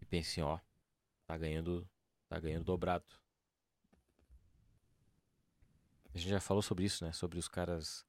[0.00, 0.58] E penso assim, ó,
[1.24, 1.88] tá ganhando,
[2.28, 3.06] tá ganhando dobrado.
[6.18, 7.12] A gente já falou sobre isso, né?
[7.12, 8.04] Sobre os caras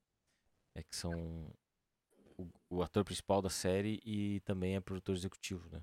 [0.74, 1.12] é, que são
[2.36, 5.80] o, o ator principal da série e também é produtor executivo, né?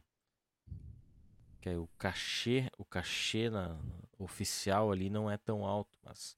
[1.62, 3.80] Que aí o cachê, o cachê na,
[4.20, 6.38] oficial ali não é tão alto, mas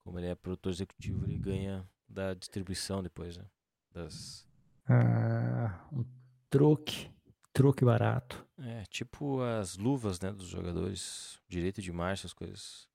[0.00, 3.46] como ele é produtor executivo, ele ganha da distribuição depois, né?
[3.90, 4.46] Das,
[4.86, 6.04] Ah, um
[6.50, 7.10] truque.
[7.54, 8.46] Truque barato.
[8.58, 12.86] é, tipo as luvas, né, dos jogadores, direito de marcha, essas coisas.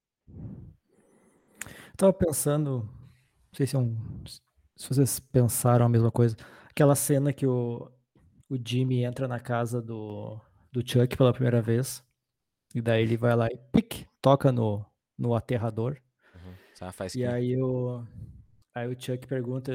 [1.95, 3.97] Tava pensando, não sei se é um,
[4.75, 6.35] se vocês pensaram a mesma coisa.
[6.69, 7.91] Aquela cena que o,
[8.49, 10.39] o Jimmy entra na casa do,
[10.71, 12.03] do Chuck pela primeira vez.
[12.75, 14.85] E daí ele vai lá e pique, toca no,
[15.17, 15.97] no aterrador.
[16.35, 16.91] Uhum.
[16.91, 18.03] Faz E aí o,
[18.75, 19.71] aí o Chuck pergunta,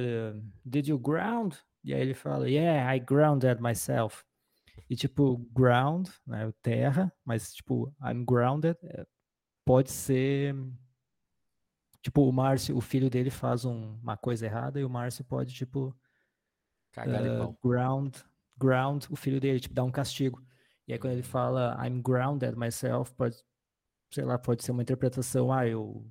[0.65, 1.55] Did you ground?
[1.85, 4.25] E aí ele fala, Yeah, I grounded myself.
[4.89, 9.07] E tipo, ground, né, terra, mas tipo, I'm grounded, é,
[9.65, 10.55] pode ser,
[12.03, 15.55] tipo, o Márcio, o filho dele faz um- uma coisa errada e o Márcio pode,
[15.55, 15.97] tipo,
[16.93, 18.17] cagar uh, ground,
[18.59, 20.43] ground o filho dele, tipo, dar um castigo.
[20.87, 23.37] E aí quando ele fala I'm grounded myself, pode,
[24.11, 26.05] sei lá, pode ser uma interpretação, ah, eu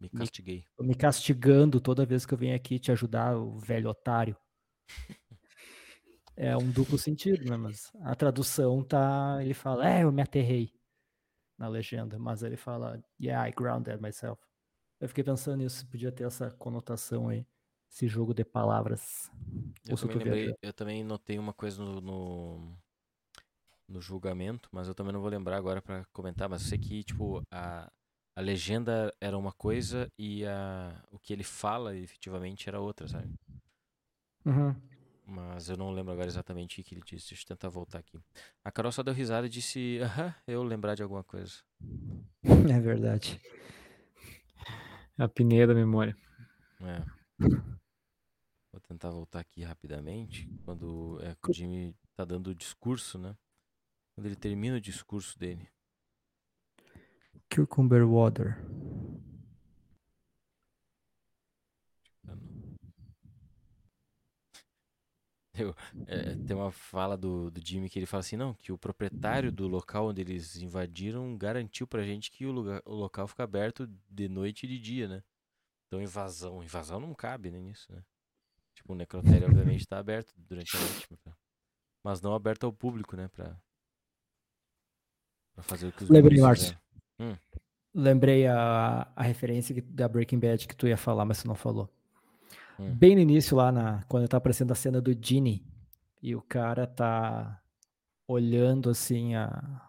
[0.00, 0.64] Me me- castiguei.
[0.76, 4.36] Tô me castigando toda vez que eu venho aqui te ajudar, o velho otário.
[6.38, 7.56] É um duplo sentido, né?
[7.56, 9.38] Mas a tradução tá.
[9.40, 10.70] Ele fala, é, eu me aterrei
[11.56, 14.38] na legenda, mas ele fala, yeah, I grounded myself.
[15.00, 17.46] Eu fiquei pensando nisso, podia ter essa conotação aí,
[17.90, 19.30] esse jogo de palavras.
[19.84, 22.76] Eu também lembrei, eu também notei uma coisa no, no,
[23.88, 27.04] no julgamento, mas eu também não vou lembrar agora pra comentar, mas eu sei que,
[27.04, 27.90] tipo, a,
[28.34, 33.28] a legenda era uma coisa e a, o que ele fala efetivamente era outra, sabe?
[34.44, 34.74] Uhum.
[35.26, 37.30] Mas eu não lembro agora exatamente o que ele disse.
[37.30, 38.18] Deixa eu tentar voltar aqui.
[38.64, 41.54] A Carol só deu risada e disse, aham, eu lembrar de alguma coisa.
[42.70, 43.40] É verdade.
[45.18, 46.16] A apneia da memória.
[46.80, 47.02] É.
[48.72, 50.46] Vou tentar voltar aqui rapidamente.
[50.64, 53.34] Quando é, o Jimmy tá dando o discurso, né?
[54.14, 55.68] Quando ele termina o discurso dele.
[57.54, 58.58] Cucumber water.
[65.58, 65.74] Eu,
[66.06, 69.50] é, tem uma fala do, do Jimmy que ele fala assim, não, que o proprietário
[69.50, 73.88] do local onde eles invadiram garantiu pra gente que o, lugar, o local fica aberto
[74.10, 75.22] de noite e de dia, né?
[75.86, 78.02] Então invasão, invasão não cabe né, nisso, né?
[78.74, 81.08] Tipo, o necrotério obviamente tá aberto durante a noite,
[82.02, 83.28] mas não aberto ao público, né?
[83.28, 83.56] Pra,
[85.54, 86.76] pra fazer o que os Lembrei, Márcio.
[87.18, 87.38] fizeram.
[87.94, 91.90] Lembrei a, a referência da Breaking Bad que tu ia falar, mas tu não falou.
[92.78, 92.94] Hum.
[92.94, 95.64] Bem no início, lá na, quando tá aparecendo a cena do Ginny,
[96.22, 97.60] e o cara tá
[98.28, 99.82] olhando assim a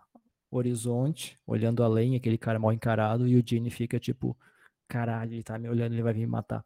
[0.50, 4.38] horizonte, olhando além, aquele cara mal encarado, e o Ginny fica tipo,
[4.88, 6.64] caralho, ele tá me olhando, ele vai vir me matar.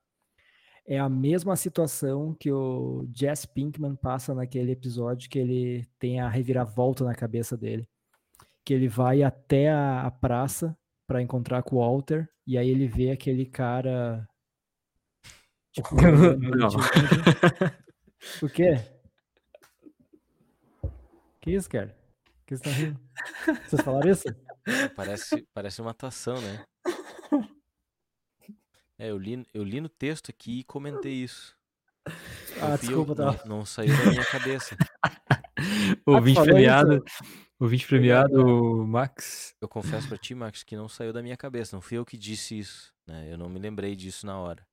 [0.85, 6.27] É a mesma situação que o Jess Pinkman passa naquele episódio que ele tem a
[6.27, 7.87] reviravolta na cabeça dele.
[8.65, 10.75] Que ele vai até a, a praça
[11.07, 14.27] para encontrar com o Walter, e aí ele vê aquele cara.
[15.73, 16.69] Tipo, ele, Não.
[16.69, 16.81] tipo,
[18.45, 18.75] o quê?
[21.41, 21.95] Que isso, cara?
[22.41, 22.99] O que vocês estão rindo?
[23.67, 24.23] Vocês falaram isso?
[24.95, 26.63] Parece, parece uma atuação, né?
[28.99, 31.55] É, eu li, eu li no texto aqui e comentei isso.
[32.07, 33.45] Não Ah, eu- desculpa, não, tá.
[33.45, 34.75] não saiu da minha cabeça.
[36.05, 37.03] Ouvinte falou premiado.
[37.07, 37.23] isso?
[37.59, 39.55] Ouvinte premiado, Max.
[39.61, 41.75] Eu confesso pra ti, Max, que não saiu da minha cabeça.
[41.75, 43.31] Não fui eu que disse isso, né?
[43.31, 44.63] Eu não me lembrei disso na hora.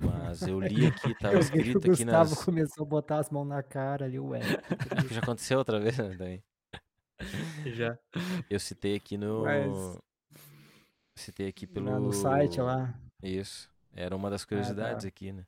[0.00, 2.44] Mas eu li aqui, tava que o escrito aqui Gustavo nas...
[2.44, 4.40] começou a botar as mãos na cara ali, ué.
[5.06, 6.42] Que já aconteceu outra vez, né, também.
[7.66, 7.98] Já.
[8.48, 9.42] Eu citei aqui no...
[9.44, 9.98] Mas-
[11.14, 11.90] Citei aqui pelo...
[11.90, 12.94] Lá no site lá.
[13.22, 13.70] Isso.
[13.92, 15.08] Era uma das curiosidades tá.
[15.08, 15.44] aqui, né?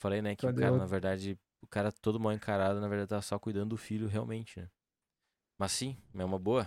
[0.00, 2.88] Falei, né, que Quando o cara, eu- na verdade, o cara todo mal encarado, na
[2.88, 4.68] verdade, tava só cuidando do filho realmente, né?
[5.56, 6.66] Mas sim, é uma boa.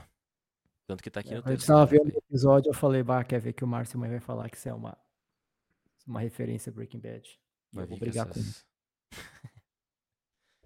[0.87, 1.63] Tanto que tá aqui É, no quando eu texto.
[1.69, 1.97] estava né?
[1.97, 4.55] vendo o episódio, eu falei, bah, quer ver que o Márcio amanhã vai falar que
[4.55, 4.97] isso é uma,
[6.07, 7.39] uma referência a Breaking Bad.
[7.71, 8.65] Vai eu vou brigar essas-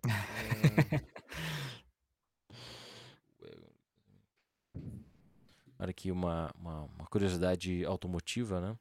[0.06, 0.12] É,
[5.80, 8.78] Olha aqui uma, uma, uma curiosidade automotiva, né?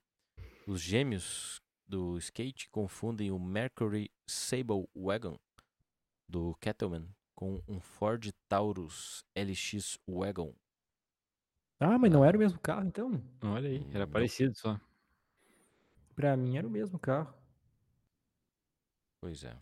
[0.67, 5.39] Os gêmeos do skate confundem o Mercury Sable Wagon
[6.29, 10.55] do Kettleman com um Ford Taurus LX Wagon.
[11.81, 13.11] Ah, mas não era o mesmo carro, então?
[13.43, 14.79] Olha aí, era parecido só.
[16.21, 17.33] Pra mim era o mesmo carro.
[19.23, 19.57] Pois é.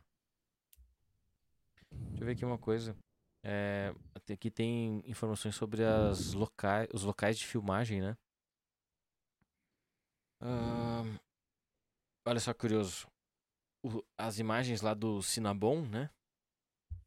[1.93, 2.97] Deixa eu ver aqui uma coisa.
[3.45, 3.95] É,
[4.33, 8.17] aqui tem informações sobre as locais, os locais de filmagem, né?
[12.27, 13.07] Olha só curioso.
[13.85, 16.11] O- as imagens lá do Cinnabon, né?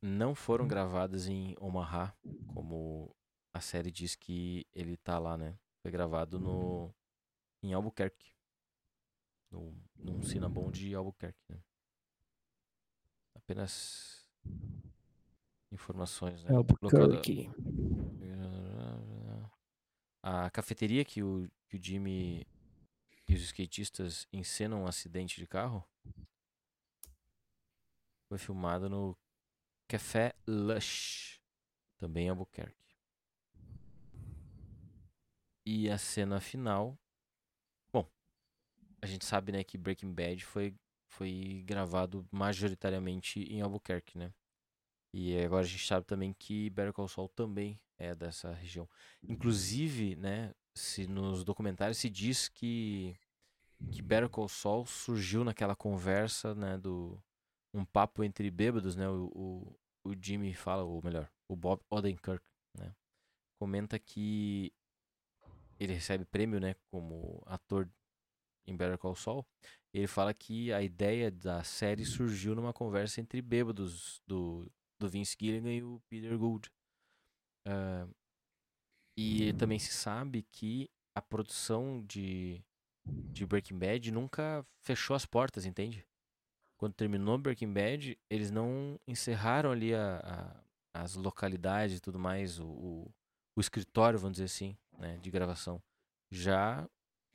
[0.02, 0.69] Não foram Hum.
[0.69, 2.15] gravadas em Omaha,
[2.48, 3.14] como
[3.53, 5.57] a série diz que ele tá lá, né?
[5.82, 6.90] Foi gravado no
[7.61, 8.32] em Albuquerque.
[9.52, 11.60] No, num Cinnabon de Albuquerque, né?
[13.36, 14.30] Apenas
[15.72, 16.56] informações, né?
[16.56, 17.49] Albuquerque.
[20.23, 22.45] A cafeteria que o, que o Jimmy
[23.28, 25.84] e os skatistas encenam um acidente de carro
[28.28, 29.18] foi filmada no
[29.88, 31.41] Café Lush,
[31.98, 32.95] também em Albuquerque.
[35.65, 37.01] E a cena final.
[39.02, 40.76] A gente sabe né, que Breaking Bad foi,
[41.10, 44.32] foi gravado majoritariamente em Albuquerque, né?
[45.14, 48.88] E agora a gente sabe também que Better Call Saul também é dessa região.
[49.22, 53.15] Inclusive, né, se nos documentários se diz que
[53.91, 57.22] que Better Call Saul surgiu naquela conversa, né, do
[57.73, 59.80] um papo entre bêbados, né, o, o,
[60.10, 62.44] o Jimmy fala, ou melhor, o Bob Odenkirk,
[62.78, 62.94] né,
[63.60, 64.72] comenta que
[65.80, 67.90] ele recebe prêmio, né, como ator
[68.67, 69.45] em Better Call Saul.
[69.93, 75.35] Ele fala que a ideia da série surgiu numa conversa entre bêbados do, do Vince
[75.39, 76.69] Gilligan e o Peter Gould.
[77.67, 78.07] Ah,
[79.17, 82.63] e também se sabe que a produção de,
[83.05, 86.05] de Breaking Bad nunca fechou as portas, entende?
[86.77, 90.63] Quando terminou Breaking Bad, eles não encerraram ali a, a-
[91.03, 93.11] as localidades e tudo mais, o, o,
[93.55, 95.81] o escritório, vamos dizer assim, né, de gravação.
[96.31, 96.89] Já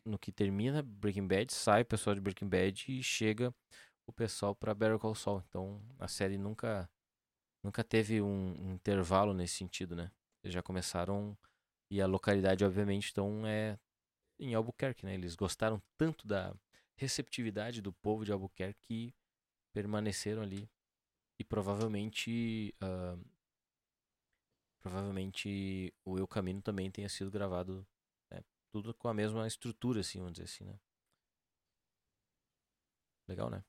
[0.06, 3.54] no que termina Breaking Bad, sai o pessoal de Breaking Bad e chega
[4.06, 5.42] o pessoal para Better Call Saul.
[5.48, 6.88] Então a série nunca
[7.62, 10.10] nunca teve um, um intervalo nesse sentido, né?
[10.42, 11.36] Eles já começaram
[11.90, 13.78] e a localidade, obviamente, então é
[14.38, 15.14] em Albuquerque, né?
[15.14, 16.54] Eles gostaram tanto da
[16.96, 19.14] receptividade do povo de Albuquerque que
[19.72, 20.68] permaneceram ali
[21.38, 23.18] e provavelmente ah,
[24.80, 27.86] provavelmente o Eu Caminho também tenha sido gravado
[28.82, 30.78] tudo com a mesma estrutura, assim, vamos dizer assim, né?
[33.26, 33.64] Legal, né?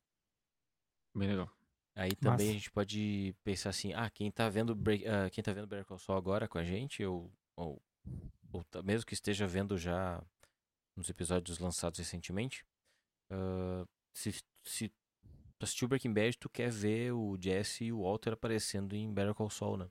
[1.16, 1.50] Bem legal.
[1.96, 2.50] Aí também Massa.
[2.50, 5.86] a gente pode pensar assim, ah, quem tá vendo Break, ah, quem tá vendo Better
[5.86, 7.82] Call Saul agora com a gente, ou, ou,
[8.52, 10.22] ou tá- mesmo que esteja vendo já
[10.96, 12.66] nos episódios lançados recentemente,
[13.32, 14.32] ah, se,
[14.64, 19.12] se tu assistiu Breaking Bad, tu quer ver o Jesse e o Walter aparecendo em
[19.12, 19.90] Better Call Saul, né?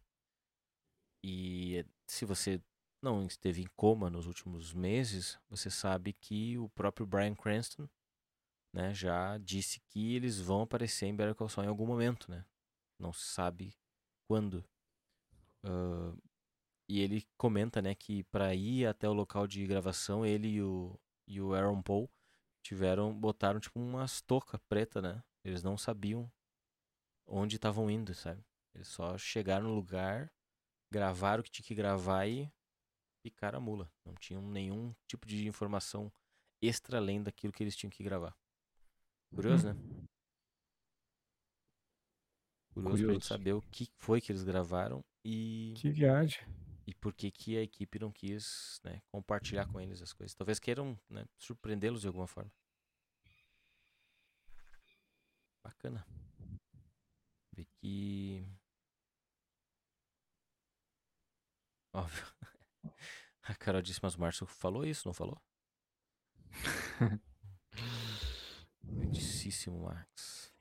[1.24, 2.62] E se você
[3.06, 7.88] não esteve em coma nos últimos meses, você sabe que o próprio Bryan Cranston
[8.72, 12.44] né, já disse que eles vão aparecer em Better Call Saul em algum momento, né?
[12.98, 13.76] Não se sabe
[14.26, 14.64] quando.
[15.64, 16.14] Ah,
[16.88, 20.98] e ele comenta, né, que para ir até o local de gravação, ele e o,
[21.26, 22.10] e o Aaron Paul
[22.62, 25.22] tiveram, botaram tipo umas touca preta, né?
[25.44, 26.30] Eles não sabiam
[27.26, 28.44] onde estavam indo, sabe?
[28.74, 30.32] Eles só chegaram no lugar,
[30.90, 32.52] gravaram o que tinha que gravar e
[33.30, 33.90] picaram a mula.
[34.04, 36.12] Não tinham nenhum tipo de informação
[36.62, 38.36] extra além daquilo que eles tinham que gravar.
[39.34, 39.74] Curioso, né?
[42.72, 43.26] Curioso, pra Curioso.
[43.26, 46.46] saber o que foi que eles gravaram e, Que viagem.
[46.86, 50.34] e por que, que a equipe não quis né, compartilhar com eles as coisas.
[50.34, 52.52] Talvez queiram né, surpreendê-los de alguma forma.
[55.64, 56.06] Bacana.
[57.52, 58.46] Ver que.
[61.92, 62.35] Óbvio.
[63.48, 65.40] A Carol disse, mas o Márcio falou isso, não falou?
[68.82, 70.52] Grandíssimo Max.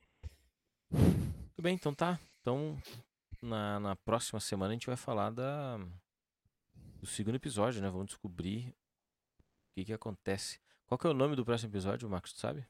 [0.90, 2.20] Tudo bem, então tá.
[2.41, 2.80] Então,
[3.41, 5.78] na, na próxima semana a gente vai falar da,
[6.99, 7.90] do segundo episódio, né?
[7.90, 8.70] Vamos descobrir
[9.40, 10.60] o que que acontece.
[10.86, 12.68] Qual que é o nome do próximo episódio, Marcos, tu sabe?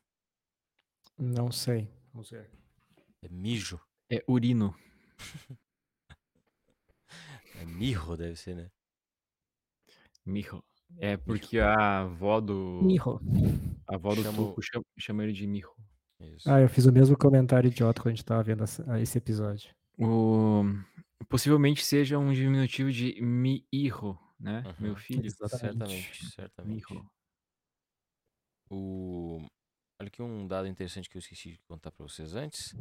[1.17, 1.89] Não sei.
[2.13, 2.49] Vamos ver.
[3.21, 3.79] É Mijo.
[4.09, 4.73] É urino.
[7.57, 8.69] É Mirro, deve ser, né?
[10.25, 10.63] Miho.
[10.97, 12.81] É porque a avó do.
[12.83, 13.19] Miho.
[13.87, 15.69] A avó do Chama o- Tuco chama, chama ele de Miho.
[16.19, 16.49] Isso.
[16.49, 19.73] Ah, eu fiz o mesmo comentário idiota quando a gente tava vendo essa- esse episódio.
[19.97, 20.63] O...
[21.29, 24.63] Possivelmente seja um diminutivo de Miho, né?
[24.65, 24.73] Uhum.
[24.79, 25.25] Meu filho.
[25.25, 25.59] Exatamente.
[25.59, 26.93] Certamente, certamente.
[26.93, 27.05] Miho.
[28.69, 29.39] O...
[29.99, 32.75] Olha aqui um dado interessante que eu esqueci de contar pra vocês antes.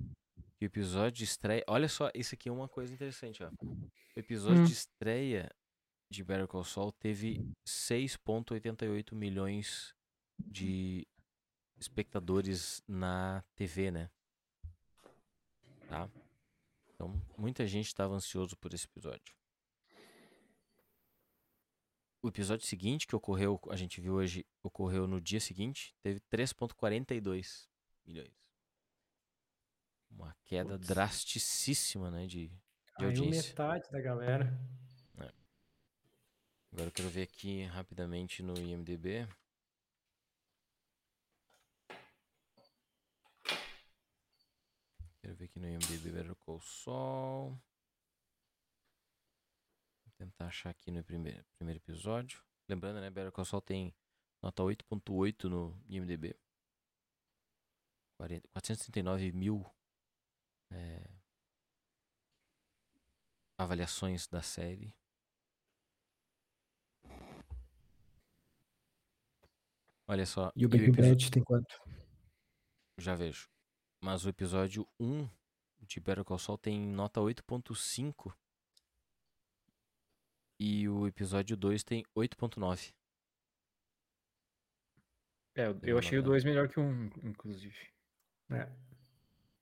[0.59, 1.65] Que o episódio de estreia.
[1.69, 3.51] Olha só, isso aqui é uma coisa interessante, ó.
[3.63, 4.65] O episódio Hum.
[4.65, 5.49] de estreia
[6.15, 9.95] de Better Call Saul teve 6,88 milhões
[10.39, 11.07] de
[11.79, 14.11] espectadores na TV, né?
[15.89, 16.09] Tá?
[16.95, 19.35] Então, muita gente estava ansioso por esse episódio.
[22.23, 27.69] O episódio seguinte que ocorreu, a gente viu hoje, ocorreu no dia seguinte, teve 3.42
[28.07, 28.33] milhões.
[30.11, 30.87] Uma queda Putz.
[30.87, 32.63] drasticíssima, né, de, de
[32.95, 33.49] Caiu audiência.
[33.51, 34.59] metade da galera.
[36.75, 39.29] Agora eu quero ver aqui rapidamente no IMDB.
[45.21, 47.51] Quero ver aqui no IMDB Better Call Saul.
[50.03, 52.43] Vou tentar achar aqui no primeiro, primeiro episódio.
[52.69, 53.95] Lembrando, né, Better Call Saul tem
[54.43, 56.37] nota 8.8 no IMDB.
[58.17, 59.65] 40 439 mil
[60.73, 61.09] é,
[63.57, 64.93] avaliações da série.
[70.07, 70.53] Olha só.
[70.55, 71.75] E o Breaking Bad tem quanto?
[72.99, 73.49] Já vejo.
[74.03, 75.29] Mas o episódio 1
[75.81, 78.35] de Better Call Saul tem nota 8.5.
[80.61, 82.93] E o episódio 2 tem 8.9.
[85.57, 86.31] É, eu- achei o nota.
[86.31, 87.93] 2 melhor que o 1, inclusive.
[88.51, 88.71] É.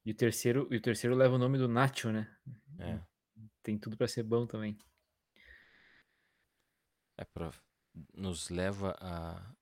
[0.05, 2.37] E o terceiro, e o terceiro leva o nome do Nacho, né?
[2.79, 3.01] É,
[3.63, 4.77] Tem tudo pra ser bom também.
[7.17, 7.53] é pra,
[8.15, 9.55] nos leva a,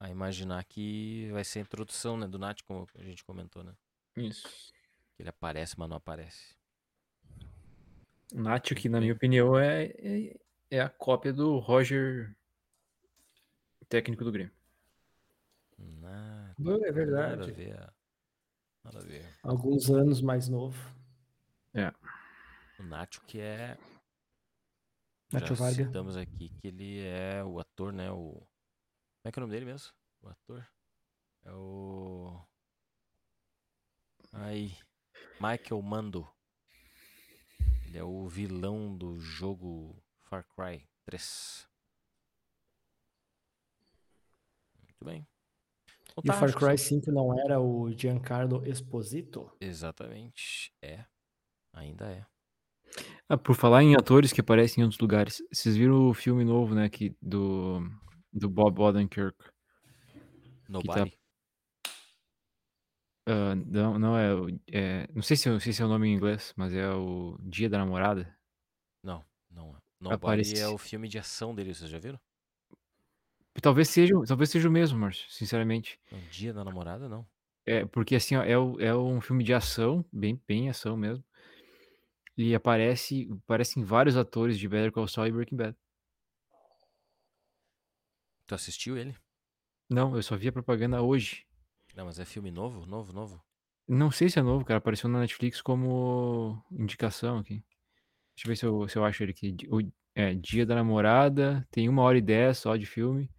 [0.00, 3.72] a imaginar que vai ser a introdução né, do Nath, como a gente comentou, né?
[4.16, 4.72] Isso.
[5.16, 6.56] Que ele aparece, mas não aparece.
[8.32, 12.36] O Nacho, que na minha opinião é, é, é a cópia do Roger,
[13.88, 14.52] técnico do Grêmio.
[15.78, 17.52] Nada, É nada a verdade.
[17.52, 17.92] ver.
[18.84, 19.24] Nada a ver.
[19.42, 20.76] Alguns anos mais novo.
[22.78, 23.76] O Nacho que é
[25.32, 25.84] Nacho Já Varga.
[25.84, 28.10] citamos aqui que ele é o ator, né?
[28.10, 28.46] O...
[29.28, 29.92] Como é que é o nome dele mesmo?
[30.22, 30.66] O ator?
[31.44, 32.40] É o.
[34.32, 34.74] Aí.
[35.40, 36.26] Michael Mando.
[37.86, 41.68] Ele é o vilão do jogo Far Cry 3.
[44.82, 45.26] Muito bem.
[46.04, 49.50] Então E o tá, Far Cry só- 5 não era o Giancarlo Esposito?
[49.60, 50.72] Exatamente.
[50.82, 51.04] É.
[51.74, 52.26] Ainda é.
[53.28, 56.74] Ah, por falar em atores que aparecem em outros lugares, vocês viram o filme novo,
[56.74, 57.80] né, que, do,
[58.32, 59.36] do Bob Odenkirk?
[60.68, 61.16] Nobody?
[63.26, 64.30] Ah, não, não é,
[64.72, 67.36] é- Não sei se, eu- se esse é o nome em inglês, mas é o
[67.40, 68.34] Dia da Namorada.
[69.02, 69.80] Não, não é.
[70.00, 72.18] Nobody Aparece- é o filme de ação dele, vocês já viram?
[73.60, 75.98] Talvez seja, talvez seja o mesmo, Márcio, sinceramente.
[76.12, 77.26] Não, Dia da Namorada, não.
[77.66, 78.52] É, porque assim, ó, é,
[78.86, 81.22] é um filme de ação, bem, bem ação mesmo.
[82.36, 85.76] E aparece, aparecem vários atores de Better Call Saul e Breaking Bad.
[88.48, 89.14] Tu assistiu ele?
[89.90, 91.46] Não, eu só vi a propaganda hoje.
[91.94, 92.86] Não, mas é filme novo?
[92.86, 93.42] Novo, novo?
[93.86, 94.78] Não sei se é novo, cara.
[94.78, 97.62] Apareceu na Netflix como indicação aqui.
[98.34, 99.54] Deixa eu ver se eu, se eu acho ele aqui.
[99.70, 99.80] O,
[100.14, 101.66] é, Dia da Namorada.
[101.70, 103.30] Tem uma hora e dez só de filme.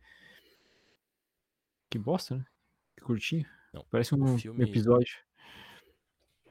[1.90, 2.46] Que bosta, né?
[2.96, 3.46] Que curtinho.
[3.74, 5.18] Não, Parece um filme- episódio.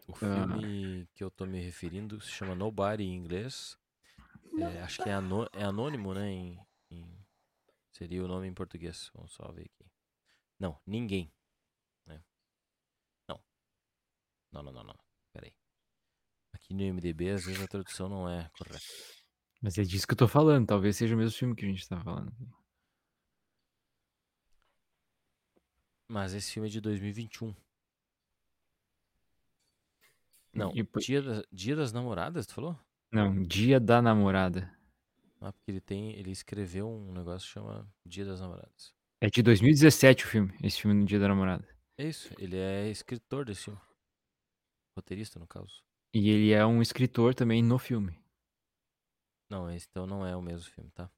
[0.08, 0.48] O Ah.
[0.48, 3.78] filme que eu tô me referindo se chama Nobody em inglês.
[4.58, 6.28] É, acho que é, anô- é anônimo, né?
[6.30, 6.58] Em,
[6.90, 7.17] em-
[7.98, 9.10] Seria o nome em português.
[9.12, 9.90] Vamos só ver aqui.
[10.58, 11.32] Não, ninguém.
[12.06, 12.22] né?
[13.28, 13.42] Não.
[14.52, 14.98] Não, não, não, não.
[15.32, 15.52] Peraí.
[16.52, 18.80] Aqui no MDB, às vezes a tradução não é correta.
[19.60, 20.66] Mas é disso que eu tô falando.
[20.68, 22.32] Talvez seja o mesmo filme que a gente tá falando.
[26.06, 27.54] Mas esse filme é de 2021.
[30.54, 32.78] Não, E Dia, das- Dia das Namoradas, tu falou?
[33.12, 34.72] Não, Dia da Namorada.
[35.40, 36.12] Ah, porque ele tem.
[36.14, 38.92] Ele escreveu um negócio que chama Dia das Namoradas.
[39.20, 40.52] É de 2017 o filme.
[40.62, 41.66] Esse filme no Dia da Namorada.
[41.96, 43.80] É isso, ele é escritor desse filme.
[44.96, 45.82] Roteirista, no caso.
[46.14, 48.16] E ele é um escritor também no filme.
[49.50, 51.10] Não, esse então não é o mesmo filme, tá?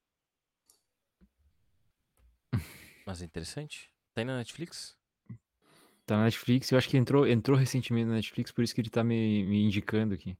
[3.06, 3.90] Mas é interessante.
[4.14, 4.96] Tá aí na Netflix?
[6.06, 6.70] Tá na Netflix.
[6.70, 9.62] Eu acho que entrou, entrou recentemente na Netflix, por isso que ele tá me, me
[9.64, 10.36] indicando aqui.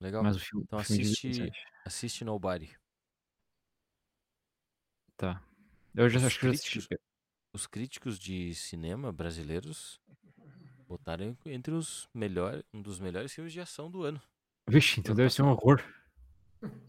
[0.00, 0.22] Legal.
[0.22, 1.71] Mas o filme, Então o filme de assiste- 2017.
[1.84, 2.70] Assiste Nobody.
[5.16, 5.42] tá.
[5.94, 6.88] Eu já Os acho que já assisti.
[7.52, 10.00] Os críticos de cinema brasileiros
[10.88, 14.20] botaram entre os melhores, um dos melhores filmes de ação do ano.
[14.66, 15.82] Vixe, então deve ser um horror.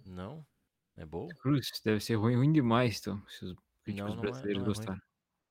[0.06, 0.46] Não?
[0.96, 1.28] É bom?
[1.40, 4.74] Cruz, deve ser ruim, ruim demais, então, se os críticos não é- brasileiros não é
[4.74, 4.76] ruim.
[4.78, 5.02] gostaram.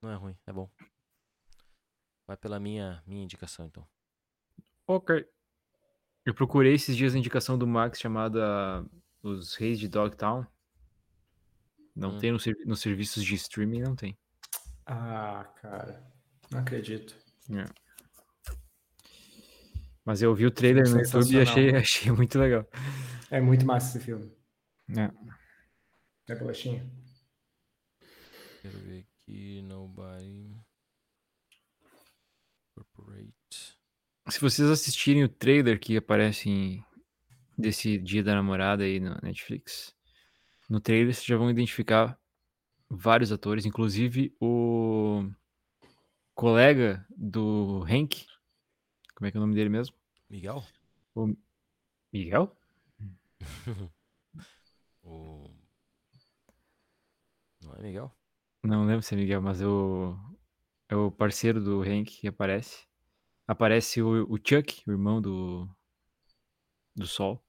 [0.01, 0.70] Não é ruim, é bom.
[2.27, 3.86] Vai pela minha, minha indicação, então.
[4.86, 5.28] Ok.
[6.24, 8.85] Eu procurei esses dias a indicação do Max chamada
[9.23, 10.47] Os Reis de Dogtown.
[11.94, 12.19] Não Hum.
[12.19, 14.16] tem nos servi- nos serviços de streaming, não tem.
[14.86, 16.11] Ah, cara.
[16.51, 17.16] Não acredito.
[20.05, 22.66] Mas eu vi o trailer no YouTube e achei, achei muito legal.
[23.31, 24.31] É muito massa esse filme.
[24.90, 26.32] É.
[26.32, 26.90] É bolachinha?
[28.62, 30.57] Quero ver aqui, Nobody.
[32.74, 33.78] Corporate.
[34.28, 36.85] Se vocês assistirem o trailer que aparece em-
[37.56, 39.94] desse Dia da Namorada aí na Netflix,
[40.68, 42.18] no trailer vocês já vão identificar
[42.88, 45.24] vários atores, inclusive o
[46.34, 48.26] colega do Hank.
[49.14, 49.94] Como é que é o nome dele mesmo?
[50.28, 50.64] Miguel?
[52.12, 52.56] Miguel?
[55.04, 55.50] O...
[57.60, 58.12] Não é Miguel?
[58.62, 60.16] Não lembro se é Miguel, mas é o,
[60.88, 62.86] é o parceiro do Hank que aparece.
[63.44, 65.68] Aparece o, o Chuck, o irmão do,
[66.94, 67.43] do Sol.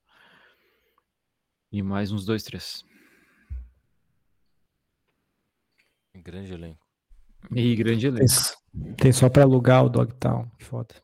[1.72, 2.84] E mais uns dois, três.
[6.16, 6.86] Grande elenco.
[7.52, 8.32] E grande elenco.
[8.98, 10.50] tem só pra alugar o Dogtown.
[10.58, 11.04] Que foda.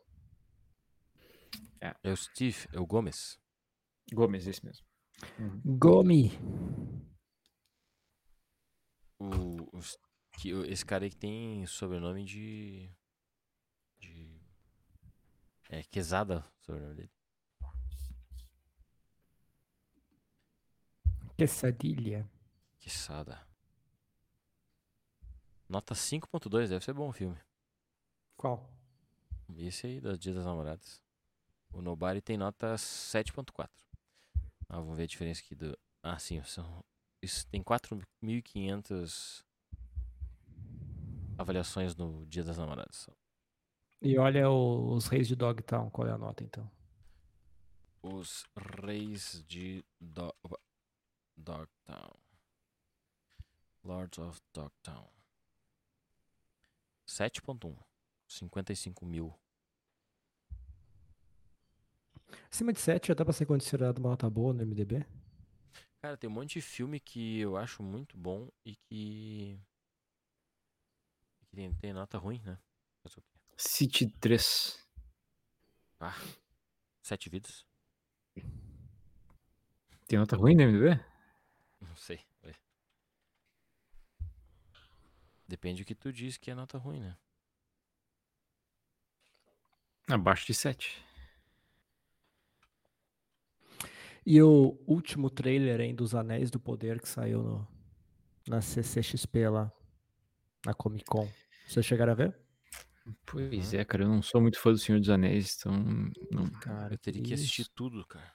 [2.03, 3.39] É o Steve, é o Gomes.
[4.13, 4.85] Gomes, esse mesmo.
[5.65, 6.31] Gomi.
[9.19, 9.69] O,
[10.37, 12.89] que, esse cara aí que tem sobrenome de.
[13.99, 14.41] de.
[15.69, 17.18] É, Quesada, o sobrenome dele.
[21.39, 22.29] Quesadilha.
[22.79, 23.39] Quesada.
[25.69, 27.37] Nota 5.2, deve ser bom o filme.
[28.35, 28.69] Qual?
[29.55, 31.01] Esse aí, das Dia das Namoradas.
[31.71, 33.69] O Nobody tem nota 7.4.
[34.67, 35.77] Ah, vamos ver a diferença aqui do.
[36.03, 36.83] Ah, sim, são.
[37.21, 39.45] Isso tem 4.500
[41.37, 43.07] avaliações no Dia das Namoradas.
[44.01, 45.89] E olha o- os reis de Dogtown.
[45.89, 46.69] Qual é a nota, então?
[48.01, 48.45] Os
[48.81, 50.33] Reis de Do
[51.39, 52.13] Dogtown.
[53.83, 55.07] Lords of Dogtown.
[57.07, 57.75] 7.1.
[58.27, 59.33] 55 mil.
[62.51, 65.05] Acima de 7 já dá pra ser considerado uma nota boa no MDB?
[66.01, 69.59] Cara, tem um monte de filme que eu acho muito bom e que.
[71.39, 72.57] que tem, tem nota ruim, né?
[73.03, 73.39] Fazer o quê?
[73.57, 74.87] City 3.
[75.99, 76.15] Ah,
[77.01, 77.65] Sete Vidas?
[80.07, 81.08] Tem nota ruim no MDB?
[81.81, 82.19] Não sei.
[82.43, 82.53] ué.
[85.47, 87.17] Depende do que tu diz que é nota ruim, né?
[90.07, 91.03] Abaixo de 7.
[94.25, 97.67] E o último trailer hein, dos Anéis do Poder que saiu no,
[98.47, 99.71] na CCXP lá,
[100.65, 101.27] na Comic Con.
[101.67, 102.37] Vocês chegaram a ver?
[103.25, 103.79] Pois Uhum.
[103.79, 105.73] é, cara, eu não sou muito fã do Senhor dos Anéis, então.
[106.31, 106.49] Não...
[106.59, 107.71] Cara, Eu teria que assistir isso.
[107.73, 108.31] tudo, cara.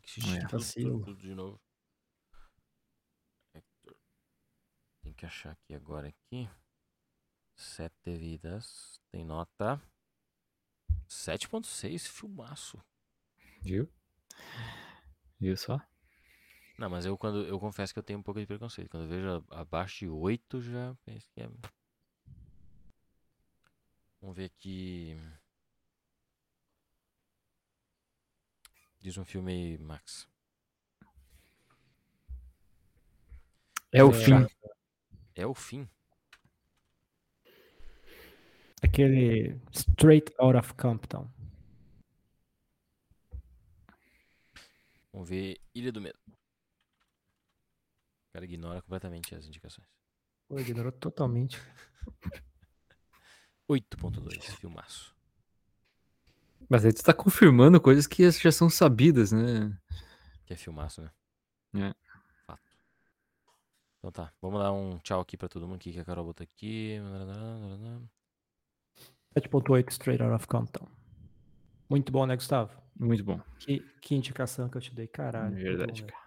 [0.00, 0.90] Teria que assistir É.
[0.90, 1.60] tudo, tudo, tudo de novo.
[3.54, 3.96] Hector.
[5.02, 6.48] Tem que achar aqui agora aqui.
[7.54, 9.00] Sete vidas.
[9.10, 9.80] Tem nota
[11.08, 12.82] 7.6, filmaço.
[13.62, 13.88] Viu?
[15.38, 15.80] Viu só?
[16.78, 18.90] Não, mas eu quando eu confesso que eu tenho um pouco de preconceito.
[18.90, 21.48] Quando eu vejo abaixo de 8 já penso que é.
[24.20, 25.16] Vamos ver aqui.
[29.00, 30.28] Diz um filme aí, Max.
[33.92, 34.14] É o É.
[34.14, 34.32] fim.
[35.34, 35.88] É o fim.
[38.82, 41.30] Aquele Straight Out of Compton.
[45.12, 46.18] Vamos ver Ilha do Medo.
[46.28, 46.32] O
[48.32, 49.88] cara ignora completamente as indicações.
[50.48, 51.56] Pô, ignorou totalmente.
[53.68, 55.15] 8.2, filmaço.
[56.68, 59.76] Mas aí tu tá confirmando coisas que já são sabidas, né?
[60.44, 61.10] Que é filmaço, né?
[61.74, 61.94] É.
[62.46, 62.62] Fato.
[63.98, 65.76] Então tá, vamos dar um tchau aqui pra todo mundo.
[65.76, 66.98] O que a Carol botou aqui?
[69.36, 70.88] 7.8 Straight Out of Compton.
[71.88, 72.72] Muito bom, né, Gustavo?
[72.98, 73.40] Muito bom.
[73.60, 75.54] Que, que indicação que eu te dei, caralho.
[75.54, 76.06] bom Verdade, mesmo.
[76.08, 76.26] cara.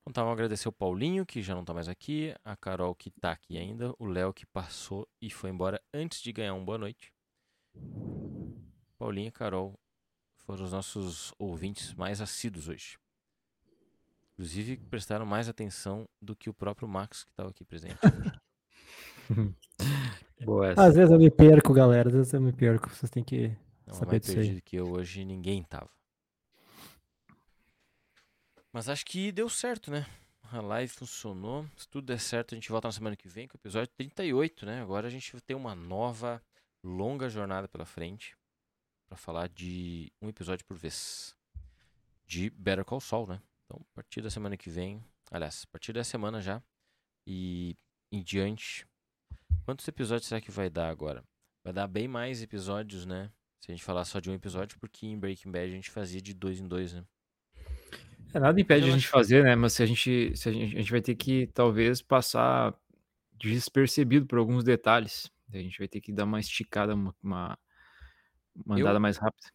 [0.00, 3.10] Então tá, vamos agradecer o Paulinho, que já não tá mais aqui, a Carol, que
[3.10, 6.78] tá aqui ainda, o Léo, que passou e foi embora antes de ganhar um boa
[6.78, 7.12] noite.
[9.08, 9.72] Paulinho e Carol
[10.44, 12.98] foram os nossos ouvintes mais assíduos hoje.
[14.34, 17.96] Inclusive, prestaram mais atenção do que o próprio Max, que estava aqui presente.
[20.44, 20.84] Boa essa.
[20.84, 22.10] Às vezes eu me perco, galera.
[22.10, 22.90] Às vezes eu me perco.
[22.90, 23.56] Vocês têm que
[23.86, 24.60] Não, saber mais disso perdido aí.
[24.60, 25.88] que eu hoje, ninguém tava.
[28.70, 30.06] Mas acho que deu certo, né?
[30.52, 31.64] A live funcionou.
[31.78, 34.66] Se tudo der certo, a gente volta na semana que vem com o episódio 38,
[34.66, 34.82] né?
[34.82, 36.42] Agora a gente tem uma nova,
[36.84, 38.36] longa jornada pela frente
[39.08, 41.34] para falar de um episódio por vez
[42.26, 43.40] de Better Call Saul, né?
[43.64, 46.62] Então, a partir da semana que vem, aliás, a partir da semana já
[47.26, 47.76] e
[48.12, 48.86] em diante,
[49.64, 51.24] quantos episódios será que vai dar agora?
[51.64, 53.30] Vai dar bem mais episódios, né?
[53.60, 56.20] Se a gente falar só de um episódio, porque em Breaking Bad a gente fazia
[56.20, 57.04] de dois em dois, né?
[58.32, 59.56] É, nada impede a gente fazer, né?
[59.56, 62.78] Mas se a gente, se a gente, a gente vai ter que talvez passar
[63.38, 65.30] despercebido por alguns detalhes.
[65.52, 67.58] A gente vai ter que dar uma esticada, uma, uma,
[68.64, 69.48] uma Eu- mais rápida.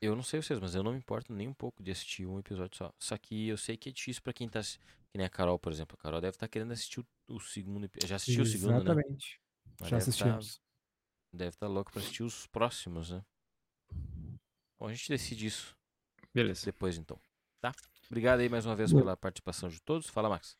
[0.00, 2.38] Eu não sei vocês, mas eu não me importo nem um pouco de assistir um
[2.38, 2.92] episódio só.
[2.98, 4.60] Só que eu sei que é difícil pra quem tá.
[4.62, 5.96] Que nem a Carol, por exemplo.
[5.98, 8.08] A Carol deve estar querendo assistir o, o segundo episódio.
[8.08, 8.76] Já assistiu o segundo, né?
[8.80, 9.40] Exatamente.
[9.80, 10.60] Já tá- assistimos.
[11.32, 13.24] deve estar louco pra assistir os próximos, né?
[14.78, 15.74] Bom, a gente decide isso
[16.34, 16.64] Beleza.
[16.66, 17.18] depois então.
[17.60, 17.72] Tá?
[18.10, 20.08] Obrigado aí mais uma vez pela participação de todos.
[20.08, 20.56] Fala, Max.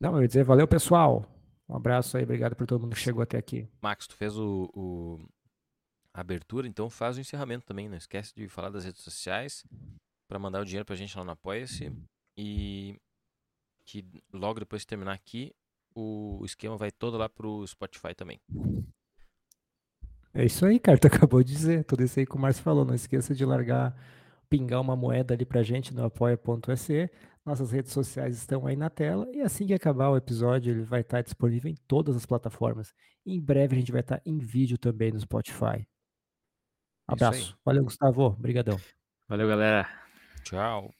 [0.00, 1.24] Não, eu ia dizer valeu, pessoal.
[1.68, 3.68] Um abraço aí, obrigado por todo mundo que chegou até aqui.
[3.80, 5.28] Max, tu fez o, o-
[6.20, 7.88] abertura, então faz o encerramento também.
[7.88, 9.64] Não esquece de falar das redes sociais
[10.28, 11.92] para mandar o dinheiro pra gente lá no Apoia-se.
[12.36, 12.96] E
[13.86, 15.54] que logo depois de terminar aqui,
[15.94, 18.40] o esquema vai todo lá pro Spotify também.
[20.34, 20.98] É isso aí, cara.
[21.00, 21.84] Tu acabou de dizer.
[21.84, 22.84] Tudo isso aí que o Márcio falou.
[22.84, 23.96] Não esqueça de largar,
[24.50, 27.10] pingar uma moeda ali pra gente no apoia.se.
[27.44, 29.26] Nossas redes sociais estão aí na tela.
[29.32, 32.92] E assim que acabar o episódio, ele vai estar disponível em todas as plataformas.
[33.24, 35.86] Em breve a gente vai estar em vídeo também no Spotify.
[37.08, 37.14] Aí.
[37.14, 37.58] Abraço.
[37.64, 38.26] Valeu, Gustavo.
[38.26, 38.80] Obrigadão.
[39.28, 39.88] Valeu, galera.
[40.44, 40.92] Tchau.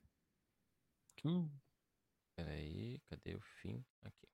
[2.37, 3.85] Peraí, cadê o fim?
[4.05, 4.26] Aqui.